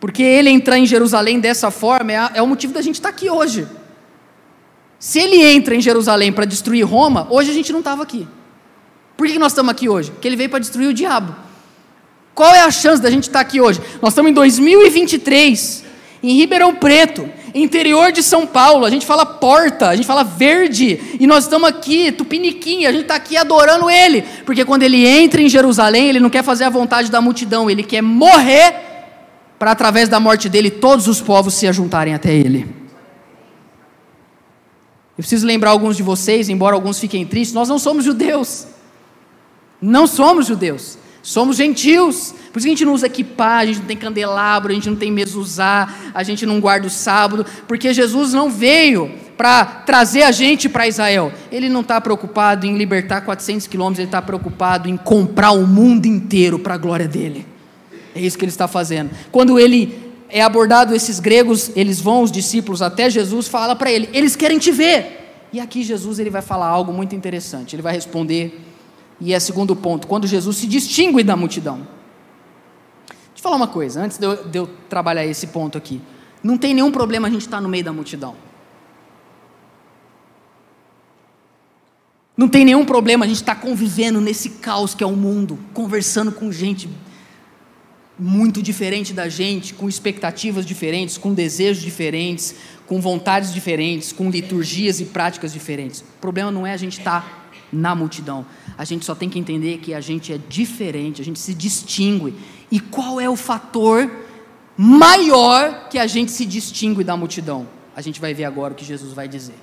Porque 0.00 0.22
ele 0.22 0.48
entrar 0.48 0.78
em 0.78 0.86
Jerusalém 0.86 1.40
dessa 1.40 1.70
forma 1.70 2.12
é, 2.12 2.30
é 2.34 2.42
o 2.42 2.46
motivo 2.46 2.72
da 2.72 2.80
gente 2.80 2.94
estar 2.94 3.08
aqui 3.08 3.28
hoje. 3.28 3.66
Se 4.98 5.18
ele 5.18 5.42
entra 5.42 5.74
em 5.74 5.80
Jerusalém 5.80 6.32
para 6.32 6.44
destruir 6.44 6.84
Roma, 6.84 7.26
hoje 7.30 7.50
a 7.50 7.54
gente 7.54 7.72
não 7.72 7.80
estava 7.80 8.02
aqui. 8.02 8.26
Por 9.16 9.26
que 9.26 9.38
nós 9.38 9.52
estamos 9.52 9.70
aqui 9.70 9.88
hoje? 9.88 10.12
Porque 10.12 10.26
ele 10.26 10.36
veio 10.36 10.48
para 10.48 10.60
destruir 10.60 10.88
o 10.88 10.94
diabo. 10.94 11.34
Qual 12.34 12.54
é 12.54 12.60
a 12.60 12.70
chance 12.70 13.02
da 13.02 13.10
gente 13.10 13.24
estar 13.24 13.40
aqui 13.40 13.60
hoje? 13.60 13.80
Nós 14.00 14.12
estamos 14.12 14.30
em 14.30 14.34
2023, 14.34 15.84
em 16.22 16.36
Ribeirão 16.36 16.74
Preto, 16.76 17.28
interior 17.54 18.12
de 18.12 18.22
São 18.22 18.46
Paulo. 18.46 18.84
A 18.84 18.90
gente 18.90 19.06
fala 19.06 19.24
porta, 19.24 19.88
a 19.88 19.96
gente 19.96 20.06
fala 20.06 20.24
verde, 20.24 21.16
e 21.18 21.26
nós 21.26 21.44
estamos 21.44 21.68
aqui, 21.68 22.12
tupiniquim, 22.12 22.86
a 22.86 22.92
gente 22.92 23.02
está 23.02 23.14
aqui 23.14 23.36
adorando 23.36 23.90
ele, 23.90 24.22
porque 24.44 24.64
quando 24.64 24.82
ele 24.82 25.06
entra 25.06 25.40
em 25.40 25.48
Jerusalém, 25.48 26.08
ele 26.08 26.20
não 26.20 26.30
quer 26.30 26.42
fazer 26.42 26.64
a 26.64 26.70
vontade 26.70 27.10
da 27.10 27.20
multidão, 27.20 27.70
ele 27.70 27.82
quer 27.82 28.02
morrer 28.02 28.74
para 29.58 29.72
através 29.72 30.08
da 30.08 30.20
morte 30.20 30.48
dele 30.48 30.70
todos 30.70 31.08
os 31.08 31.20
povos 31.20 31.54
se 31.54 31.66
ajuntarem 31.66 32.14
até 32.14 32.32
ele. 32.32 32.78
Eu 35.18 35.22
preciso 35.22 35.44
lembrar 35.44 35.70
alguns 35.70 35.96
de 35.96 36.02
vocês, 36.02 36.48
embora 36.48 36.76
alguns 36.76 37.00
fiquem 37.00 37.26
tristes, 37.26 37.52
nós 37.52 37.68
não 37.68 37.78
somos 37.78 38.04
judeus. 38.04 38.68
Não 39.82 40.06
somos 40.06 40.46
judeus. 40.46 40.96
Somos 41.22 41.56
gentios. 41.56 42.32
Por 42.58 42.62
isso 42.62 42.66
que 42.66 42.72
a 42.72 42.76
gente 42.76 42.84
não 42.84 42.94
usa 42.94 43.06
equipar, 43.06 43.60
a 43.60 43.66
gente 43.66 43.78
não 43.78 43.86
tem 43.86 43.96
candelabro, 43.96 44.72
a 44.72 44.74
gente 44.74 44.90
não 44.90 44.96
tem 44.96 45.12
mezuzá, 45.12 45.94
a 46.12 46.24
gente 46.24 46.44
não 46.44 46.58
guarda 46.58 46.88
o 46.88 46.90
sábado, 46.90 47.46
porque 47.68 47.94
Jesus 47.94 48.32
não 48.32 48.50
veio 48.50 49.12
para 49.36 49.64
trazer 49.64 50.24
a 50.24 50.32
gente 50.32 50.68
para 50.68 50.88
Israel. 50.88 51.32
Ele 51.52 51.68
não 51.68 51.82
está 51.82 52.00
preocupado 52.00 52.66
em 52.66 52.76
libertar 52.76 53.20
400 53.20 53.68
quilômetros, 53.68 54.00
ele 54.00 54.08
está 54.08 54.20
preocupado 54.20 54.88
em 54.88 54.96
comprar 54.96 55.52
o 55.52 55.68
mundo 55.68 56.06
inteiro 56.06 56.58
para 56.58 56.74
a 56.74 56.76
glória 56.76 57.06
dele. 57.06 57.46
É 58.12 58.20
isso 58.20 58.36
que 58.36 58.44
ele 58.44 58.50
está 58.50 58.66
fazendo. 58.66 59.10
Quando 59.30 59.56
ele 59.56 59.96
é 60.28 60.42
abordado, 60.42 60.96
esses 60.96 61.20
gregos, 61.20 61.70
eles 61.76 62.00
vão, 62.00 62.24
os 62.24 62.32
discípulos, 62.32 62.82
até 62.82 63.08
Jesus, 63.08 63.46
fala 63.46 63.76
para 63.76 63.92
ele: 63.92 64.08
eles 64.12 64.34
querem 64.34 64.58
te 64.58 64.72
ver. 64.72 65.46
E 65.52 65.60
aqui 65.60 65.84
Jesus 65.84 66.18
ele 66.18 66.28
vai 66.28 66.42
falar 66.42 66.66
algo 66.66 66.92
muito 66.92 67.14
interessante. 67.14 67.76
Ele 67.76 67.82
vai 67.82 67.94
responder, 67.94 68.60
e 69.20 69.32
é 69.32 69.38
segundo 69.38 69.76
ponto, 69.76 70.08
quando 70.08 70.26
Jesus 70.26 70.56
se 70.56 70.66
distingue 70.66 71.22
da 71.22 71.36
multidão. 71.36 71.97
Deixa 73.38 73.46
eu 73.46 73.52
falar 73.52 73.64
uma 73.64 73.72
coisa, 73.72 74.02
antes 74.02 74.18
de 74.18 74.26
eu, 74.26 74.48
de 74.48 74.58
eu 74.58 74.66
trabalhar 74.88 75.24
esse 75.24 75.46
ponto 75.46 75.78
aqui. 75.78 76.00
Não 76.42 76.58
tem 76.58 76.74
nenhum 76.74 76.90
problema 76.90 77.28
a 77.28 77.30
gente 77.30 77.42
estar 77.42 77.60
no 77.60 77.68
meio 77.68 77.84
da 77.84 77.92
multidão. 77.92 78.34
Não 82.36 82.48
tem 82.48 82.64
nenhum 82.64 82.84
problema 82.84 83.24
a 83.24 83.28
gente 83.28 83.36
estar 83.36 83.54
convivendo 83.54 84.20
nesse 84.20 84.50
caos 84.50 84.92
que 84.92 85.04
é 85.04 85.06
o 85.06 85.14
mundo, 85.14 85.56
conversando 85.72 86.32
com 86.32 86.50
gente 86.50 86.90
muito 88.18 88.60
diferente 88.60 89.12
da 89.12 89.28
gente, 89.28 89.72
com 89.72 89.88
expectativas 89.88 90.66
diferentes, 90.66 91.16
com 91.16 91.32
desejos 91.32 91.80
diferentes, 91.80 92.56
com 92.88 93.00
vontades 93.00 93.54
diferentes, 93.54 94.10
com 94.10 94.30
liturgias 94.30 94.98
e 94.98 95.04
práticas 95.04 95.52
diferentes. 95.52 96.00
O 96.00 96.20
problema 96.20 96.50
não 96.50 96.66
é 96.66 96.72
a 96.72 96.76
gente 96.76 96.98
estar 96.98 97.48
na 97.72 97.94
multidão. 97.94 98.44
A 98.76 98.84
gente 98.84 99.04
só 99.04 99.14
tem 99.14 99.28
que 99.28 99.38
entender 99.38 99.78
que 99.78 99.94
a 99.94 100.00
gente 100.00 100.32
é 100.32 100.40
diferente, 100.48 101.20
a 101.20 101.24
gente 101.24 101.38
se 101.38 101.54
distingue. 101.54 102.34
E 102.70 102.78
qual 102.78 103.20
é 103.20 103.28
o 103.28 103.36
fator 103.36 104.10
maior 104.76 105.88
que 105.88 105.98
a 105.98 106.06
gente 106.06 106.30
se 106.30 106.44
distingue 106.44 107.02
da 107.02 107.16
multidão? 107.16 107.66
A 107.96 108.00
gente 108.00 108.20
vai 108.20 108.34
ver 108.34 108.44
agora 108.44 108.72
o 108.72 108.76
que 108.76 108.84
Jesus 108.84 109.12
vai 109.12 109.26
dizer. 109.26 109.54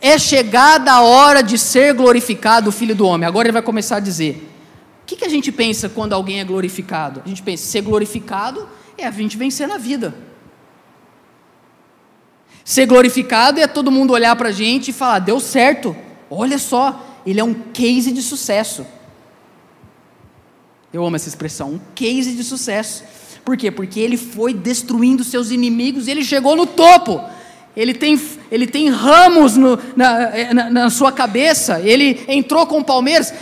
É 0.00 0.18
chegada 0.18 0.92
a 0.92 1.00
hora 1.02 1.42
de 1.42 1.56
ser 1.56 1.94
glorificado 1.94 2.68
o 2.68 2.72
Filho 2.72 2.94
do 2.94 3.06
Homem. 3.06 3.26
Agora 3.26 3.46
ele 3.46 3.52
vai 3.52 3.62
começar 3.62 3.96
a 3.96 4.00
dizer: 4.00 4.50
o 5.02 5.06
que, 5.06 5.16
que 5.16 5.24
a 5.24 5.28
gente 5.28 5.52
pensa 5.52 5.88
quando 5.88 6.12
alguém 6.12 6.40
é 6.40 6.44
glorificado? 6.44 7.22
A 7.24 7.28
gente 7.28 7.42
pensa, 7.42 7.64
ser 7.64 7.82
glorificado 7.82 8.68
é 8.98 9.06
a 9.06 9.10
gente 9.10 9.36
vencer 9.36 9.68
na 9.68 9.78
vida. 9.78 10.14
Ser 12.64 12.86
glorificado 12.86 13.60
é 13.60 13.66
todo 13.66 13.90
mundo 13.90 14.12
olhar 14.12 14.34
para 14.36 14.48
a 14.48 14.52
gente 14.52 14.88
e 14.88 14.92
falar: 14.92 15.20
deu 15.20 15.38
certo, 15.40 15.96
olha 16.28 16.58
só, 16.58 17.20
ele 17.24 17.40
é 17.40 17.44
um 17.44 17.54
case 17.54 18.12
de 18.12 18.22
sucesso. 18.22 18.86
Eu 20.92 21.04
amo 21.06 21.16
essa 21.16 21.28
expressão, 21.28 21.70
um 21.70 21.80
case 21.94 22.32
de 22.32 22.44
sucesso. 22.44 23.04
Por 23.44 23.56
quê? 23.56 23.70
Porque 23.70 23.98
ele 23.98 24.16
foi 24.16 24.52
destruindo 24.52 25.24
seus 25.24 25.50
inimigos 25.50 26.06
e 26.06 26.10
ele 26.10 26.22
chegou 26.22 26.54
no 26.54 26.66
topo. 26.66 27.20
Ele 27.74 27.94
tem, 27.94 28.20
ele 28.50 28.66
tem 28.66 28.90
ramos 28.90 29.56
no, 29.56 29.78
na, 29.96 30.52
na, 30.52 30.70
na, 30.70 30.90
sua 30.90 31.10
cabeça. 31.10 31.80
Ele 31.80 32.22
entrou 32.28 32.66
com 32.66 32.80
o 32.80 32.84
Palmeiras 32.84 33.32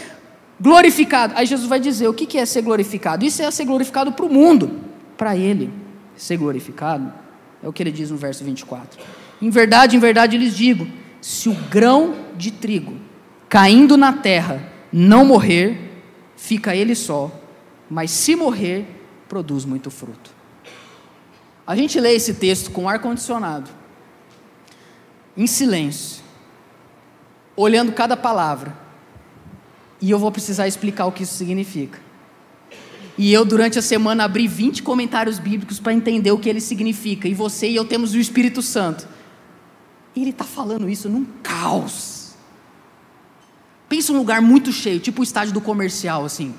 glorificado. 0.60 1.34
Aí 1.36 1.44
Jesus 1.44 1.68
vai 1.68 1.80
dizer: 1.80 2.08
o 2.08 2.14
que 2.14 2.38
é 2.38 2.46
ser 2.46 2.62
glorificado? 2.62 3.24
Isso 3.24 3.42
é 3.42 3.50
ser 3.50 3.64
glorificado 3.64 4.12
para 4.12 4.24
o 4.24 4.32
mundo. 4.32 4.80
Para 5.16 5.36
ele, 5.36 5.70
ser 6.16 6.36
glorificado 6.36 7.12
é 7.62 7.68
o 7.68 7.72
que 7.72 7.82
ele 7.82 7.90
diz 7.90 8.10
no 8.10 8.16
verso 8.16 8.44
24. 8.44 9.00
Em 9.42 9.50
verdade, 9.50 9.96
em 9.96 10.00
verdade 10.00 10.38
lhes 10.38 10.56
digo: 10.56 10.86
se 11.20 11.48
o 11.48 11.54
grão 11.68 12.14
de 12.36 12.50
trigo 12.50 12.94
caindo 13.48 13.96
na 13.96 14.12
terra 14.12 14.62
não 14.92 15.24
morrer, 15.24 15.90
fica 16.36 16.74
ele 16.74 16.94
só, 16.94 17.30
mas 17.90 18.12
se 18.12 18.36
morrer, 18.36 18.86
produz 19.28 19.64
muito 19.64 19.90
fruto. 19.90 20.30
A 21.66 21.74
gente 21.74 21.98
lê 21.98 22.14
esse 22.14 22.34
texto 22.34 22.70
com 22.70 22.88
ar 22.88 23.00
condicionado, 23.00 23.68
em 25.36 25.46
silêncio, 25.46 26.22
olhando 27.56 27.92
cada 27.92 28.16
palavra 28.16 28.76
e 30.00 30.10
eu 30.10 30.18
vou 30.18 30.32
precisar 30.32 30.66
explicar 30.66 31.06
o 31.06 31.12
que 31.12 31.24
isso 31.24 31.34
significa. 31.34 32.00
E 33.18 33.32
eu, 33.32 33.44
durante 33.44 33.78
a 33.78 33.82
semana, 33.82 34.24
abri 34.24 34.48
20 34.48 34.82
comentários 34.82 35.38
bíblicos 35.38 35.78
para 35.78 35.92
entender 35.92 36.30
o 36.30 36.38
que 36.38 36.48
ele 36.48 36.60
significa. 36.60 37.28
E 37.28 37.34
você 37.34 37.68
e 37.68 37.76
eu 37.76 37.84
temos 37.84 38.14
o 38.14 38.18
Espírito 38.18 38.62
Santo. 38.62 39.06
E 40.16 40.22
ele 40.22 40.30
está 40.30 40.44
falando 40.44 40.88
isso 40.88 41.06
num 41.06 41.26
caos. 41.42 42.34
Pensa 43.90 44.12
um 44.12 44.16
lugar 44.16 44.40
muito 44.40 44.72
cheio, 44.72 45.00
tipo 45.00 45.20
o 45.20 45.24
estádio 45.24 45.52
do 45.52 45.60
comercial, 45.60 46.24
assim, 46.24 46.54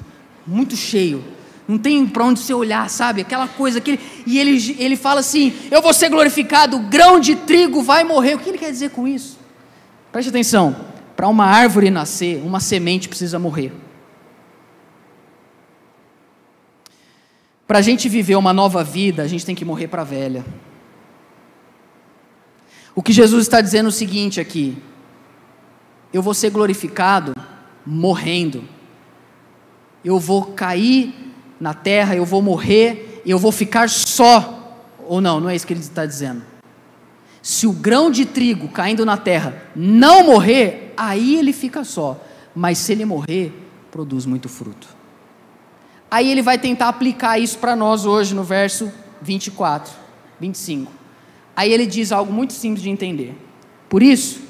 muito 0.45 0.75
cheio. 0.75 1.23
Não 1.67 1.77
tem 1.77 2.05
para 2.05 2.25
onde 2.25 2.39
você 2.39 2.53
olhar, 2.53 2.89
sabe? 2.89 3.21
Aquela 3.21 3.47
coisa 3.47 3.79
que 3.79 3.91
ele, 3.91 3.99
e 4.25 4.39
ele, 4.39 4.75
ele 4.79 4.95
fala 4.95 5.19
assim: 5.19 5.53
Eu 5.69 5.81
vou 5.81 5.93
ser 5.93 6.09
glorificado, 6.09 6.77
o 6.77 6.81
grão 6.81 7.19
de 7.19 7.35
trigo 7.35 7.81
vai 7.81 8.03
morrer. 8.03 8.35
O 8.35 8.39
que 8.39 8.49
ele 8.49 8.57
quer 8.57 8.71
dizer 8.71 8.89
com 8.89 9.07
isso? 9.07 9.39
Preste 10.11 10.29
atenção: 10.29 10.75
para 11.15 11.27
uma 11.27 11.45
árvore 11.45 11.89
nascer, 11.89 12.41
uma 12.43 12.59
semente 12.59 13.07
precisa 13.07 13.39
morrer. 13.39 13.71
Para 17.65 17.79
a 17.79 17.81
gente 17.81 18.09
viver 18.09 18.35
uma 18.35 18.51
nova 18.51 18.83
vida, 18.83 19.23
a 19.23 19.27
gente 19.27 19.45
tem 19.45 19.55
que 19.55 19.63
morrer 19.63 19.87
para 19.87 20.01
a 20.01 20.05
velha. 20.05 20.43
O 22.93 23.01
que 23.01 23.13
Jesus 23.13 23.43
está 23.43 23.61
dizendo 23.61 23.85
é 23.85 23.89
o 23.89 23.93
seguinte 23.93 24.41
aqui: 24.41 24.77
eu 26.11 26.21
vou 26.21 26.33
ser 26.33 26.49
glorificado 26.49 27.33
morrendo, 27.85 28.63
eu 30.03 30.19
vou 30.19 30.45
cair 30.47 31.13
na 31.59 31.73
terra, 31.73 32.15
eu 32.15 32.25
vou 32.25 32.41
morrer, 32.41 33.21
eu 33.25 33.37
vou 33.37 33.51
ficar 33.51 33.89
só. 33.89 34.79
Ou 35.07 35.21
não, 35.21 35.39
não 35.39 35.49
é 35.49 35.55
isso 35.55 35.67
que 35.67 35.73
ele 35.73 35.79
está 35.79 36.05
dizendo. 36.05 36.43
Se 37.41 37.65
o 37.65 37.71
grão 37.71 38.11
de 38.11 38.25
trigo 38.25 38.67
caindo 38.67 39.05
na 39.05 39.17
terra 39.17 39.63
não 39.75 40.23
morrer, 40.23 40.93
aí 40.95 41.35
ele 41.35 41.53
fica 41.53 41.83
só. 41.83 42.19
Mas 42.55 42.77
se 42.77 42.91
ele 42.91 43.05
morrer, 43.05 43.53
produz 43.89 44.25
muito 44.25 44.47
fruto. 44.47 44.87
Aí 46.09 46.29
ele 46.29 46.41
vai 46.41 46.57
tentar 46.57 46.89
aplicar 46.89 47.39
isso 47.39 47.57
para 47.57 47.75
nós 47.75 48.05
hoje 48.05 48.35
no 48.35 48.43
verso 48.43 48.91
24, 49.21 49.93
25. 50.39 50.91
Aí 51.55 51.71
ele 51.71 51.85
diz 51.85 52.11
algo 52.11 52.31
muito 52.33 52.53
simples 52.53 52.83
de 52.83 52.89
entender. 52.89 53.35
Por 53.89 54.03
isso, 54.03 54.41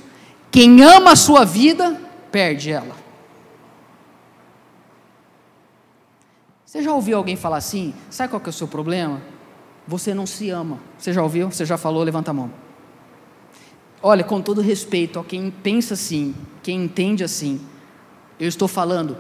quem 0.50 0.82
ama 0.84 1.12
a 1.12 1.16
sua 1.16 1.46
vida, 1.46 2.00
perde 2.32 2.72
ela. 2.72 3.01
Você 6.72 6.82
já 6.82 6.94
ouviu 6.94 7.18
alguém 7.18 7.36
falar 7.36 7.58
assim? 7.58 7.94
Sabe 8.10 8.30
qual 8.30 8.40
que 8.40 8.48
é 8.48 8.50
o 8.50 8.54
seu 8.54 8.66
problema? 8.66 9.22
Você 9.86 10.14
não 10.14 10.26
se 10.26 10.50
ama. 10.50 10.80
Você 10.98 11.12
já 11.12 11.22
ouviu? 11.22 11.52
Você 11.52 11.66
já 11.66 11.78
falou? 11.78 12.02
Levanta 12.02 12.32
a 12.32 12.34
mão. 12.34 12.50
Olha, 14.02 14.24
com 14.24 14.42
todo 14.42 14.62
respeito 14.62 15.20
a 15.20 15.24
quem 15.26 15.52
pensa 15.52 15.96
assim, 15.96 16.34
quem 16.64 16.86
entende 16.86 17.26
assim, 17.26 17.60
eu 18.40 18.48
estou 18.48 18.70
falando 18.70 19.18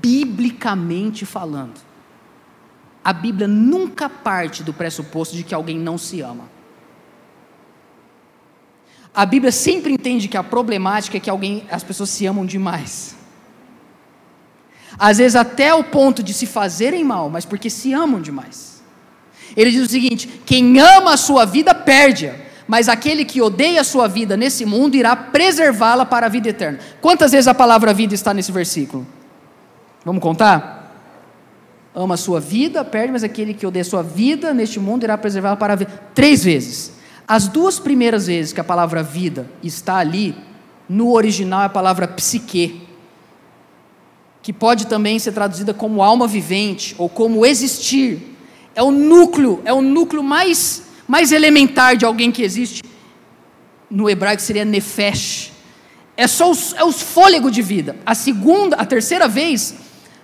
biblicamente 0.00 1.26
falando. 1.26 1.78
A 3.04 3.12
Bíblia 3.12 3.46
nunca 3.46 4.08
parte 4.08 4.62
do 4.62 4.72
pressuposto 4.72 5.36
de 5.36 5.42
que 5.42 5.54
alguém 5.54 5.78
não 5.78 5.98
se 5.98 6.22
ama. 6.22 6.48
A 9.14 9.26
Bíblia 9.26 9.52
sempre 9.52 9.92
entende 9.92 10.26
que 10.26 10.38
a 10.38 10.42
problemática 10.42 11.18
é 11.18 11.20
que 11.20 11.28
alguém, 11.28 11.66
as 11.70 11.84
pessoas 11.84 12.08
se 12.08 12.24
amam 12.24 12.46
demais. 12.46 13.20
Às 14.98 15.18
vezes 15.18 15.36
até 15.36 15.74
o 15.74 15.84
ponto 15.84 16.22
de 16.22 16.32
se 16.32 16.46
fazerem 16.46 17.04
mal, 17.04 17.30
mas 17.30 17.44
porque 17.44 17.70
se 17.70 17.92
amam 17.92 18.20
demais. 18.20 18.82
Ele 19.56 19.70
diz 19.70 19.86
o 19.86 19.90
seguinte: 19.90 20.28
quem 20.46 20.78
ama 20.78 21.14
a 21.14 21.16
sua 21.16 21.44
vida 21.44 21.74
perde-a, 21.74 22.34
mas 22.66 22.88
aquele 22.88 23.24
que 23.24 23.42
odeia 23.42 23.80
a 23.80 23.84
sua 23.84 24.08
vida 24.08 24.36
nesse 24.36 24.64
mundo 24.64 24.94
irá 24.94 25.14
preservá-la 25.14 26.06
para 26.06 26.26
a 26.26 26.28
vida 26.28 26.48
eterna. 26.48 26.78
Quantas 27.00 27.32
vezes 27.32 27.48
a 27.48 27.54
palavra 27.54 27.92
vida 27.92 28.14
está 28.14 28.32
nesse 28.32 28.52
versículo? 28.52 29.06
Vamos 30.04 30.22
contar? 30.22 30.80
Ama 31.94 32.14
a 32.14 32.16
sua 32.16 32.40
vida, 32.40 32.84
perde, 32.84 33.12
mas 33.12 33.22
aquele 33.22 33.52
que 33.52 33.66
odeia 33.66 33.82
a 33.82 33.84
sua 33.84 34.02
vida 34.02 34.54
neste 34.54 34.80
mundo 34.80 35.04
irá 35.04 35.18
preservá-la 35.18 35.56
para 35.56 35.74
a 35.74 35.76
vida. 35.76 35.90
Três 36.14 36.44
vezes. 36.44 36.92
As 37.28 37.48
duas 37.48 37.78
primeiras 37.78 38.26
vezes 38.26 38.52
que 38.52 38.60
a 38.60 38.64
palavra 38.64 39.02
vida 39.02 39.46
está 39.62 39.96
ali, 39.96 40.34
no 40.88 41.12
original 41.12 41.62
é 41.62 41.66
a 41.66 41.68
palavra 41.68 42.08
psique, 42.08 42.88
que 44.42 44.52
pode 44.52 44.86
também 44.86 45.18
ser 45.18 45.32
traduzida 45.32 45.72
como 45.72 46.02
alma 46.02 46.26
vivente 46.26 46.94
ou 46.98 47.08
como 47.08 47.46
existir. 47.46 48.36
É 48.74 48.82
o 48.82 48.90
núcleo, 48.90 49.62
é 49.64 49.72
o 49.72 49.80
núcleo 49.80 50.22
mais, 50.22 50.82
mais 51.06 51.32
elementar 51.32 51.96
de 51.96 52.04
alguém 52.04 52.32
que 52.32 52.42
existe. 52.42 52.82
No 53.88 54.10
hebraico 54.10 54.42
seria 54.42 54.64
nefesh. 54.64 55.52
É 56.16 56.26
só 56.26 56.50
os, 56.50 56.74
é 56.74 56.84
os 56.84 57.00
fôlegos 57.00 57.52
de 57.52 57.62
vida. 57.62 57.96
A 58.04 58.14
segunda, 58.14 58.76
a 58.76 58.84
terceira 58.84 59.28
vez, 59.28 59.74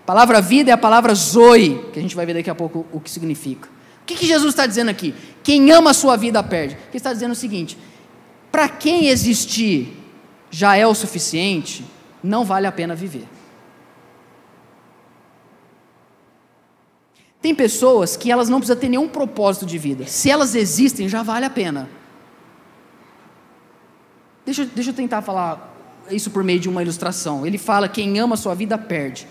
a 0.02 0.06
palavra 0.06 0.40
vida 0.40 0.70
é 0.70 0.74
a 0.74 0.78
palavra 0.78 1.14
zoe, 1.14 1.80
que 1.92 1.98
a 1.98 2.02
gente 2.02 2.16
vai 2.16 2.26
ver 2.26 2.34
daqui 2.34 2.50
a 2.50 2.54
pouco 2.54 2.84
o 2.92 3.00
que 3.00 3.10
significa 3.10 3.68
que, 4.08 4.14
que 4.14 4.26
Jesus 4.26 4.54
está 4.54 4.66
dizendo 4.66 4.88
aqui? 4.88 5.14
Quem 5.42 5.70
ama 5.70 5.90
a 5.90 5.94
sua 5.94 6.16
vida 6.16 6.42
perde. 6.42 6.74
Ele 6.74 6.96
está 6.96 7.12
dizendo 7.12 7.32
o 7.32 7.36
seguinte: 7.36 7.76
para 8.50 8.68
quem 8.68 9.08
existir 9.08 9.94
já 10.50 10.74
é 10.76 10.86
o 10.86 10.94
suficiente, 10.94 11.84
não 12.24 12.42
vale 12.42 12.66
a 12.66 12.72
pena 12.72 12.94
viver. 12.94 13.28
Tem 17.40 17.54
pessoas 17.54 18.16
que 18.16 18.30
elas 18.30 18.48
não 18.48 18.58
precisam 18.58 18.80
ter 18.80 18.88
nenhum 18.88 19.08
propósito 19.08 19.64
de 19.64 19.78
vida. 19.78 20.06
Se 20.06 20.30
elas 20.30 20.54
existem, 20.54 21.08
já 21.08 21.22
vale 21.22 21.46
a 21.46 21.50
pena. 21.50 21.88
Deixa, 24.44 24.64
deixa 24.64 24.90
eu 24.90 24.94
tentar 24.94 25.22
falar 25.22 25.76
isso 26.10 26.30
por 26.30 26.42
meio 26.42 26.58
de 26.58 26.68
uma 26.68 26.82
ilustração. 26.82 27.46
Ele 27.46 27.58
fala: 27.58 27.88
quem 27.88 28.18
ama 28.18 28.34
a 28.34 28.38
sua 28.38 28.54
vida 28.54 28.76
perde. 28.76 29.26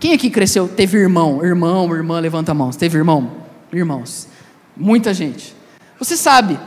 Quem 0.00 0.12
aqui 0.12 0.28
cresceu, 0.28 0.66
teve 0.66 0.98
irmão, 0.98 1.44
irmão, 1.44 1.94
irmã, 1.94 2.18
levanta 2.18 2.50
a 2.50 2.54
mão. 2.54 2.70
Teve 2.70 2.98
irmão? 2.98 3.44
irmãos. 3.72 4.28
Muita 4.76 5.14
gente. 5.14 5.54
Você 5.98 6.16
sabe, 6.16 6.58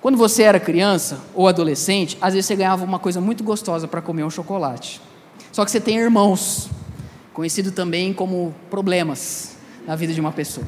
quando 0.00 0.16
você 0.16 0.44
era 0.44 0.60
criança 0.60 1.20
ou 1.34 1.48
adolescente, 1.48 2.16
às 2.20 2.34
vezes 2.34 2.46
você 2.46 2.56
ganhava 2.56 2.84
uma 2.84 2.98
coisa 2.98 3.20
muito 3.20 3.42
gostosa 3.42 3.88
para 3.88 4.00
comer 4.00 4.24
um 4.24 4.30
chocolate. 4.30 5.00
Só 5.52 5.64
que 5.64 5.70
você 5.70 5.80
tem 5.80 5.96
irmãos, 5.96 6.70
conhecido 7.32 7.72
também 7.72 8.12
como 8.12 8.54
problemas 8.70 9.49
na 9.90 9.96
vida 9.96 10.14
de 10.14 10.20
uma 10.20 10.30
pessoa. 10.30 10.64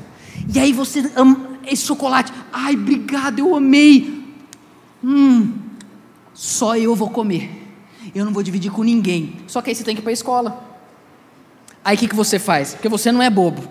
E 0.53 0.59
aí 0.59 0.73
você 0.73 1.09
ama 1.15 1.51
esse 1.65 1.87
chocolate. 1.87 2.33
Ai, 2.53 2.75
obrigado, 2.75 3.39
eu 3.39 3.55
amei. 3.55 4.21
Hum, 5.03 5.53
só 6.35 6.77
eu 6.77 6.97
vou 6.97 7.09
comer. 7.09 7.73
Eu 8.13 8.25
não 8.25 8.33
vou 8.33 8.43
dividir 8.43 8.73
com 8.73 8.83
ninguém. 8.83 9.37
Só 9.47 9.63
que 9.63 9.71
aí 9.71 9.77
você 9.77 9.85
tem 9.85 9.95
que 9.95 10.01
ir 10.01 10.03
para 10.03 10.11
a 10.11 10.13
escola. 10.13 10.61
Aí 11.85 11.95
o 11.95 11.99
que, 12.01 12.09
que 12.09 12.17
você 12.17 12.37
faz? 12.37 12.75
Porque 12.75 12.89
você 12.89 13.13
não 13.13 13.23
é 13.23 13.31
bobo. 13.31 13.63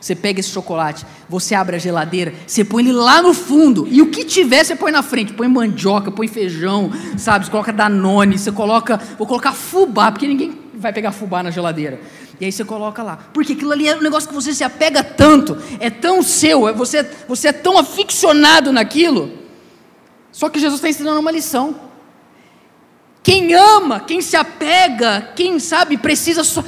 Você 0.00 0.16
pega 0.16 0.40
esse 0.40 0.48
chocolate, 0.48 1.06
você 1.28 1.54
abre 1.54 1.76
a 1.76 1.78
geladeira, 1.78 2.34
você 2.44 2.64
põe 2.64 2.82
ele 2.82 2.92
lá 2.92 3.22
no 3.22 3.34
fundo, 3.34 3.86
e 3.90 4.00
o 4.00 4.10
que 4.10 4.24
tiver 4.24 4.64
você 4.64 4.74
põe 4.74 4.90
na 4.90 5.02
frente. 5.02 5.32
Põe 5.32 5.46
mandioca, 5.46 6.10
põe 6.10 6.26
feijão, 6.26 6.90
sabe? 7.16 7.44
Você 7.44 7.52
coloca 7.52 7.72
danone, 7.72 8.36
você 8.36 8.50
coloca. 8.50 8.96
Vou 9.16 9.28
colocar 9.28 9.52
fubá, 9.52 10.10
porque 10.10 10.26
ninguém 10.26 10.58
vai 10.74 10.92
pegar 10.92 11.12
fubá 11.12 11.40
na 11.40 11.52
geladeira. 11.52 12.00
E 12.40 12.44
aí 12.44 12.52
você 12.52 12.64
coloca 12.64 13.02
lá. 13.02 13.18
Porque 13.32 13.52
aquilo 13.52 13.72
ali 13.72 13.88
é 13.88 13.96
um 13.96 14.02
negócio 14.02 14.28
que 14.28 14.34
você 14.34 14.54
se 14.54 14.64
apega 14.64 15.02
tanto, 15.02 15.56
é 15.80 15.90
tão 15.90 16.22
seu, 16.22 16.68
é, 16.68 16.72
você, 16.72 17.02
você 17.26 17.48
é 17.48 17.52
tão 17.52 17.78
aficionado 17.78 18.72
naquilo. 18.72 19.32
Só 20.30 20.48
que 20.48 20.60
Jesus 20.60 20.78
está 20.78 20.88
ensinando 20.88 21.20
uma 21.20 21.32
lição. 21.32 21.80
Quem 23.22 23.54
ama, 23.54 24.00
quem 24.00 24.20
se 24.20 24.36
apega, 24.36 25.32
quem 25.34 25.58
sabe, 25.58 25.96
precisa 25.96 26.44
só. 26.44 26.62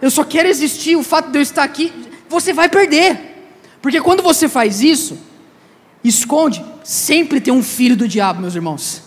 Eu 0.00 0.10
só 0.10 0.22
quero 0.24 0.48
existir, 0.48 0.96
o 0.96 1.02
fato 1.02 1.30
de 1.30 1.38
eu 1.38 1.42
estar 1.42 1.62
aqui 1.64 1.92
você 2.34 2.52
vai 2.52 2.68
perder. 2.68 3.48
Porque 3.80 4.00
quando 4.00 4.22
você 4.22 4.48
faz 4.48 4.80
isso, 4.80 5.18
esconde, 6.02 6.64
sempre 6.82 7.40
tem 7.40 7.52
um 7.52 7.62
filho 7.62 7.96
do 7.96 8.08
diabo, 8.08 8.40
meus 8.40 8.54
irmãos. 8.54 9.02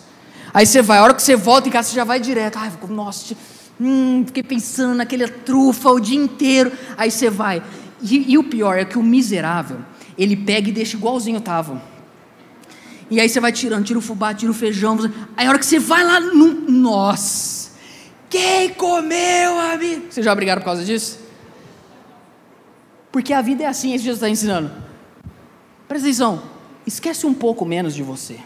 Aí 0.54 0.66
você 0.66 0.82
vai, 0.82 1.00
a 1.00 1.04
hora 1.04 1.14
que 1.14 1.22
você 1.22 1.36
volta 1.36 1.68
em 1.68 1.72
casa, 1.72 1.90
você 1.90 1.96
já 1.96 2.04
vai 2.04 2.20
direto. 2.20 2.58
Ai, 2.58 2.72
nossa, 2.90 3.36
hum, 3.80 4.24
fiquei 4.26 4.44
pensando 4.44 4.96
naquele 4.96 5.28
trufa 5.28 5.90
o 5.90 6.00
dia 6.00 6.18
inteiro. 6.18 6.72
Aí 6.98 7.12
você 7.12 7.30
vai. 7.30 7.62
E, 8.02 8.34
e 8.34 8.38
o 8.38 8.44
pior 8.44 8.78
é 8.78 8.86
que 8.86 8.98
o 8.98 9.04
miserável, 9.04 9.80
ele 10.18 10.36
pega 10.36 10.70
e 10.70 10.72
deixa 10.72 10.98
igualzinho 10.98 11.40
estava. 11.40 11.82
E 13.10 13.20
aí 13.20 13.30
você 13.30 13.40
vai 13.40 13.52
tirando, 13.52 13.86
tira 13.86 14.00
o 14.00 14.02
fubá, 14.02 14.34
tira 14.34 14.52
o 14.52 14.56
feijão. 14.56 14.98
Aí 15.36 15.46
a 15.46 15.50
hora 15.50 15.60
que 15.60 15.66
você 15.66 15.80
vai 15.80 16.04
lá, 16.04 16.20
no, 16.20 16.70
nossa, 16.70 17.72
quem 18.30 18.70
comeu, 18.74 19.60
amigo? 19.60 20.08
Vocês 20.10 20.26
já 20.26 20.36
brigaram 20.36 20.62
por 20.62 20.66
causa 20.66 20.84
disso? 20.84 21.20
Porque 23.12 23.34
a 23.34 23.42
vida 23.42 23.64
é 23.64 23.68
assim, 23.68 23.94
esse 23.94 24.04
Jesus 24.04 24.18
está 24.18 24.30
ensinando. 24.30 24.72
Presta 25.88 26.08
atenção, 26.08 26.44
esquece 26.86 27.26
um 27.26 27.34
pouco 27.34 27.66
menos 27.66 27.96
de 27.96 28.04
você. 28.04 28.40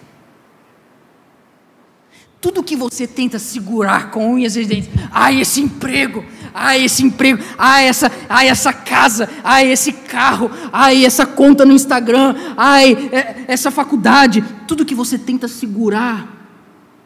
Tudo 2.41 2.63
que 2.63 2.75
você 2.75 3.05
tenta 3.05 3.37
segurar 3.37 4.09
com 4.09 4.33
unhas 4.33 4.55
e 4.55 4.65
dentes, 4.65 4.89
ai 5.11 5.39
esse 5.39 5.61
emprego, 5.61 6.25
ai 6.53 6.83
esse 6.83 7.03
emprego, 7.03 7.41
ai 7.57 7.87
essa, 7.87 8.11
ai 8.27 8.49
essa 8.49 8.73
casa, 8.73 9.29
ai 9.43 9.71
esse 9.71 9.93
carro, 9.93 10.49
ai 10.73 11.05
essa 11.05 11.25
conta 11.25 11.63
no 11.63 11.71
Instagram, 11.71 12.35
ai 12.57 13.09
é, 13.11 13.45
essa 13.47 13.69
faculdade, 13.69 14.43
tudo 14.67 14.83
que 14.83 14.95
você 14.95 15.19
tenta 15.19 15.47
segurar. 15.47 16.39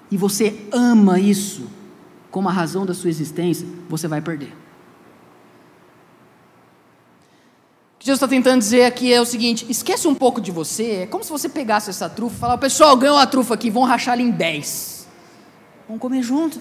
E 0.10 0.18
você 0.18 0.56
ama 0.72 1.20
isso 1.20 1.68
como 2.32 2.48
a 2.48 2.52
razão 2.52 2.86
da 2.86 2.94
sua 2.94 3.10
existência, 3.10 3.68
você 3.90 4.08
vai 4.08 4.22
perder. 4.22 4.66
que 8.06 8.08
Jesus 8.08 8.22
está 8.22 8.28
tentando 8.28 8.60
dizer 8.60 8.86
aqui 8.86 9.12
é 9.12 9.20
o 9.20 9.26
seguinte: 9.26 9.66
esquece 9.68 10.08
um 10.08 10.14
pouco 10.14 10.40
de 10.40 10.52
você. 10.52 11.02
É 11.02 11.06
como 11.08 11.24
se 11.24 11.32
você 11.32 11.50
pegasse 11.50 11.90
essa 11.90 12.08
trufa 12.08 12.36
e 12.36 12.40
falasse, 12.40 12.60
pessoal, 12.60 12.96
ganhou 12.96 13.18
a 13.18 13.26
trufa 13.26 13.56
aqui, 13.56 13.72
vão 13.72 13.84
rachar 13.84 14.14
ela 14.14 14.22
em 14.22 14.30
10. 14.30 15.05
Vamos 15.88 16.02
comer 16.02 16.22
junto. 16.22 16.60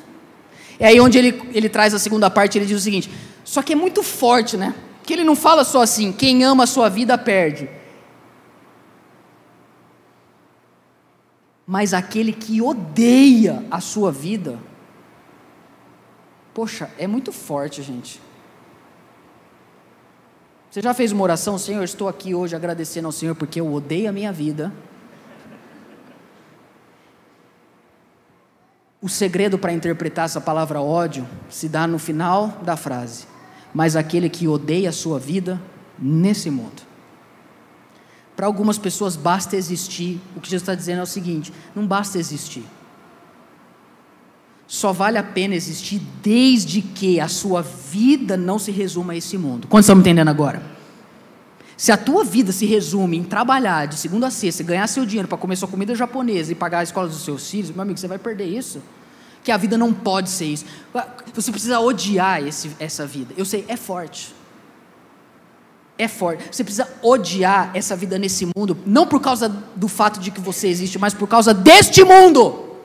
É 0.79 0.87
aí 0.87 1.01
onde 1.01 1.19
ele, 1.19 1.43
ele 1.53 1.69
traz 1.69 1.95
a 1.95 1.99
segunda 1.99 2.29
parte, 2.31 2.59
ele 2.59 2.67
diz 2.67 2.79
o 2.79 2.83
seguinte: 2.83 3.11
só 3.45 3.63
que 3.63 3.73
é 3.73 3.77
muito 3.77 4.03
forte, 4.03 4.57
né? 4.57 4.75
Que 5.03 5.13
ele 5.13 5.25
não 5.25 5.37
fala 5.37 5.65
só 5.65 5.83
assim, 5.83 6.13
quem 6.13 6.45
ama 6.45 6.65
a 6.65 6.67
sua 6.67 6.89
vida 6.89 7.17
perde. 7.17 7.69
Mas 11.67 11.95
aquele 11.95 12.33
que 12.33 12.61
odeia 12.61 13.65
a 13.71 13.81
sua 13.81 14.13
vida, 14.13 14.59
poxa, 16.53 16.91
é 16.99 17.07
muito 17.07 17.33
forte, 17.33 17.83
gente. 17.83 18.21
Você 20.71 20.83
já 20.83 20.93
fez 20.93 21.13
uma 21.13 21.23
oração, 21.23 21.57
Senhor, 21.57 21.85
estou 21.85 22.09
aqui 22.09 22.35
hoje 22.35 22.57
agradecendo 22.57 23.07
ao 23.07 23.13
Senhor 23.13 23.35
porque 23.35 23.61
eu 23.61 23.73
odeio 23.73 24.09
a 24.09 24.13
minha 24.13 24.33
vida. 24.33 24.73
O 29.05 29.09
segredo 29.11 29.59
para 29.59 29.71
interpretar 29.71 30.25
essa 30.25 30.41
palavra 30.41 30.81
ódio 30.81 31.29
se 31.51 31.69
dá 31.69 31.87
no 31.87 31.99
final 31.99 32.63
da 32.65 32.75
frase. 32.75 33.27
Mas 33.75 33.97
aquele 33.97 34.31
que 34.31 34.49
odeia 34.49 34.89
a 34.89 34.93
sua 34.93 35.19
vida 35.19 35.61
nesse 35.99 36.49
mundo. 36.49 36.81
Para 38.35 38.47
algumas 38.47 38.79
pessoas 38.79 39.15
basta 39.15 39.57
existir. 39.57 40.19
O 40.35 40.41
que 40.41 40.49
Jesus 40.49 40.63
está 40.63 40.75
dizendo 40.75 41.01
é 41.01 41.03
o 41.03 41.07
seguinte: 41.07 41.53
não 41.77 41.87
basta 41.87 42.19
existir. 42.19 42.65
Só 44.67 44.91
vale 44.91 45.19
a 45.19 45.23
pena 45.23 45.55
existir 45.55 46.01
desde 46.23 46.81
que 46.81 47.21
a 47.21 47.29
sua 47.29 47.61
vida 47.61 48.39
não 48.39 48.59
se 48.59 48.71
resuma 48.71 49.13
a 49.13 49.17
esse 49.17 49.37
mundo. 49.37 49.69
Quantos 49.69 49.85
estão 49.85 49.97
me 49.97 50.01
entendendo 50.01 50.29
agora? 50.29 50.74
Se 51.77 51.91
a 51.91 51.97
tua 51.97 52.25
vida 52.25 52.53
se 52.53 52.67
resume 52.67 53.17
em 53.17 53.25
trabalhar 53.25 53.87
de 53.87 53.97
segunda 53.97 54.29
a 54.29 54.31
sexta, 54.31 54.63
ganhar 54.63 54.87
seu 54.87 55.05
dinheiro 55.05 55.29
para 55.29 55.39
comer 55.39 55.57
sua 55.57 55.69
comida 55.69 55.95
japonesa 55.95 56.53
e 56.53 56.55
pagar 56.55 56.81
a 56.81 56.83
escola 56.83 57.09
dos 57.09 57.25
seus 57.25 57.51
filhos, 57.51 57.71
meu 57.71 57.83
amigo, 57.83 57.99
você 57.99 58.07
vai 58.07 58.19
perder 58.19 58.47
isso. 58.47 58.81
Que 59.43 59.51
a 59.51 59.57
vida 59.57 59.77
não 59.77 59.93
pode 59.93 60.31
ser 60.31 60.47
isso. 60.47 60.65
Você 61.35 61.51
precisa 61.51 61.81
odiar 61.81 62.43
esse, 62.47 62.71
essa 62.79 63.07
vida. 63.07 63.35
Eu 63.37 63.45
sei, 63.45 63.65
é 63.69 63.77
forte 63.77 64.35
é 65.97 66.09
forte. 66.09 66.45
Você 66.51 66.65
precisa 66.65 66.89
odiar 67.03 67.71
essa 67.75 67.95
vida 67.95 68.19
nesse 68.19 68.47
mundo, 68.57 68.77
não 68.85 69.07
por 69.07 69.21
causa 69.21 69.49
do 69.77 69.89
fato 69.89 70.19
de 70.19 70.31
que 70.31 70.41
você 70.41 70.69
existe, 70.69 70.99
mas 70.99 71.15
por 71.15 71.29
causa 71.29 71.55
deste 71.55 72.03
mundo. 72.05 72.77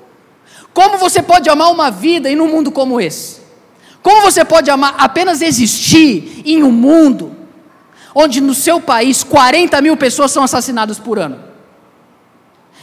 Como 0.73 0.97
você 0.97 1.21
pode 1.21 1.49
amar 1.49 1.71
uma 1.71 1.89
vida 1.89 2.29
em 2.29 2.39
um 2.39 2.47
mundo 2.47 2.71
como 2.71 3.01
esse? 3.01 3.39
Como 4.01 4.21
você 4.21 4.45
pode 4.45 4.69
amar 4.69 4.95
apenas 4.97 5.41
existir 5.41 6.43
em 6.45 6.63
um 6.63 6.71
mundo 6.71 7.35
onde 8.19 8.41
no 8.41 8.53
seu 8.53 8.81
país 8.81 9.23
40 9.23 9.81
mil 9.81 9.95
pessoas 9.95 10.31
são 10.31 10.43
assassinadas 10.43 10.99
por 10.99 11.17
ano? 11.17 11.39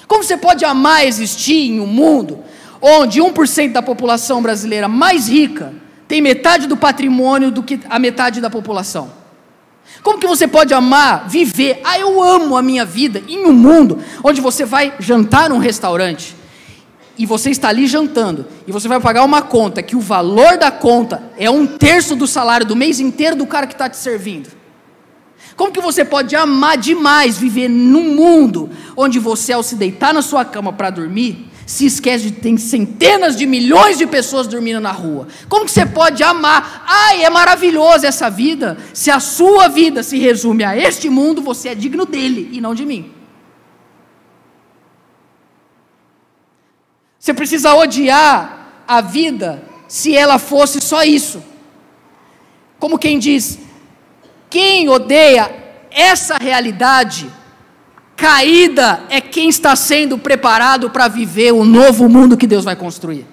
Como 0.09 0.23
você 0.23 0.37
pode 0.37 0.65
amar 0.65 1.05
existir 1.05 1.71
em 1.71 1.79
um 1.79 1.87
mundo 1.87 2.39
onde 2.81 3.21
1% 3.21 3.73
da 3.73 3.83
população 3.83 4.41
brasileira 4.41 4.89
mais 4.89 5.29
rica 5.29 5.75
tem 6.09 6.23
metade 6.23 6.67
do 6.67 6.77
patrimônio 6.77 7.51
do 7.51 7.63
que 7.63 7.81
a 7.91 7.99
metade 7.99 8.41
da 8.41 8.49
população? 8.49 9.13
Como 10.03 10.19
que 10.19 10.27
você 10.27 10.49
pode 10.49 10.73
amar, 10.73 11.29
viver? 11.29 11.81
Ah, 11.85 11.99
eu 11.99 12.23
amo 12.23 12.57
a 12.57 12.63
minha 12.63 12.85
vida 12.85 13.23
em 13.29 13.45
um 13.45 13.53
mundo 13.53 13.99
onde 14.25 14.41
você 14.41 14.65
vai 14.65 14.95
jantar 14.99 15.51
num 15.51 15.59
restaurante 15.59 16.35
e 17.19 17.27
você 17.27 17.51
está 17.51 17.69
ali 17.69 17.87
jantando 17.87 18.47
e 18.67 18.73
você 18.73 18.89
vai 18.89 19.01
pagar 19.01 19.23
uma 19.25 19.43
conta 19.43 19.83
que 19.83 19.97
o 19.97 20.01
valor 20.01 20.57
da 20.57 20.71
conta 20.71 21.23
é 21.37 21.51
um 21.51 21.67
terço 21.67 22.17
do 22.17 22.27
salário 22.27 22.67
do 22.67 22.77
mês 22.77 23.01
inteiro 23.01 23.37
do 23.37 23.47
cara 23.47 23.67
que 23.67 23.75
está 23.75 23.89
te 23.89 23.99
servindo. 23.99 24.66
Como 25.57 25.73
que 25.73 25.81
você 25.81 26.05
pode 26.05 26.37
amar 26.37 26.77
demais 26.77 27.39
viver 27.39 27.69
num 27.69 28.15
mundo 28.15 28.69
onde 28.95 29.19
você, 29.19 29.55
ao 29.55 29.63
se 29.63 29.75
deitar 29.75 30.13
na 30.13 30.21
sua 30.21 30.45
cama 30.45 30.73
para 30.73 30.91
dormir, 30.91 31.49
se 31.65 31.87
esquece 31.87 32.25
de 32.27 32.31
tem 32.31 32.57
centenas 32.57 33.35
de 33.35 33.47
milhões 33.47 33.99
de 33.99 34.07
pessoas 34.07 34.47
dormindo 34.47 34.81
na 34.81 34.93
rua. 34.93 35.27
Como 35.49 35.65
que 35.65 35.71
você 35.73 35.85
pode 35.85 36.23
amar? 36.23 36.85
Ai, 36.87 37.25
é 37.25 37.31
maravilhosa 37.31 38.07
essa 38.07 38.31
vida. 38.31 38.77
Se 38.93 39.11
a 39.11 39.19
sua 39.19 39.67
vida 39.67 40.03
se 40.03 40.19
resume 40.19 40.63
a 40.63 40.77
este 40.77 41.09
mundo, 41.09 41.43
você 41.43 41.71
é 41.71 41.75
digno 41.75 42.07
dele 42.07 42.51
e 42.53 42.61
não 42.61 42.75
de 42.75 42.85
mim. 42.85 43.11
Você 47.19 47.35
precisa 47.35 47.75
odiar 47.75 48.85
a 48.87 49.01
vida 49.01 49.65
se 49.89 50.15
ela 50.15 50.39
fosse 50.39 50.81
só 50.81 51.03
isso. 51.03 51.43
Como 52.79 52.99
quem 52.99 53.19
diz, 53.19 53.59
quem 54.49 54.89
odeia 54.89 55.51
essa 55.91 56.37
realidade 56.41 57.31
Caída 58.17 59.01
é 59.11 59.21
quem 59.21 59.51
está 59.51 59.77
sendo 59.77 60.17
preparado 60.17 60.89
para 60.89 61.07
viver 61.07 61.53
o 61.53 61.65
novo 61.65 62.09
mundo 62.09 62.37
que 62.37 62.47
Deus 62.47 62.65
vai 62.65 62.75
construir. 62.75 63.27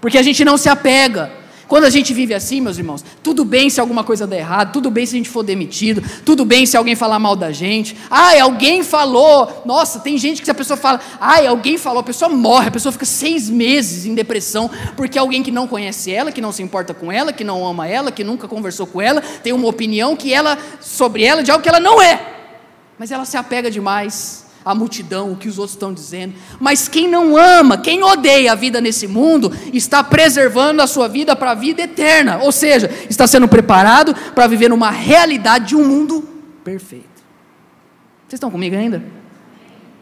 Porque 0.00 0.16
a 0.16 0.22
gente 0.22 0.44
não 0.44 0.56
se 0.56 0.68
apega. 0.68 1.32
Quando 1.74 1.86
a 1.86 1.90
gente 1.90 2.14
vive 2.14 2.32
assim, 2.32 2.60
meus 2.60 2.78
irmãos, 2.78 3.04
tudo 3.20 3.44
bem 3.44 3.68
se 3.68 3.80
alguma 3.80 4.04
coisa 4.04 4.28
der 4.28 4.38
errado, 4.38 4.72
tudo 4.72 4.92
bem 4.92 5.04
se 5.04 5.16
a 5.16 5.18
gente 5.18 5.28
for 5.28 5.42
demitido, 5.42 6.08
tudo 6.24 6.44
bem 6.44 6.64
se 6.66 6.76
alguém 6.76 6.94
falar 6.94 7.18
mal 7.18 7.34
da 7.34 7.50
gente. 7.50 7.96
Ai, 8.08 8.38
alguém 8.38 8.84
falou. 8.84 9.64
Nossa, 9.66 9.98
tem 9.98 10.16
gente 10.16 10.40
que 10.40 10.44
se 10.44 10.52
a 10.52 10.54
pessoa 10.54 10.76
fala, 10.76 11.00
ai, 11.20 11.48
alguém 11.48 11.76
falou, 11.76 11.98
a 11.98 12.04
pessoa 12.04 12.28
morre, 12.28 12.68
a 12.68 12.70
pessoa 12.70 12.92
fica 12.92 13.04
seis 13.04 13.50
meses 13.50 14.06
em 14.06 14.14
depressão, 14.14 14.70
porque 14.96 15.18
alguém 15.18 15.42
que 15.42 15.50
não 15.50 15.66
conhece 15.66 16.12
ela, 16.12 16.30
que 16.30 16.40
não 16.40 16.52
se 16.52 16.62
importa 16.62 16.94
com 16.94 17.10
ela, 17.10 17.32
que 17.32 17.42
não 17.42 17.66
ama 17.66 17.88
ela, 17.88 18.12
que 18.12 18.22
nunca 18.22 18.46
conversou 18.46 18.86
com 18.86 19.02
ela, 19.02 19.20
tem 19.20 19.52
uma 19.52 19.66
opinião 19.66 20.14
que 20.14 20.32
ela 20.32 20.56
sobre 20.80 21.24
ela 21.24 21.42
de 21.42 21.50
algo 21.50 21.60
que 21.60 21.68
ela 21.68 21.80
não 21.80 22.00
é. 22.00 22.20
Mas 22.96 23.10
ela 23.10 23.24
se 23.24 23.36
apega 23.36 23.68
demais 23.68 24.43
à 24.64 24.74
multidão, 24.74 25.32
o 25.32 25.36
que 25.36 25.48
os 25.48 25.58
outros 25.58 25.74
estão 25.74 25.92
dizendo. 25.92 26.34
Mas 26.58 26.88
quem 26.88 27.06
não 27.08 27.36
ama, 27.36 27.76
quem 27.76 28.02
odeia 28.02 28.52
a 28.52 28.54
vida 28.54 28.80
nesse 28.80 29.06
mundo, 29.06 29.52
está 29.72 30.02
preservando 30.02 30.80
a 30.80 30.86
sua 30.86 31.08
vida 31.08 31.36
para 31.36 31.50
a 31.50 31.54
vida 31.54 31.82
eterna. 31.82 32.38
Ou 32.38 32.50
seja, 32.50 32.90
está 33.10 33.26
sendo 33.26 33.46
preparado 33.46 34.14
para 34.34 34.46
viver 34.46 34.68
numa 34.68 34.90
realidade 34.90 35.68
de 35.68 35.76
um 35.76 35.86
mundo 35.86 36.22
perfeito. 36.64 37.04
Vocês 38.26 38.34
estão 38.34 38.50
comigo 38.50 38.74
ainda? 38.74 39.04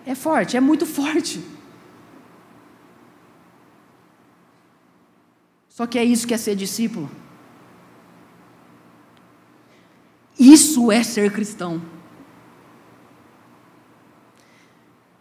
É 0.06 0.14
forte, 0.14 0.56
é 0.56 0.60
muito 0.60 0.86
forte. 0.86 1.42
Só 5.68 5.86
que 5.86 5.98
é 5.98 6.04
isso 6.04 6.26
que 6.26 6.34
é 6.34 6.38
ser 6.38 6.54
discípulo. 6.54 7.10
Isso 10.38 10.90
é 10.90 11.02
ser 11.02 11.32
cristão. 11.32 11.80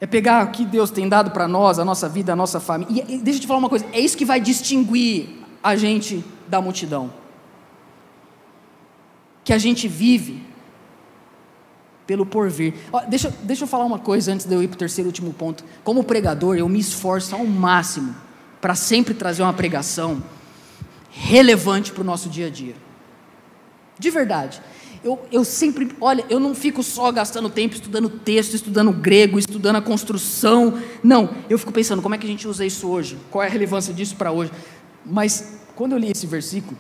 É 0.02 0.08
pegar 0.08 0.48
o 0.48 0.52
que 0.52 0.66
Deus 0.66 0.90
tem 0.90 1.08
dado 1.08 1.30
para 1.30 1.48
nós, 1.48 1.78
a 1.78 1.86
nossa 1.86 2.10
vida, 2.10 2.34
a 2.34 2.36
nossa 2.36 2.60
família. 2.60 3.06
E 3.08 3.20
deixa 3.20 3.38
eu 3.38 3.42
te 3.42 3.48
falar 3.48 3.60
uma 3.60 3.70
coisa: 3.70 3.86
é 3.94 4.00
isso 4.00 4.18
que 4.18 4.26
vai 4.26 4.42
distinguir 4.42 5.30
a 5.62 5.76
gente 5.76 6.26
da 6.48 6.60
multidão. 6.60 7.14
Que 9.44 9.54
a 9.54 9.60
gente 9.60 9.88
vive 9.88 10.44
pelo 12.08 12.26
porvir. 12.26 12.74
Deixa, 13.08 13.32
deixa 13.44 13.64
eu 13.64 13.68
falar 13.68 13.86
uma 13.86 14.00
coisa 14.00 14.34
antes 14.34 14.48
de 14.48 14.54
eu 14.56 14.64
ir 14.64 14.68
para 14.68 14.76
o 14.76 14.80
terceiro 14.80 15.08
e 15.08 15.12
último 15.12 15.34
ponto. 15.34 15.64
Como 15.84 16.04
pregador, 16.04 16.58
eu 16.58 16.68
me 16.68 16.80
esforço 16.80 17.36
ao 17.36 17.46
máximo 17.46 18.16
para 18.60 18.74
sempre 18.74 19.14
trazer 19.14 19.44
uma 19.44 19.54
pregação 19.54 20.22
relevante 21.12 21.92
para 21.92 22.02
o 22.02 22.04
nosso 22.04 22.28
dia 22.28 22.48
a 22.48 22.50
dia. 22.50 22.76
De 24.00 24.10
verdade. 24.10 24.62
Eu, 25.04 25.20
eu 25.32 25.44
sempre, 25.44 25.92
olha, 26.00 26.24
eu 26.30 26.40
não 26.40 26.54
fico 26.54 26.84
só 26.84 27.12
gastando 27.12 27.50
tempo 27.50 27.74
estudando 27.74 28.08
texto, 28.08 28.54
estudando 28.54 28.92
grego, 28.92 29.40
estudando 29.40 29.78
a 29.78 29.82
construção. 29.82 30.80
Não, 31.04 31.30
eu 31.50 31.58
fico 31.58 31.72
pensando 31.72 32.02
como 32.04 32.14
é 32.14 32.18
que 32.20 32.26
a 32.26 32.30
gente 32.30 32.48
usa 32.48 32.64
isso 32.64 32.88
hoje, 32.88 33.18
qual 33.32 33.44
é 33.44 33.48
a 33.48 33.50
relevância 33.50 33.94
disso 33.94 34.16
para 34.16 34.32
hoje. 34.32 34.52
Mas 35.04 35.60
quando 35.76 35.94
eu 35.94 35.98
li 35.98 36.12
esse 36.12 36.28
versículo, 36.28 36.78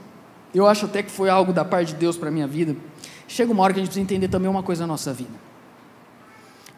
eu 0.53 0.67
acho 0.67 0.85
até 0.85 1.01
que 1.01 1.09
foi 1.09 1.29
algo 1.29 1.51
da 1.51 1.65
parte 1.65 1.89
de 1.89 1.95
Deus 1.95 2.15
para 2.15 2.29
a 2.29 2.31
minha 2.31 2.45
vida. 2.45 2.75
Chega 3.27 3.51
uma 3.51 3.63
hora 3.63 3.73
que 3.73 3.79
a 3.79 3.81
gente 3.81 3.89
precisa 3.89 4.03
entender 4.03 4.27
também 4.27 4.49
uma 4.49 4.61
coisa 4.61 4.83
na 4.83 4.87
nossa 4.87 5.11
vida: 5.11 5.31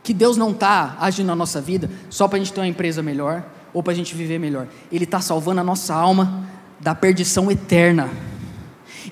que 0.02 0.14
Deus 0.14 0.38
não 0.38 0.52
está 0.52 0.96
agindo 1.02 1.28
na 1.28 1.36
nossa 1.36 1.60
vida 1.60 1.90
só 2.10 2.28
para 2.28 2.38
a 2.38 2.40
gente 2.40 2.54
ter 2.54 2.62
uma 2.62 2.68
empresa 2.68 3.04
melhor 3.04 3.44
ou 3.74 3.84
para 3.84 3.92
a 3.92 3.96
gente 3.96 4.16
viver 4.16 4.40
melhor. 4.40 4.68
Ele 4.90 5.04
está 5.04 5.20
salvando 5.20 5.60
a 5.60 5.64
nossa 5.64 5.94
alma 5.94 6.48
da 6.80 6.96
perdição 6.96 7.52
eterna. 7.52 8.10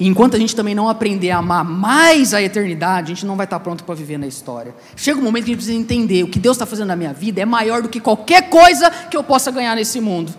E 0.02 0.08
enquanto 0.08 0.36
a 0.36 0.40
gente 0.40 0.56
também 0.56 0.74
não 0.74 0.90
aprender 0.90 1.30
a 1.30 1.38
amar 1.38 1.64
mais 1.64 2.34
a 2.34 2.42
eternidade, 2.42 3.12
a 3.12 3.14
gente 3.14 3.24
não 3.24 3.36
vai 3.36 3.44
estar 3.46 3.60
pronto 3.60 3.84
para 3.84 3.94
viver 3.94 4.18
na 4.18 4.26
história. 4.26 4.74
Chega 4.96 5.20
um 5.20 5.22
momento 5.22 5.44
que 5.46 5.52
a 5.52 5.54
gente 5.54 5.64
precisa 5.64 5.78
entender: 5.78 6.24
o 6.24 6.28
que 6.28 6.40
Deus 6.40 6.58
está 6.58 6.66
fazendo 6.66 6.88
na 6.88 6.96
minha 6.96 7.14
vida 7.14 7.40
é 7.40 7.46
maior 7.46 7.84
do 7.84 7.88
que 7.88 8.00
qualquer 8.00 8.50
coisa 8.50 8.90
que 8.90 9.16
eu 9.16 9.24
possa 9.24 9.52
ganhar 9.52 9.76
nesse 9.76 10.02
mundo. 10.02 10.34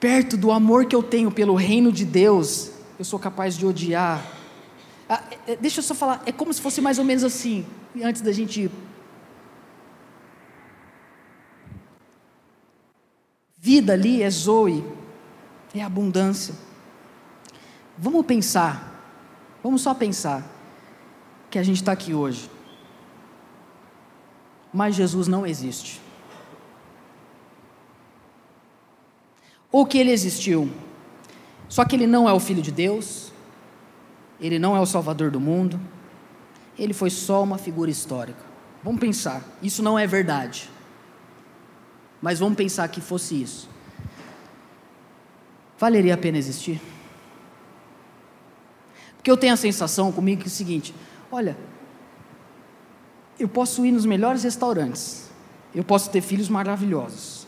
Perto 0.00 0.34
do 0.34 0.50
amor 0.50 0.86
que 0.86 0.96
eu 0.96 1.02
tenho 1.02 1.30
pelo 1.30 1.54
reino 1.54 1.92
de 1.92 2.06
Deus, 2.06 2.70
eu 2.98 3.04
sou 3.04 3.18
capaz 3.18 3.54
de 3.54 3.66
odiar. 3.66 4.24
Ah, 5.06 5.22
é, 5.46 5.52
é, 5.52 5.56
deixa 5.56 5.80
eu 5.80 5.84
só 5.84 5.94
falar, 5.94 6.22
é 6.24 6.32
como 6.32 6.50
se 6.54 6.62
fosse 6.62 6.80
mais 6.80 6.98
ou 6.98 7.04
menos 7.04 7.22
assim, 7.22 7.66
antes 8.02 8.22
da 8.22 8.32
gente 8.32 8.62
ir. 8.62 8.70
Vida 13.58 13.92
ali 13.92 14.22
é 14.22 14.30
Zoe, 14.30 14.82
é 15.74 15.82
abundância. 15.82 16.54
Vamos 17.98 18.24
pensar, 18.24 18.94
vamos 19.62 19.82
só 19.82 19.92
pensar, 19.92 20.44
que 21.50 21.58
a 21.58 21.62
gente 21.62 21.76
está 21.76 21.92
aqui 21.92 22.14
hoje, 22.14 22.50
mas 24.72 24.94
Jesus 24.94 25.26
não 25.26 25.46
existe. 25.46 26.00
ou 29.70 29.84
que 29.86 29.98
ele 29.98 30.10
existiu, 30.10 30.70
só 31.68 31.84
que 31.84 31.94
ele 31.94 32.06
não 32.06 32.28
é 32.28 32.32
o 32.32 32.40
Filho 32.40 32.62
de 32.62 32.72
Deus, 32.72 33.32
ele 34.40 34.58
não 34.58 34.76
é 34.76 34.80
o 34.80 34.86
Salvador 34.86 35.30
do 35.30 35.40
mundo, 35.40 35.78
ele 36.78 36.94
foi 36.94 37.10
só 37.10 37.42
uma 37.42 37.58
figura 37.58 37.90
histórica. 37.90 38.42
Vamos 38.82 39.00
pensar, 39.00 39.42
isso 39.62 39.82
não 39.82 39.98
é 39.98 40.06
verdade, 40.06 40.70
mas 42.22 42.38
vamos 42.38 42.56
pensar 42.56 42.88
que 42.88 43.00
fosse 43.00 43.40
isso. 43.40 43.68
Valeria 45.78 46.14
a 46.14 46.18
pena 46.18 46.38
existir? 46.38 46.80
Porque 49.28 49.32
eu 49.32 49.36
tenho 49.36 49.52
a 49.52 49.58
sensação 49.58 50.10
comigo 50.10 50.40
que 50.40 50.46
é 50.46 50.50
o 50.50 50.50
seguinte: 50.50 50.94
olha, 51.30 51.54
eu 53.38 53.46
posso 53.46 53.84
ir 53.84 53.92
nos 53.92 54.06
melhores 54.06 54.42
restaurantes, 54.42 55.28
eu 55.74 55.84
posso 55.84 56.08
ter 56.08 56.22
filhos 56.22 56.48
maravilhosos, 56.48 57.46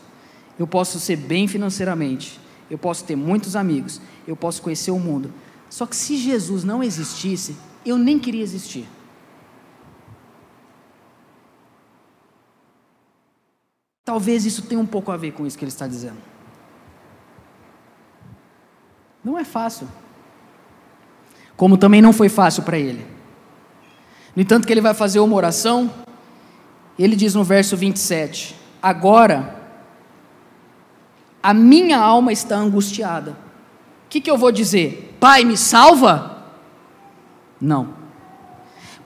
eu 0.59 0.67
posso 0.67 0.99
ser 0.99 1.15
bem 1.15 1.47
financeiramente, 1.47 2.39
eu 2.69 2.77
posso 2.77 3.03
ter 3.03 3.15
muitos 3.15 3.55
amigos, 3.55 3.99
eu 4.27 4.35
posso 4.35 4.61
conhecer 4.61 4.91
o 4.91 4.99
mundo. 4.99 5.33
Só 5.71 5.87
que 5.87 5.95
se 5.95 6.17
Jesus 6.17 6.63
não 6.63 6.83
existisse, 6.83 7.57
eu 7.83 7.97
nem 7.97 8.19
queria 8.19 8.43
existir. 8.43 8.87
Talvez 14.05 14.45
isso 14.45 14.61
tenha 14.61 14.79
um 14.79 14.85
pouco 14.85 15.11
a 15.11 15.17
ver 15.17 15.31
com 15.31 15.47
isso 15.47 15.57
que 15.57 15.63
ele 15.63 15.71
está 15.71 15.87
dizendo. 15.87 16.21
Não 19.23 19.35
é 19.35 19.43
fácil. 19.43 19.87
Como 21.61 21.77
também 21.77 22.01
não 22.01 22.11
foi 22.11 22.27
fácil 22.27 22.63
para 22.63 22.79
ele. 22.79 23.05
No 24.35 24.41
entanto, 24.41 24.65
que 24.65 24.73
ele 24.73 24.81
vai 24.81 24.95
fazer 24.95 25.19
uma 25.19 25.35
oração, 25.35 25.93
ele 26.97 27.15
diz 27.15 27.35
no 27.35 27.43
verso 27.43 27.77
27: 27.77 28.55
Agora 28.81 29.61
a 31.43 31.53
minha 31.53 31.99
alma 31.99 32.33
está 32.33 32.55
angustiada. 32.55 33.37
O 34.07 34.09
que, 34.09 34.19
que 34.19 34.31
eu 34.31 34.39
vou 34.39 34.51
dizer? 34.51 35.15
Pai, 35.19 35.43
me 35.43 35.55
salva? 35.55 36.47
Não. 37.61 37.93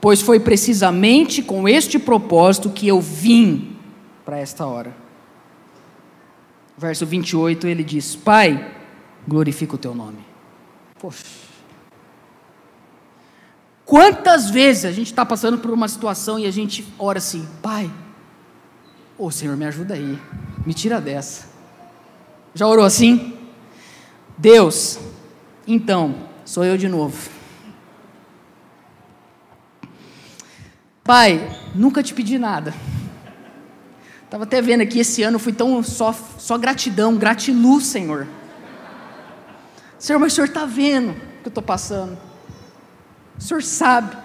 Pois 0.00 0.22
foi 0.22 0.40
precisamente 0.40 1.42
com 1.42 1.68
este 1.68 1.98
propósito 1.98 2.70
que 2.70 2.88
eu 2.88 3.02
vim 3.02 3.76
para 4.24 4.38
esta 4.38 4.64
hora. 4.64 4.96
Verso 6.78 7.04
28 7.04 7.66
ele 7.66 7.84
diz: 7.84 8.16
Pai, 8.16 8.72
glorifica 9.28 9.74
o 9.74 9.78
teu 9.78 9.94
nome. 9.94 10.24
Poxa. 10.98 11.45
Quantas 13.86 14.50
vezes 14.50 14.84
a 14.84 14.90
gente 14.90 15.06
está 15.06 15.24
passando 15.24 15.58
por 15.58 15.70
uma 15.70 15.86
situação 15.86 16.40
e 16.40 16.44
a 16.44 16.50
gente 16.50 16.84
ora 16.98 17.18
assim, 17.18 17.48
Pai, 17.62 17.88
ô 19.16 19.30
Senhor, 19.30 19.56
me 19.56 19.64
ajuda 19.64 19.94
aí, 19.94 20.18
me 20.66 20.74
tira 20.74 21.00
dessa. 21.00 21.46
Já 22.52 22.66
orou 22.66 22.84
assim? 22.84 23.38
Deus, 24.36 24.98
então, 25.68 26.16
sou 26.44 26.64
eu 26.64 26.76
de 26.76 26.88
novo. 26.88 27.30
Pai, 31.04 31.48
nunca 31.72 32.02
te 32.02 32.12
pedi 32.12 32.40
nada. 32.40 32.74
Estava 34.24 34.42
até 34.42 34.60
vendo 34.60 34.80
aqui, 34.80 34.98
esse 34.98 35.22
ano 35.22 35.38
fui 35.38 35.52
tão 35.52 35.80
só, 35.84 36.12
só 36.12 36.58
gratidão, 36.58 37.16
gratiluz, 37.16 37.86
Senhor. 37.86 38.26
Senhor, 39.96 40.18
mas 40.18 40.32
o 40.32 40.34
Senhor 40.34 40.48
está 40.48 40.64
vendo 40.64 41.10
o 41.10 41.14
que 41.14 41.46
eu 41.46 41.50
estou 41.50 41.62
passando. 41.62 42.18
O 43.38 43.42
Senhor 43.42 43.62
sabe. 43.62 44.16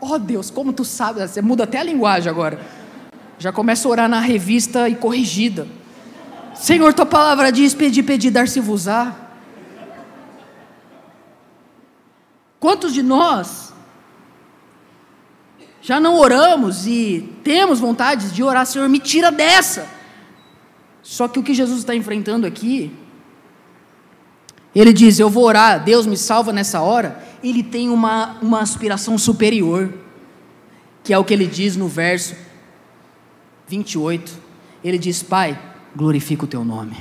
Oh 0.00 0.18
Deus, 0.18 0.50
como 0.50 0.72
tu 0.72 0.84
sabe, 0.84 1.26
você 1.26 1.40
muda 1.40 1.64
até 1.64 1.78
a 1.78 1.82
linguagem 1.82 2.30
agora. 2.30 2.60
Já 3.38 3.52
começa 3.52 3.86
a 3.86 3.90
orar 3.90 4.08
na 4.08 4.20
revista 4.20 4.88
e 4.88 4.94
corrigida. 4.94 5.66
Senhor, 6.54 6.92
tua 6.94 7.06
palavra 7.06 7.52
diz: 7.52 7.74
pedir, 7.74 8.02
pedir, 8.02 8.30
dar-se-vos-á. 8.30 9.14
Quantos 12.58 12.92
de 12.92 13.02
nós 13.02 13.72
já 15.80 16.00
não 16.00 16.16
oramos 16.16 16.86
e 16.86 17.32
temos 17.44 17.78
vontade 17.78 18.30
de 18.30 18.42
orar, 18.42 18.66
Senhor, 18.66 18.88
me 18.88 18.98
tira 18.98 19.30
dessa. 19.30 19.86
Só 21.00 21.28
que 21.28 21.38
o 21.38 21.42
que 21.44 21.54
Jesus 21.54 21.78
está 21.78 21.94
enfrentando 21.94 22.44
aqui, 22.44 22.92
ele 24.78 24.92
diz: 24.92 25.18
Eu 25.18 25.30
vou 25.30 25.44
orar, 25.44 25.82
Deus 25.82 26.04
me 26.04 26.18
salva 26.18 26.52
nessa 26.52 26.82
hora. 26.82 27.24
Ele 27.42 27.62
tem 27.62 27.88
uma, 27.88 28.36
uma 28.42 28.60
aspiração 28.60 29.16
superior, 29.16 29.92
que 31.02 31.14
é 31.14 31.18
o 31.18 31.24
que 31.24 31.32
ele 31.32 31.46
diz 31.46 31.76
no 31.76 31.88
verso 31.88 32.34
28. 33.66 34.32
Ele 34.84 34.98
diz: 34.98 35.22
Pai, 35.22 35.58
glorifica 35.94 36.44
o 36.44 36.46
teu 36.46 36.62
nome. 36.62 36.94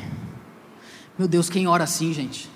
Meu 1.19 1.27
Deus, 1.27 1.49
quem 1.49 1.67
ora 1.67 1.83
assim, 1.83 2.13
gente? 2.13 2.49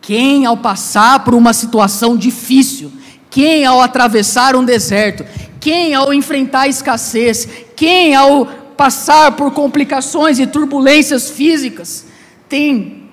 Quem, 0.00 0.46
ao 0.46 0.56
passar 0.56 1.24
por 1.24 1.34
uma 1.34 1.52
situação 1.52 2.16
difícil, 2.16 2.92
quem, 3.30 3.64
ao 3.64 3.80
atravessar 3.80 4.54
um 4.54 4.64
deserto, 4.64 5.24
quem, 5.58 5.94
ao 5.94 6.14
enfrentar 6.14 6.60
a 6.60 6.68
escassez, 6.68 7.48
quem, 7.74 8.14
ao 8.14 8.46
passar 8.76 9.32
por 9.32 9.50
complicações 9.52 10.38
e 10.38 10.46
turbulências 10.46 11.30
físicas, 11.30 12.06
tem 12.48 13.04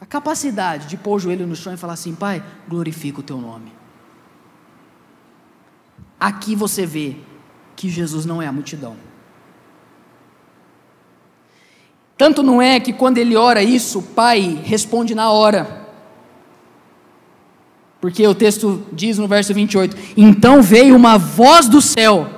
a 0.00 0.05
capacidade 0.16 0.86
de 0.86 0.96
pôr 0.96 1.16
o 1.16 1.18
joelho 1.18 1.46
no 1.46 1.54
chão 1.54 1.74
e 1.74 1.76
falar 1.76 1.92
assim: 1.92 2.14
Pai, 2.14 2.42
glorifica 2.68 3.20
o 3.20 3.22
teu 3.22 3.38
nome. 3.38 3.72
Aqui 6.18 6.54
você 6.54 6.86
vê 6.86 7.16
que 7.74 7.90
Jesus 7.90 8.24
não 8.24 8.40
é 8.40 8.46
a 8.46 8.52
multidão. 8.52 8.96
Tanto 12.16 12.42
não 12.42 12.62
é 12.62 12.80
que 12.80 12.94
quando 12.94 13.18
ele 13.18 13.36
ora 13.36 13.62
isso, 13.62 13.98
o 13.98 14.02
pai 14.02 14.58
responde 14.64 15.14
na 15.14 15.30
hora. 15.30 15.84
Porque 18.00 18.26
o 18.26 18.34
texto 18.34 18.86
diz 18.90 19.18
no 19.18 19.28
verso 19.28 19.52
28: 19.52 20.14
Então 20.16 20.62
veio 20.62 20.96
uma 20.96 21.18
voz 21.18 21.68
do 21.68 21.82
céu. 21.82 22.30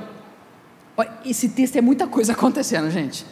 Esse 1.24 1.50
texto 1.50 1.76
é 1.76 1.80
muita 1.80 2.08
coisa 2.08 2.32
acontecendo, 2.38 2.90
gente 2.90 3.24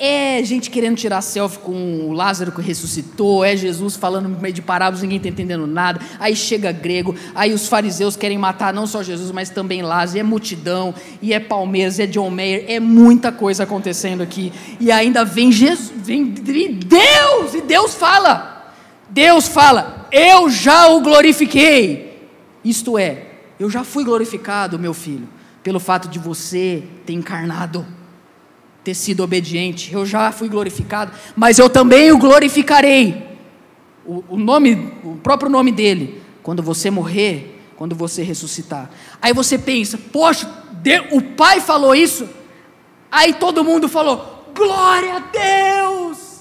é 0.00 0.42
gente 0.42 0.70
querendo 0.70 0.96
tirar 0.96 1.20
selfie 1.20 1.58
com 1.58 2.08
o 2.08 2.12
Lázaro 2.12 2.50
que 2.50 2.62
ressuscitou, 2.62 3.44
é 3.44 3.54
Jesus 3.54 3.96
falando 3.96 4.30
no 4.30 4.40
meio 4.40 4.54
de 4.54 4.62
parábolas, 4.62 5.02
ninguém 5.02 5.18
está 5.18 5.28
entendendo 5.28 5.66
nada. 5.66 6.00
Aí 6.18 6.34
chega 6.34 6.72
grego, 6.72 7.14
aí 7.34 7.52
os 7.52 7.68
fariseus 7.68 8.16
querem 8.16 8.38
matar 8.38 8.72
não 8.72 8.86
só 8.86 9.02
Jesus, 9.02 9.30
mas 9.30 9.50
também 9.50 9.82
Lázaro, 9.82 10.16
e 10.16 10.20
é 10.20 10.22
multidão, 10.22 10.94
e 11.20 11.34
é 11.34 11.38
Palmeiras, 11.38 12.00
é 12.00 12.06
John 12.06 12.30
Mayer, 12.30 12.64
é 12.66 12.80
muita 12.80 13.30
coisa 13.30 13.64
acontecendo 13.64 14.22
aqui. 14.22 14.50
E 14.80 14.90
ainda 14.90 15.22
vem 15.22 15.52
Jesus, 15.52 15.92
vem 15.96 16.24
Deus, 16.24 17.54
e 17.54 17.60
Deus 17.60 17.94
fala. 17.94 18.72
Deus 19.10 19.48
fala: 19.48 20.08
"Eu 20.10 20.48
já 20.48 20.88
o 20.88 21.02
glorifiquei". 21.02 22.30
Isto 22.64 22.96
é, 22.96 23.26
eu 23.58 23.68
já 23.68 23.84
fui 23.84 24.02
glorificado, 24.02 24.78
meu 24.78 24.94
filho, 24.94 25.28
pelo 25.62 25.78
fato 25.78 26.08
de 26.08 26.18
você 26.18 26.82
ter 27.04 27.12
encarnado 27.12 27.99
ter 28.90 28.94
sido 28.94 29.22
obediente. 29.22 29.92
Eu 29.92 30.04
já 30.04 30.32
fui 30.32 30.48
glorificado, 30.48 31.12
mas 31.36 31.58
eu 31.58 31.70
também 31.70 32.10
o 32.10 32.18
glorificarei. 32.18 33.38
O, 34.04 34.24
o 34.30 34.36
nome, 34.36 34.92
o 35.04 35.16
próprio 35.16 35.48
nome 35.48 35.70
dele, 35.70 36.20
quando 36.42 36.62
você 36.62 36.90
morrer, 36.90 37.60
quando 37.76 37.94
você 37.94 38.22
ressuscitar. 38.22 38.90
Aí 39.22 39.32
você 39.32 39.56
pensa, 39.56 39.96
poxa, 40.12 40.50
o 41.12 41.22
Pai 41.22 41.60
falou 41.60 41.94
isso. 41.94 42.28
Aí 43.12 43.34
todo 43.34 43.62
mundo 43.62 43.88
falou, 43.88 44.50
glória 44.54 45.16
a 45.16 45.20
Deus. 45.20 46.40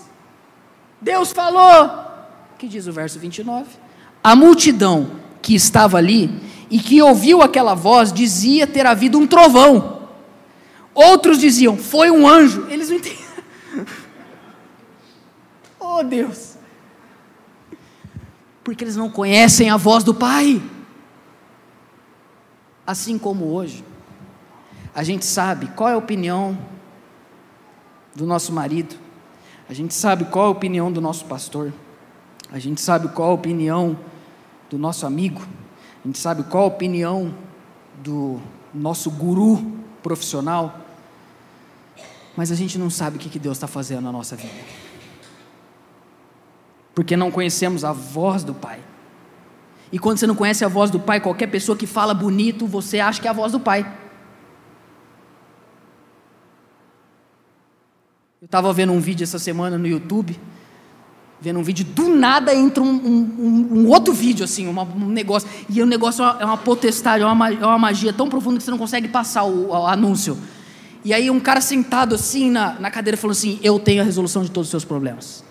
Deus 0.99 1.31
falou. 1.31 1.91
que 2.57 2.67
diz 2.67 2.87
o 2.87 2.91
verso 2.91 3.19
29? 3.19 3.67
A 4.23 4.35
multidão 4.35 5.11
que 5.41 5.53
estava 5.53 5.97
ali 5.97 6.31
e 6.69 6.79
que 6.79 7.01
ouviu 7.01 7.41
aquela 7.41 7.75
voz 7.75 8.11
dizia 8.11 8.65
ter 8.65 8.87
havido 8.87 9.19
um 9.19 9.27
trovão. 9.27 9.98
Outros 10.99 11.39
diziam, 11.39 11.77
foi 11.77 12.11
um 12.11 12.27
anjo. 12.27 12.67
Eles 12.69 12.89
não 12.89 12.97
entendiam. 12.97 13.29
Oh 15.81 16.03
Deus. 16.03 16.55
Porque 18.63 18.83
eles 18.83 18.95
não 18.97 19.09
conhecem 19.09 19.69
a 19.69 19.77
voz 19.77 20.03
do 20.03 20.13
Pai. 20.13 20.61
Assim 22.85 23.17
como 23.17 23.45
hoje, 23.45 23.83
a 24.93 25.01
gente 25.01 25.25
sabe 25.25 25.67
qual 25.67 25.89
é 25.89 25.93
a 25.93 25.97
opinião 25.97 26.57
do 28.13 28.25
nosso 28.25 28.51
marido, 28.51 28.95
a 29.69 29.73
gente 29.73 29.93
sabe 29.93 30.25
qual 30.25 30.45
é 30.45 30.47
a 30.49 30.51
opinião 30.51 30.91
do 30.91 31.01
nosso 31.01 31.25
pastor, 31.25 31.73
a 32.51 32.59
gente 32.59 32.81
sabe 32.81 33.07
qual 33.09 33.29
é 33.29 33.31
a 33.31 33.35
opinião 33.35 33.97
do 34.69 34.77
nosso 34.77 35.05
amigo, 35.05 35.41
a 36.03 36.07
gente 36.07 36.19
sabe 36.19 36.43
qual 36.43 36.65
a 36.65 36.67
opinião 36.67 37.33
do 38.03 38.39
nosso 38.73 39.09
guru 39.09 39.79
profissional, 40.03 40.78
mas 42.39 42.53
a 42.53 42.55
gente 42.55 42.79
não 42.79 42.89
sabe 42.89 43.17
o 43.17 43.19
que 43.19 43.37
Deus 43.37 43.57
está 43.57 43.67
fazendo 43.67 43.99
na 43.99 44.13
nossa 44.13 44.33
vida, 44.33 44.53
porque 46.95 47.17
não 47.17 47.29
conhecemos 47.29 47.83
a 47.83 47.91
voz 47.91 48.45
do 48.45 48.53
Pai. 48.53 48.79
E 49.91 49.99
quando 49.99 50.19
você 50.19 50.25
não 50.25 50.35
conhece 50.35 50.63
a 50.63 50.69
voz 50.69 50.89
do 50.89 51.01
Pai, 51.01 51.19
qualquer 51.19 51.47
pessoa 51.47 51.77
que 51.77 51.85
fala 51.85 52.13
bonito, 52.13 52.65
você 52.65 53.01
acha 53.01 53.21
que 53.21 53.27
é 53.27 53.29
a 53.29 53.33
voz 53.33 53.51
do 53.51 53.59
Pai. 53.59 53.85
estava 58.41 58.71
vendo 58.71 58.93
um 58.93 59.01
vídeo 59.01 59.25
essa 59.25 59.37
semana 59.37 59.77
no 59.77 59.85
YouTube, 59.85 60.39
vendo 61.41 61.59
um 61.59 61.63
vídeo, 61.63 61.83
do 61.83 62.07
nada 62.07 62.55
entra 62.55 62.81
um, 62.81 62.87
um, 62.89 63.67
um 63.79 63.87
outro 63.89 64.13
vídeo, 64.13 64.45
assim, 64.45 64.65
um 64.65 65.09
negócio, 65.09 65.49
e 65.69 65.81
o 65.81 65.85
negócio 65.85 66.23
é 66.23 66.45
uma, 66.45 66.53
é 66.53 66.57
potestade, 66.57 67.21
é 67.21 67.27
uma, 67.27 67.53
é 67.53 67.65
uma, 67.65 67.77
magia 67.77 68.13
tão 68.13 68.29
profunda 68.29 68.59
que 68.59 68.63
você 68.63 68.71
não 68.71 68.77
consegue 68.77 69.09
passar 69.09 69.43
o, 69.43 69.71
o, 69.71 69.85
anúncio. 69.85 70.37
E 71.03 71.13
aí 71.13 71.29
um 71.29 71.39
cara 71.39 71.61
sentado 71.61 72.15
assim 72.15 72.49
na, 72.49 72.79
na 72.79 72.91
cadeira 72.91 73.17
falou 73.17 73.31
assim, 73.31 73.59
eu 73.63 73.79
tenho 73.79 74.01
a 74.01 74.05
resolução 74.05 74.43
de 74.43 74.51
todos 74.51 74.67
os 74.67 74.71
seus 74.71 74.85
problemas. 74.85 75.43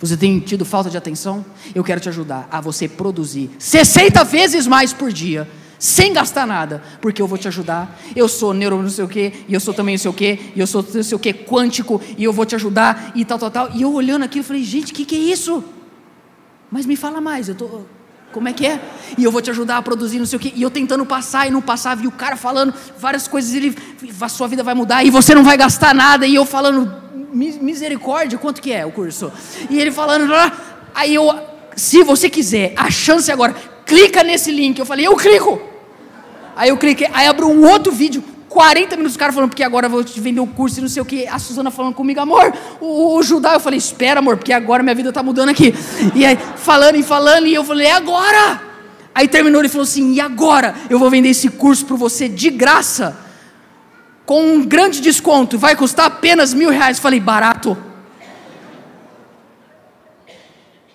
Você 0.00 0.16
tem 0.16 0.40
tido 0.40 0.64
falta 0.64 0.90
de 0.90 0.96
atenção? 0.96 1.44
Eu 1.74 1.84
quero 1.84 2.00
te 2.00 2.08
ajudar 2.08 2.48
a 2.50 2.60
você 2.60 2.88
produzir 2.88 3.50
60 3.58 4.24
vezes 4.24 4.66
mais 4.66 4.92
por 4.92 5.12
dia 5.12 5.48
sem 5.82 6.12
gastar 6.12 6.46
nada, 6.46 6.80
porque 7.00 7.20
eu 7.20 7.26
vou 7.26 7.36
te 7.36 7.48
ajudar. 7.48 8.00
Eu 8.14 8.28
sou 8.28 8.54
neuro 8.54 8.80
não 8.80 8.88
sei 8.88 9.04
o 9.04 9.08
quê, 9.08 9.32
e 9.48 9.52
eu 9.52 9.58
sou 9.58 9.74
também 9.74 9.96
não 9.96 9.98
sei 9.98 10.10
o 10.12 10.14
quê, 10.14 10.38
e 10.54 10.60
eu 10.60 10.66
sou 10.66 10.80
não 10.94 11.02
sei 11.02 11.16
o 11.16 11.18
quê 11.18 11.34
quântico, 11.34 12.00
e 12.16 12.22
eu 12.22 12.32
vou 12.32 12.46
te 12.46 12.54
ajudar, 12.54 13.10
e 13.16 13.24
tal, 13.24 13.36
tal, 13.36 13.50
tal. 13.50 13.70
E 13.74 13.82
eu 13.82 13.92
olhando 13.92 14.22
aquilo, 14.22 14.44
eu 14.44 14.46
falei, 14.46 14.62
gente, 14.62 14.92
o 14.92 14.94
que, 14.94 15.04
que 15.04 15.16
é 15.16 15.18
isso? 15.18 15.64
Mas 16.70 16.86
me 16.86 16.94
fala 16.94 17.20
mais, 17.20 17.48
eu 17.48 17.56
tô. 17.56 17.80
Como 18.32 18.48
é 18.48 18.52
que 18.52 18.66
é? 18.66 18.80
E 19.16 19.24
eu 19.24 19.30
vou 19.30 19.42
te 19.42 19.50
ajudar 19.50 19.76
a 19.76 19.82
produzir 19.82 20.18
não 20.18 20.26
sei 20.26 20.36
o 20.36 20.40
quê. 20.40 20.52
E 20.54 20.62
eu 20.62 20.70
tentando 20.70 21.04
passar 21.04 21.46
e 21.46 21.50
não 21.50 21.60
passava, 21.60 22.02
e 22.02 22.06
o 22.06 22.10
cara 22.10 22.36
falando 22.36 22.74
várias 22.98 23.28
coisas, 23.28 23.54
ele, 23.54 23.76
a 24.20 24.28
sua 24.28 24.48
vida 24.48 24.62
vai 24.62 24.74
mudar, 24.74 25.04
e 25.04 25.10
você 25.10 25.34
não 25.34 25.44
vai 25.44 25.56
gastar 25.56 25.94
nada, 25.94 26.26
e 26.26 26.34
eu 26.34 26.44
falando, 26.44 26.92
misericórdia, 27.32 28.38
quanto 28.38 28.60
que 28.60 28.72
é 28.72 28.84
o 28.84 28.90
curso? 28.90 29.30
E 29.70 29.78
ele 29.78 29.92
falando, 29.92 30.32
aí 30.94 31.14
eu, 31.14 31.30
se 31.76 32.02
você 32.02 32.28
quiser, 32.28 32.72
a 32.76 32.90
chance 32.90 33.30
agora, 33.30 33.54
clica 33.86 34.22
nesse 34.22 34.50
link. 34.50 34.78
Eu 34.78 34.86
falei, 34.86 35.06
eu 35.06 35.16
clico. 35.16 35.60
Aí 36.54 36.68
eu 36.68 36.76
cliquei, 36.76 37.08
aí 37.12 37.26
abriu 37.26 37.48
um 37.48 37.66
outro 37.66 37.92
vídeo, 37.92 38.22
40 38.52 38.96
minutos, 38.96 39.16
o 39.16 39.18
cara 39.18 39.32
falando, 39.32 39.48
porque 39.48 39.62
agora 39.62 39.86
eu 39.86 39.90
vou 39.90 40.04
te 40.04 40.20
vender 40.20 40.40
o 40.40 40.42
um 40.42 40.46
curso 40.46 40.78
e 40.78 40.82
não 40.82 40.88
sei 40.88 41.00
o 41.00 41.06
que. 41.06 41.26
A 41.26 41.38
Suzana 41.38 41.70
falando 41.70 41.94
comigo, 41.94 42.20
amor, 42.20 42.52
o, 42.80 43.16
o 43.16 43.22
Judá. 43.22 43.54
Eu 43.54 43.60
falei, 43.60 43.78
espera, 43.78 44.20
amor, 44.20 44.36
porque 44.36 44.52
agora 44.52 44.82
minha 44.82 44.94
vida 44.94 45.08
está 45.08 45.22
mudando 45.22 45.48
aqui. 45.48 45.74
E 46.14 46.24
aí, 46.24 46.38
falando 46.56 46.96
e 46.96 47.02
falando, 47.02 47.46
e 47.46 47.54
eu 47.54 47.64
falei, 47.64 47.86
é 47.86 47.92
agora. 47.92 48.62
Aí 49.14 49.26
terminou, 49.26 49.62
ele 49.62 49.70
falou 49.70 49.84
assim, 49.84 50.12
e 50.12 50.20
agora? 50.20 50.74
Eu 50.90 50.98
vou 50.98 51.08
vender 51.08 51.30
esse 51.30 51.48
curso 51.48 51.86
para 51.86 51.96
você 51.96 52.28
de 52.28 52.50
graça, 52.50 53.16
com 54.26 54.42
um 54.42 54.64
grande 54.66 55.00
desconto, 55.00 55.58
vai 55.58 55.74
custar 55.74 56.06
apenas 56.06 56.52
mil 56.52 56.68
reais. 56.68 56.98
Eu 56.98 57.02
falei, 57.02 57.20
barato. 57.20 57.76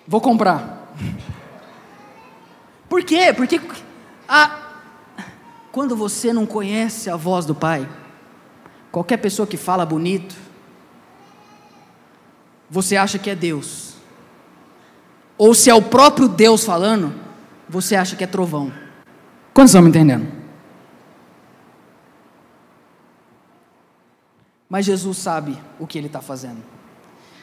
Vou 0.06 0.20
comprar. 0.20 0.94
Por 2.88 3.02
quê? 3.02 3.32
Porque 3.36 3.60
a 4.28 4.67
quando 5.72 5.94
você 5.96 6.32
não 6.32 6.46
conhece 6.46 7.10
a 7.10 7.16
voz 7.16 7.44
do 7.44 7.54
Pai, 7.54 7.88
qualquer 8.90 9.18
pessoa 9.18 9.46
que 9.46 9.56
fala 9.56 9.84
bonito, 9.84 10.34
você 12.70 12.96
acha 12.96 13.18
que 13.18 13.30
é 13.30 13.34
Deus. 13.34 13.94
Ou 15.36 15.54
se 15.54 15.70
é 15.70 15.74
o 15.74 15.82
próprio 15.82 16.28
Deus 16.28 16.64
falando, 16.64 17.14
você 17.68 17.94
acha 17.94 18.16
que 18.16 18.24
é 18.24 18.26
trovão. 18.26 18.72
Quantos 19.54 19.70
estão 19.70 19.82
me 19.82 19.88
entendendo? 19.88 20.26
Mas 24.68 24.84
Jesus 24.84 25.16
sabe 25.16 25.58
o 25.78 25.86
que 25.86 25.96
ele 25.96 26.08
está 26.08 26.20
fazendo. 26.20 26.77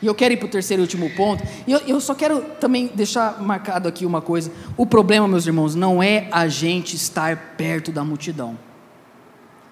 E 0.01 0.07
eu 0.07 0.13
quero 0.13 0.33
ir 0.33 0.37
para 0.37 0.45
o 0.45 0.49
terceiro 0.49 0.81
e 0.81 0.83
último 0.83 1.09
ponto. 1.11 1.43
E 1.65 1.71
eu, 1.71 1.79
eu, 1.79 2.01
só 2.01 2.13
quero 2.13 2.41
também 2.59 2.87
deixar 2.93 3.41
marcado 3.41 3.87
aqui 3.87 4.05
uma 4.05 4.21
coisa. 4.21 4.51
O 4.75 4.85
problema, 4.85 5.27
meus 5.27 5.47
irmãos, 5.47 5.73
não 5.73 6.03
é 6.03 6.27
a 6.31 6.47
gente 6.47 6.95
estar 6.95 7.55
perto 7.57 7.91
da 7.91 8.03
multidão. 8.03 8.57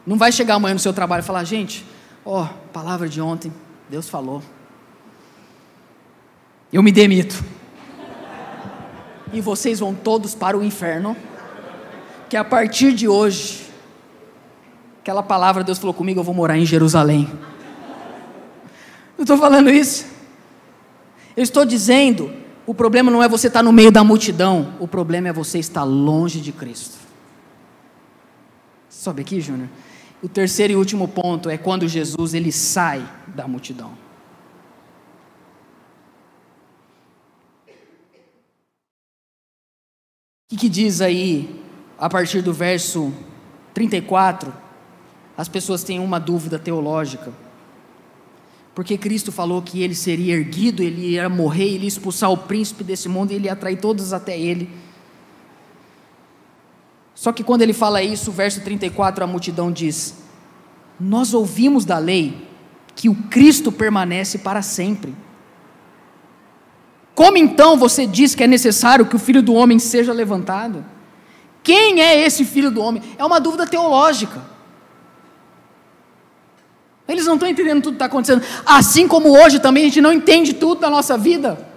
Não 0.06 0.18
vai 0.18 0.32
chegar 0.32 0.56
amanhã 0.56 0.74
no 0.74 0.80
seu 0.80 0.94
trabalho 0.94 1.22
e 1.22 1.26
falar, 1.26 1.44
gente, 1.44 1.86
ó, 2.26 2.44
oh, 2.44 2.70
palavra 2.72 3.08
de 3.08 3.22
ontem, 3.22 3.52
Deus 3.90 4.10
falou. 4.10 4.42
Eu 6.72 6.82
me 6.82 6.92
demito. 6.92 7.44
E 9.32 9.42
vocês 9.42 9.80
vão 9.80 9.94
todos 9.94 10.34
para 10.34 10.58
o 10.58 10.64
inferno. 10.64 11.16
Que 12.30 12.38
a 12.38 12.44
partir 12.44 12.94
de 12.94 13.08
hoje, 13.08 13.68
aquela 15.02 15.22
palavra 15.22 15.64
Deus 15.64 15.78
falou 15.78 15.94
comigo, 15.94 16.20
eu 16.20 16.24
vou 16.24 16.34
morar 16.34 16.58
em 16.58 16.66
Jerusalém. 16.66 17.30
Eu 19.18 19.24
estou 19.24 19.38
falando 19.38 19.70
isso. 19.70 20.06
Eu 21.36 21.44
estou 21.44 21.66
dizendo, 21.66 22.32
o 22.66 22.74
problema 22.74 23.10
não 23.12 23.22
é 23.22 23.28
você 23.28 23.48
estar 23.48 23.64
no 23.64 23.74
meio 23.74 23.92
da 23.92 24.04
multidão, 24.04 24.76
o 24.80 24.88
problema 24.88 25.30
é 25.30 25.34
você 25.34 25.60
estar 25.60 25.84
longe 25.84 26.40
de 26.40 26.52
Cristo. 26.52 26.98
Sobe 28.90 29.22
aqui, 29.22 29.42
Júnior. 29.42 29.70
O 30.22 30.30
terceiro 30.30 30.74
e 30.74 30.76
último 30.78 31.08
ponto 31.08 31.50
é 31.50 31.58
quando 31.58 31.88
Jesus 31.88 32.34
ele 32.34 32.52
sai 32.52 33.06
da 33.28 33.48
multidão. 33.48 33.92
O 40.46 40.56
que, 40.56 40.56
que 40.56 40.70
diz 40.70 41.02
aí, 41.02 41.62
a 41.98 42.08
partir 42.08 42.42
do 42.42 42.54
verso 42.54 43.12
34? 43.74 44.54
As 45.36 45.50
pessoas 45.50 45.84
têm 45.84 46.00
uma 46.00 46.20
dúvida 46.20 46.58
teológica. 46.58 47.34
Porque 48.76 48.98
Cristo 48.98 49.32
falou 49.32 49.62
que 49.62 49.84
ele 49.84 49.94
seria 49.94 50.34
erguido, 50.34 50.82
ele 50.82 51.12
ia 51.12 51.30
morrer, 51.30 51.66
ele 51.66 51.84
ia 51.84 51.88
expulsar 51.88 52.32
o 52.32 52.38
príncipe 52.38 52.84
desse 52.84 53.08
mundo 53.08 53.32
e 53.32 53.36
ele 53.36 53.46
ia 53.46 53.54
atrair 53.54 53.78
todos 53.78 54.14
até 54.14 54.38
ele. 54.38 54.70
Só 57.14 57.32
que 57.32 57.44
quando 57.44 57.62
ele 57.62 57.74
fala 57.74 58.02
isso, 58.02 58.32
verso 58.32 58.62
34, 58.62 59.24
a 59.24 59.28
multidão 59.28 59.72
diz: 59.72 60.16
Nós 61.00 61.34
ouvimos 61.34 61.86
da 61.86 62.00
lei 62.00 62.48
que 62.96 63.10
o 63.10 63.16
Cristo 63.16 63.72
permanece 63.72 64.40
para 64.40 64.62
sempre. 64.64 65.16
Como 67.14 67.38
então 67.38 67.78
você 67.78 68.08
diz 68.08 68.34
que 68.34 68.44
é 68.44 68.48
necessário 68.48 69.06
que 69.06 69.16
o 69.16 69.20
filho 69.20 69.44
do 69.44 69.54
homem 69.54 69.78
seja 69.78 70.12
levantado? 70.12 70.84
Quem 71.62 72.02
é 72.02 72.26
esse 72.26 72.44
filho 72.44 72.72
do 72.72 72.82
homem? 72.82 73.04
É 73.18 73.24
uma 73.24 73.40
dúvida 73.40 73.68
teológica. 73.68 74.53
Eles 77.14 77.28
não 77.28 77.36
estão 77.36 77.48
entendendo 77.48 77.84
tudo 77.84 77.94
que 77.94 77.96
está 77.98 78.06
acontecendo. 78.06 78.44
Assim 78.66 79.08
como 79.08 79.30
hoje 79.30 79.60
também 79.60 79.84
a 79.84 79.86
gente 79.86 80.02
não 80.02 80.12
entende 80.12 80.54
tudo 80.54 80.82
da 80.82 80.90
nossa 80.90 81.16
vida. 81.16 81.72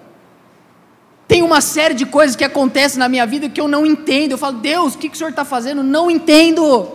Tem 1.28 1.42
uma 1.42 1.60
série 1.60 1.94
de 1.94 2.06
coisas 2.06 2.34
que 2.34 2.44
acontecem 2.44 2.98
na 2.98 3.08
minha 3.08 3.26
vida 3.26 3.48
que 3.48 3.60
eu 3.60 3.68
não 3.68 3.84
entendo. 3.84 4.32
Eu 4.32 4.38
falo, 4.38 4.58
Deus, 4.58 4.94
o 4.94 4.98
que, 4.98 5.08
que 5.08 5.14
o 5.14 5.18
Senhor 5.18 5.30
está 5.30 5.44
fazendo? 5.44 5.82
Não 5.82 6.10
entendo. 6.10 6.88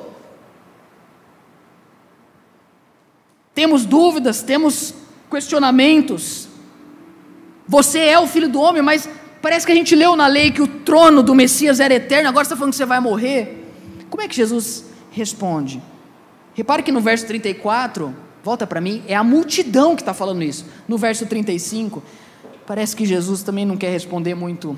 Temos 3.53 3.85
dúvidas, 3.85 4.41
temos 4.41 4.95
questionamentos. 5.29 6.47
Você 7.67 7.99
é 7.99 8.19
o 8.19 8.25
filho 8.25 8.49
do 8.49 8.59
homem, 8.59 8.81
mas 8.81 9.07
parece 9.39 9.67
que 9.67 9.71
a 9.71 9.75
gente 9.75 9.95
leu 9.95 10.15
na 10.15 10.25
lei 10.25 10.49
que 10.49 10.61
o 10.63 10.67
trono 10.67 11.21
do 11.21 11.35
Messias 11.35 11.79
era 11.79 11.93
eterno, 11.93 12.29
agora 12.29 12.43
você 12.43 12.49
está 12.49 12.57
falando 12.57 12.71
que 12.71 12.77
você 12.77 12.85
vai 12.85 12.99
morrer. 12.99 13.71
Como 14.09 14.23
é 14.23 14.27
que 14.27 14.35
Jesus 14.35 14.85
responde? 15.11 15.81
Repare 16.53 16.83
que 16.83 16.91
no 16.91 17.01
verso 17.01 17.25
34, 17.27 18.15
volta 18.43 18.65
para 18.65 18.81
mim, 18.81 19.03
é 19.07 19.15
a 19.15 19.23
multidão 19.23 19.95
que 19.95 20.01
está 20.01 20.13
falando 20.13 20.43
isso. 20.43 20.65
No 20.87 20.97
verso 20.97 21.25
35, 21.25 22.01
parece 22.65 22.95
que 22.95 23.05
Jesus 23.05 23.43
também 23.43 23.65
não 23.65 23.77
quer 23.77 23.91
responder 23.91 24.35
muito 24.35 24.77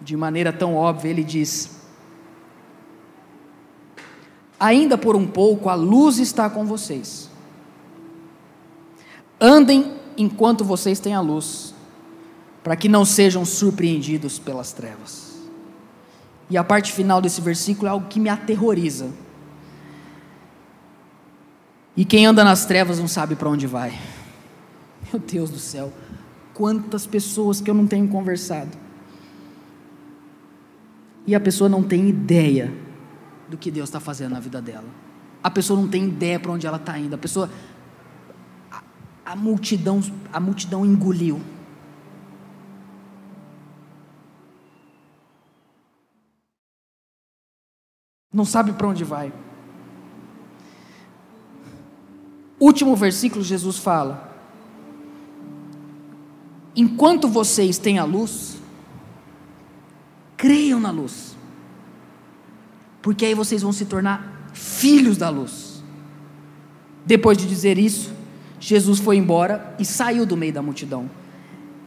de 0.00 0.16
maneira 0.16 0.52
tão 0.52 0.74
óbvia. 0.74 1.10
Ele 1.10 1.24
diz: 1.24 1.80
Ainda 4.58 4.98
por 4.98 5.16
um 5.16 5.26
pouco 5.26 5.68
a 5.68 5.74
luz 5.74 6.18
está 6.18 6.48
com 6.50 6.64
vocês. 6.64 7.30
Andem 9.40 9.94
enquanto 10.16 10.64
vocês 10.64 10.98
têm 10.98 11.14
a 11.14 11.20
luz, 11.20 11.72
para 12.62 12.74
que 12.74 12.88
não 12.88 13.04
sejam 13.04 13.44
surpreendidos 13.44 14.38
pelas 14.38 14.72
trevas. 14.72 15.28
E 16.50 16.56
a 16.56 16.64
parte 16.64 16.92
final 16.92 17.20
desse 17.20 17.40
versículo 17.40 17.86
é 17.86 17.90
algo 17.90 18.08
que 18.08 18.18
me 18.18 18.28
aterroriza 18.28 19.10
e 21.98 22.04
quem 22.04 22.26
anda 22.26 22.44
nas 22.44 22.64
trevas 22.64 23.00
não 23.00 23.08
sabe 23.08 23.34
para 23.34 23.48
onde 23.48 23.66
vai. 23.66 23.92
Meu 25.12 25.20
Deus 25.20 25.50
do 25.50 25.58
céu, 25.58 25.92
quantas 26.54 27.08
pessoas 27.08 27.60
que 27.60 27.68
eu 27.68 27.74
não 27.74 27.88
tenho 27.88 28.06
conversado. 28.06 28.70
E 31.26 31.34
a 31.34 31.40
pessoa 31.40 31.68
não 31.68 31.82
tem 31.82 32.08
ideia 32.08 32.72
do 33.48 33.58
que 33.58 33.68
Deus 33.68 33.88
está 33.88 33.98
fazendo 33.98 34.30
na 34.34 34.38
vida 34.38 34.62
dela. 34.62 34.86
A 35.42 35.50
pessoa 35.50 35.80
não 35.80 35.88
tem 35.88 36.04
ideia 36.04 36.38
para 36.38 36.52
onde 36.52 36.68
ela 36.68 36.76
está 36.76 36.96
indo. 36.96 37.16
A 37.16 37.18
pessoa, 37.18 37.50
a, 38.70 38.80
a 39.26 39.34
multidão, 39.34 40.00
a 40.32 40.38
multidão 40.38 40.86
engoliu. 40.86 41.40
Não 48.32 48.44
sabe 48.44 48.72
para 48.74 48.86
onde 48.86 49.02
vai. 49.02 49.32
Último 52.60 52.96
versículo, 52.96 53.44
Jesus 53.44 53.78
fala: 53.78 54.34
Enquanto 56.74 57.28
vocês 57.28 57.78
têm 57.78 57.98
a 57.98 58.04
luz, 58.04 58.56
creiam 60.36 60.80
na 60.80 60.90
luz, 60.90 61.36
porque 63.02 63.26
aí 63.26 63.34
vocês 63.34 63.62
vão 63.62 63.72
se 63.72 63.84
tornar 63.84 64.50
filhos 64.52 65.16
da 65.16 65.28
luz. 65.28 65.82
Depois 67.04 67.38
de 67.38 67.46
dizer 67.46 67.78
isso, 67.78 68.12
Jesus 68.60 68.98
foi 68.98 69.16
embora 69.16 69.74
e 69.78 69.84
saiu 69.84 70.26
do 70.26 70.36
meio 70.36 70.52
da 70.52 70.62
multidão. 70.62 71.08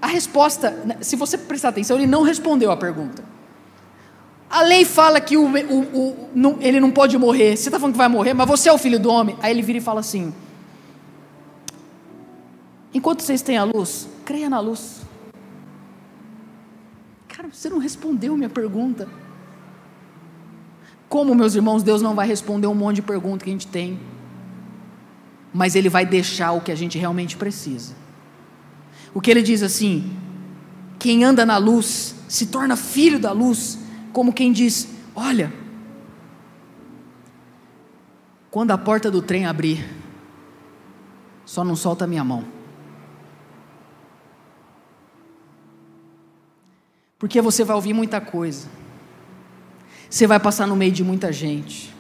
A 0.01 0.07
resposta, 0.07 0.71
né, 0.85 0.97
se 1.01 1.15
você 1.15 1.37
prestar 1.37 1.69
atenção, 1.69 1.97
ele 1.97 2.07
não 2.07 2.23
respondeu 2.23 2.71
a 2.71 2.77
pergunta. 2.77 3.23
A 4.49 4.63
lei 4.63 4.83
fala 4.83 5.21
que 5.21 5.37
o, 5.37 5.45
o, 5.45 5.79
o, 5.79 6.29
não, 6.33 6.57
ele 6.59 6.79
não 6.79 6.91
pode 6.91 7.17
morrer. 7.17 7.55
Você 7.55 7.69
está 7.69 7.79
falando 7.79 7.93
que 7.93 7.97
vai 7.97 8.09
morrer, 8.09 8.33
mas 8.33 8.47
você 8.47 8.67
é 8.67 8.73
o 8.73 8.77
filho 8.77 8.99
do 8.99 9.09
homem. 9.09 9.37
Aí 9.41 9.51
ele 9.51 9.61
vira 9.61 9.77
e 9.77 9.81
fala 9.81 9.99
assim: 9.99 10.33
Enquanto 12.93 13.21
vocês 13.21 13.41
têm 13.41 13.57
a 13.57 13.63
luz, 13.63 14.07
creia 14.25 14.49
na 14.49 14.59
luz. 14.59 15.01
Cara, 17.27 17.49
você 17.51 17.69
não 17.69 17.77
respondeu 17.77 18.35
minha 18.35 18.49
pergunta. 18.49 19.07
Como, 21.07 21.33
meus 21.33 21.55
irmãos, 21.55 21.83
Deus 21.83 22.01
não 22.01 22.15
vai 22.15 22.27
responder 22.27 22.67
um 22.67 22.75
monte 22.75 22.97
de 22.97 23.01
perguntas 23.01 23.43
que 23.43 23.49
a 23.49 23.53
gente 23.53 23.67
tem, 23.67 23.99
mas 25.53 25.75
Ele 25.75 25.89
vai 25.89 26.05
deixar 26.05 26.51
o 26.51 26.61
que 26.61 26.71
a 26.71 26.75
gente 26.75 26.97
realmente 26.97 27.35
precisa. 27.37 27.95
O 29.13 29.19
que 29.19 29.31
Ele 29.31 29.41
diz 29.41 29.63
assim: 29.63 30.15
quem 30.99 31.23
anda 31.23 31.45
na 31.45 31.57
luz 31.57 32.15
se 32.27 32.45
torna 32.45 32.75
filho 32.75 33.19
da 33.19 33.31
luz, 33.31 33.79
como 34.13 34.31
quem 34.31 34.51
diz: 34.51 34.87
olha, 35.15 35.51
quando 38.49 38.71
a 38.71 38.77
porta 38.77 39.09
do 39.09 39.21
trem 39.21 39.45
abrir, 39.45 39.85
só 41.45 41.63
não 41.63 41.75
solta 41.75 42.05
minha 42.05 42.23
mão. 42.23 42.60
Porque 47.21 47.39
você 47.39 47.63
vai 47.63 47.77
ouvir 47.77 47.93
muita 47.93 48.19
coisa 48.19 48.67
você 50.11 50.27
vai 50.27 50.41
passar 50.41 50.67
no 50.67 50.75
meio 50.75 50.91
de 50.91 51.05
muita 51.05 51.31
gente. 51.31 51.95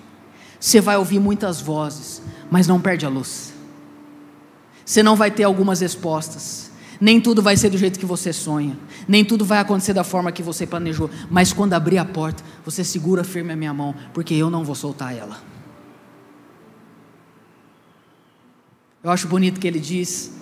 Você 0.59 0.81
vai 0.81 0.97
ouvir 0.97 1.17
muitas 1.17 1.61
vozes, 1.61 2.21
mas 2.51 2.67
não 2.67 2.79
perde 2.79 3.05
a 3.05 3.09
luz. 3.09 3.53
Você 4.83 5.01
não 5.01 5.15
vai 5.15 5.31
ter 5.31 5.43
algumas 5.43 5.79
respostas. 5.79 6.69
Nem 6.99 7.21
tudo 7.21 7.41
vai 7.41 7.55
ser 7.55 7.69
do 7.69 7.77
jeito 7.77 7.97
que 7.97 8.05
você 8.05 8.33
sonha. 8.33 8.77
Nem 9.07 9.23
tudo 9.23 9.45
vai 9.45 9.59
acontecer 9.59 9.93
da 9.93 10.03
forma 10.03 10.29
que 10.29 10.43
você 10.43 10.67
planejou. 10.67 11.09
Mas 11.29 11.53
quando 11.53 11.71
abrir 11.71 11.99
a 11.99 12.05
porta, 12.05 12.43
você 12.65 12.83
segura 12.83 13.23
firme 13.23 13.53
a 13.53 13.55
minha 13.55 13.73
mão, 13.73 13.95
porque 14.13 14.33
eu 14.33 14.49
não 14.49 14.65
vou 14.65 14.75
soltar 14.75 15.15
ela. 15.15 15.41
Eu 19.01 19.09
acho 19.09 19.25
bonito 19.29 19.57
que 19.57 19.65
ele 19.65 19.79
diz 19.79 20.33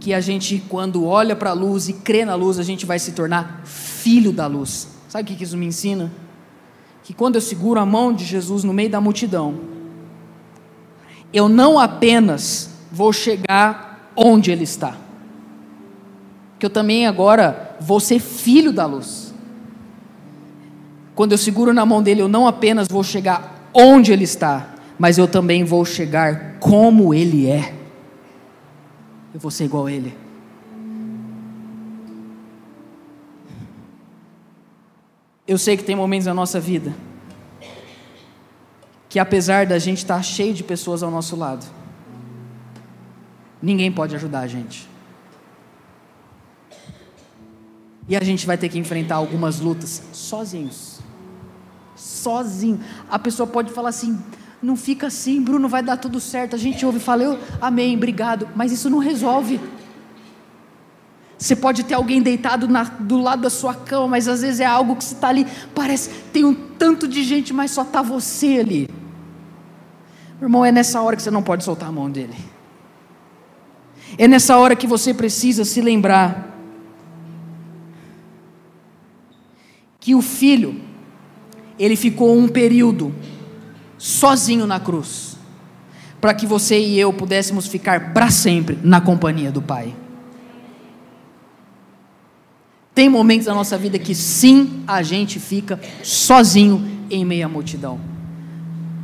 que 0.00 0.14
a 0.14 0.20
gente, 0.20 0.64
quando 0.66 1.04
olha 1.04 1.36
para 1.36 1.50
a 1.50 1.52
luz 1.52 1.90
e 1.90 1.92
crê 1.92 2.24
na 2.24 2.34
luz, 2.34 2.58
a 2.58 2.62
gente 2.62 2.86
vai 2.86 2.98
se 2.98 3.12
tornar 3.12 3.60
filho 3.66 4.32
da 4.32 4.46
luz. 4.46 4.88
Sabe 5.10 5.30
o 5.30 5.36
que 5.36 5.44
isso 5.44 5.58
me 5.58 5.66
ensina? 5.66 6.10
Que 7.04 7.12
quando 7.12 7.34
eu 7.34 7.40
seguro 7.40 7.78
a 7.78 7.84
mão 7.84 8.10
de 8.10 8.24
Jesus 8.24 8.64
no 8.64 8.72
meio 8.72 8.88
da 8.88 9.00
multidão, 9.00 9.60
eu 11.32 11.50
não 11.50 11.78
apenas 11.78 12.70
vou 12.90 13.12
chegar 13.12 14.10
onde 14.16 14.50
Ele 14.50 14.64
está, 14.64 14.96
que 16.58 16.64
eu 16.64 16.70
também 16.70 17.06
agora 17.06 17.76
vou 17.78 18.00
ser 18.00 18.18
filho 18.20 18.72
da 18.72 18.86
luz. 18.86 19.34
Quando 21.14 21.32
eu 21.32 21.38
seguro 21.38 21.74
na 21.74 21.84
mão 21.84 22.02
dele, 22.02 22.22
eu 22.22 22.28
não 22.28 22.46
apenas 22.46 22.88
vou 22.88 23.04
chegar 23.04 23.68
onde 23.74 24.12
Ele 24.12 24.24
está, 24.24 24.74
mas 24.98 25.18
eu 25.18 25.28
também 25.28 25.62
vou 25.62 25.84
chegar 25.84 26.56
como 26.58 27.12
Ele 27.12 27.46
é. 27.46 27.79
Eu 29.32 29.40
vou 29.40 29.50
ser 29.50 29.64
igual 29.64 29.86
a 29.86 29.92
Ele. 29.92 30.16
Eu 35.46 35.58
sei 35.58 35.76
que 35.76 35.82
tem 35.82 35.96
momentos 35.96 36.26
na 36.26 36.34
nossa 36.34 36.60
vida 36.60 36.94
que, 39.08 39.18
apesar 39.18 39.66
da 39.66 39.78
gente 39.78 39.98
estar 39.98 40.22
cheio 40.22 40.54
de 40.54 40.62
pessoas 40.62 41.02
ao 41.02 41.10
nosso 41.10 41.34
lado, 41.34 41.66
ninguém 43.60 43.90
pode 43.90 44.14
ajudar 44.14 44.40
a 44.40 44.46
gente. 44.46 44.88
E 48.08 48.16
a 48.16 48.22
gente 48.22 48.46
vai 48.46 48.56
ter 48.56 48.68
que 48.68 48.78
enfrentar 48.78 49.16
algumas 49.16 49.58
lutas 49.58 50.02
sozinhos. 50.12 51.00
Sozinho. 51.96 52.80
A 53.10 53.18
pessoa 53.18 53.46
pode 53.46 53.72
falar 53.72 53.88
assim: 53.88 54.20
não 54.62 54.76
fica 54.76 55.06
assim, 55.06 55.40
Bruno, 55.40 55.68
vai 55.68 55.82
dar 55.82 55.96
tudo 55.96 56.20
certo. 56.20 56.54
A 56.54 56.58
gente 56.58 56.84
ouve 56.84 56.98
e 56.98 57.00
fala, 57.00 57.22
eu, 57.22 57.38
amém, 57.60 57.96
obrigado. 57.96 58.48
Mas 58.54 58.72
isso 58.72 58.90
não 58.90 58.98
resolve. 58.98 59.58
Você 61.38 61.56
pode 61.56 61.84
ter 61.84 61.94
alguém 61.94 62.20
deitado 62.20 62.68
na, 62.68 62.84
do 62.84 63.16
lado 63.16 63.40
da 63.40 63.48
sua 63.48 63.74
cama, 63.74 64.08
mas 64.08 64.28
às 64.28 64.42
vezes 64.42 64.60
é 64.60 64.66
algo 64.66 64.94
que 64.94 65.04
está 65.04 65.28
ali, 65.28 65.46
parece, 65.74 66.10
tem 66.30 66.44
um 66.44 66.52
tanto 66.52 67.08
de 67.08 67.22
gente, 67.22 67.54
mas 67.54 67.70
só 67.70 67.80
está 67.80 68.02
você 68.02 68.58
ali. 68.60 68.90
Irmão, 70.40 70.62
é 70.62 70.70
nessa 70.70 71.00
hora 71.00 71.16
que 71.16 71.22
você 71.22 71.30
não 71.30 71.42
pode 71.42 71.64
soltar 71.64 71.88
a 71.88 71.92
mão 71.92 72.10
dele. 72.10 72.34
É 74.18 74.28
nessa 74.28 74.58
hora 74.58 74.76
que 74.76 74.86
você 74.86 75.14
precisa 75.14 75.64
se 75.64 75.80
lembrar 75.80 76.48
que 79.98 80.14
o 80.14 80.20
filho, 80.20 80.80
ele 81.78 81.96
ficou 81.96 82.36
um 82.36 82.48
período 82.48 83.14
sozinho 84.00 84.66
na 84.66 84.80
cruz, 84.80 85.36
para 86.22 86.32
que 86.32 86.46
você 86.46 86.80
e 86.80 86.98
eu 86.98 87.12
pudéssemos 87.12 87.66
ficar 87.66 88.14
para 88.14 88.30
sempre 88.30 88.78
na 88.82 88.98
companhia 88.98 89.52
do 89.52 89.60
Pai. 89.60 89.94
Tem 92.94 93.10
momentos 93.10 93.46
na 93.46 93.54
nossa 93.54 93.76
vida 93.76 93.98
que 93.98 94.14
sim, 94.14 94.82
a 94.86 95.02
gente 95.02 95.38
fica 95.38 95.78
sozinho 96.02 97.06
em 97.10 97.26
meio 97.26 97.44
à 97.44 97.48
multidão. 97.48 98.00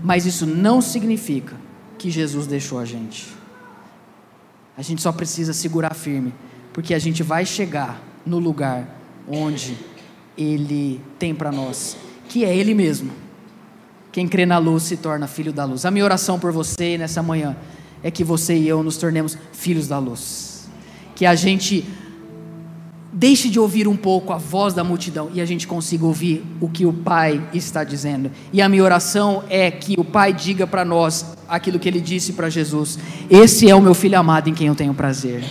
Mas 0.03 0.25
isso 0.25 0.47
não 0.47 0.81
significa 0.81 1.55
que 1.99 2.11
Jesus 2.11 2.47
deixou 2.47 2.79
a 2.79 2.87
gente. 2.87 3.27
A 4.79 4.83
gente 4.83 5.03
só 5.03 5.13
precisa 5.13 5.53
segurar 5.53 5.95
firme, 5.95 6.33
porque 6.73 6.95
a 6.95 6.99
gente 6.99 7.23
vai 7.23 7.45
chegar 7.45 8.01
no 8.25 8.39
lugar 8.39 8.99
onde 9.29 9.77
Ele 10.39 11.03
tem 11.19 11.35
para 11.35 11.53
nós, 11.53 11.99
que 12.29 12.47
é 12.47 12.57
Ele 12.57 12.75
mesmo. 12.75 13.26
Quem 14.17 14.27
crê 14.27 14.47
na 14.47 14.57
luz 14.57 14.85
se 14.85 14.97
torna 14.97 15.27
filho 15.27 15.53
da 15.53 15.67
luz. 15.67 15.85
A 15.85 15.91
minha 15.91 16.03
oração 16.03 16.39
por 16.39 16.51
você 16.51 16.97
nessa 16.97 17.23
manhã 17.23 17.55
é 18.03 18.11
que 18.11 18.25
você 18.25 18.57
e 18.57 18.67
eu 18.67 18.83
nos 18.83 18.97
tornemos 18.97 19.37
filhos 19.53 19.89
da 19.89 19.99
luz. 19.99 20.67
Que 21.15 21.27
a 21.27 21.35
gente 21.35 21.85
deixe 23.13 23.51
de 23.51 23.61
ouvir 23.61 23.87
um 23.87 23.95
pouco 23.95 24.33
a 24.33 24.39
voz 24.39 24.73
da 24.73 24.83
multidão 24.83 25.29
e 25.35 25.41
a 25.43 25.45
gente 25.45 25.67
consiga 25.67 26.07
ouvir 26.07 26.43
o 26.63 26.67
que 26.67 26.87
o 26.87 26.95
Pai 26.95 27.47
está 27.53 27.85
dizendo. 27.85 28.31
E 28.55 28.63
a 28.63 28.71
minha 28.71 28.83
oração 28.83 29.45
é 29.51 29.71
que 29.71 30.01
o 30.01 30.05
Pai 30.05 30.33
diga 30.33 30.67
para 30.67 30.83
nós 30.83 31.37
aquilo 31.47 31.79
que 31.79 31.87
ele 31.87 32.01
disse 32.01 32.33
para 32.33 32.49
Jesus: 32.49 32.99
Esse 33.29 33.69
é 33.69 33.75
o 33.75 33.83
meu 33.83 33.93
filho 33.93 34.19
amado 34.19 34.49
em 34.49 34.55
quem 34.55 34.69
eu 34.69 34.75
tenho 34.75 34.95
prazer. 34.95 35.45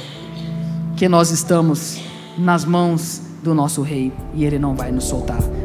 Que 0.97 1.07
nós 1.07 1.30
estamos 1.30 2.01
nas 2.36 2.66
mãos 2.66 3.22
do 3.43 3.53
nosso 3.53 3.84
Rei 3.84 4.11
e 4.34 4.43
ele 4.43 4.57
não 4.57 4.74
vai 4.74 4.91
nos 4.91 5.03
soltar. 5.03 5.64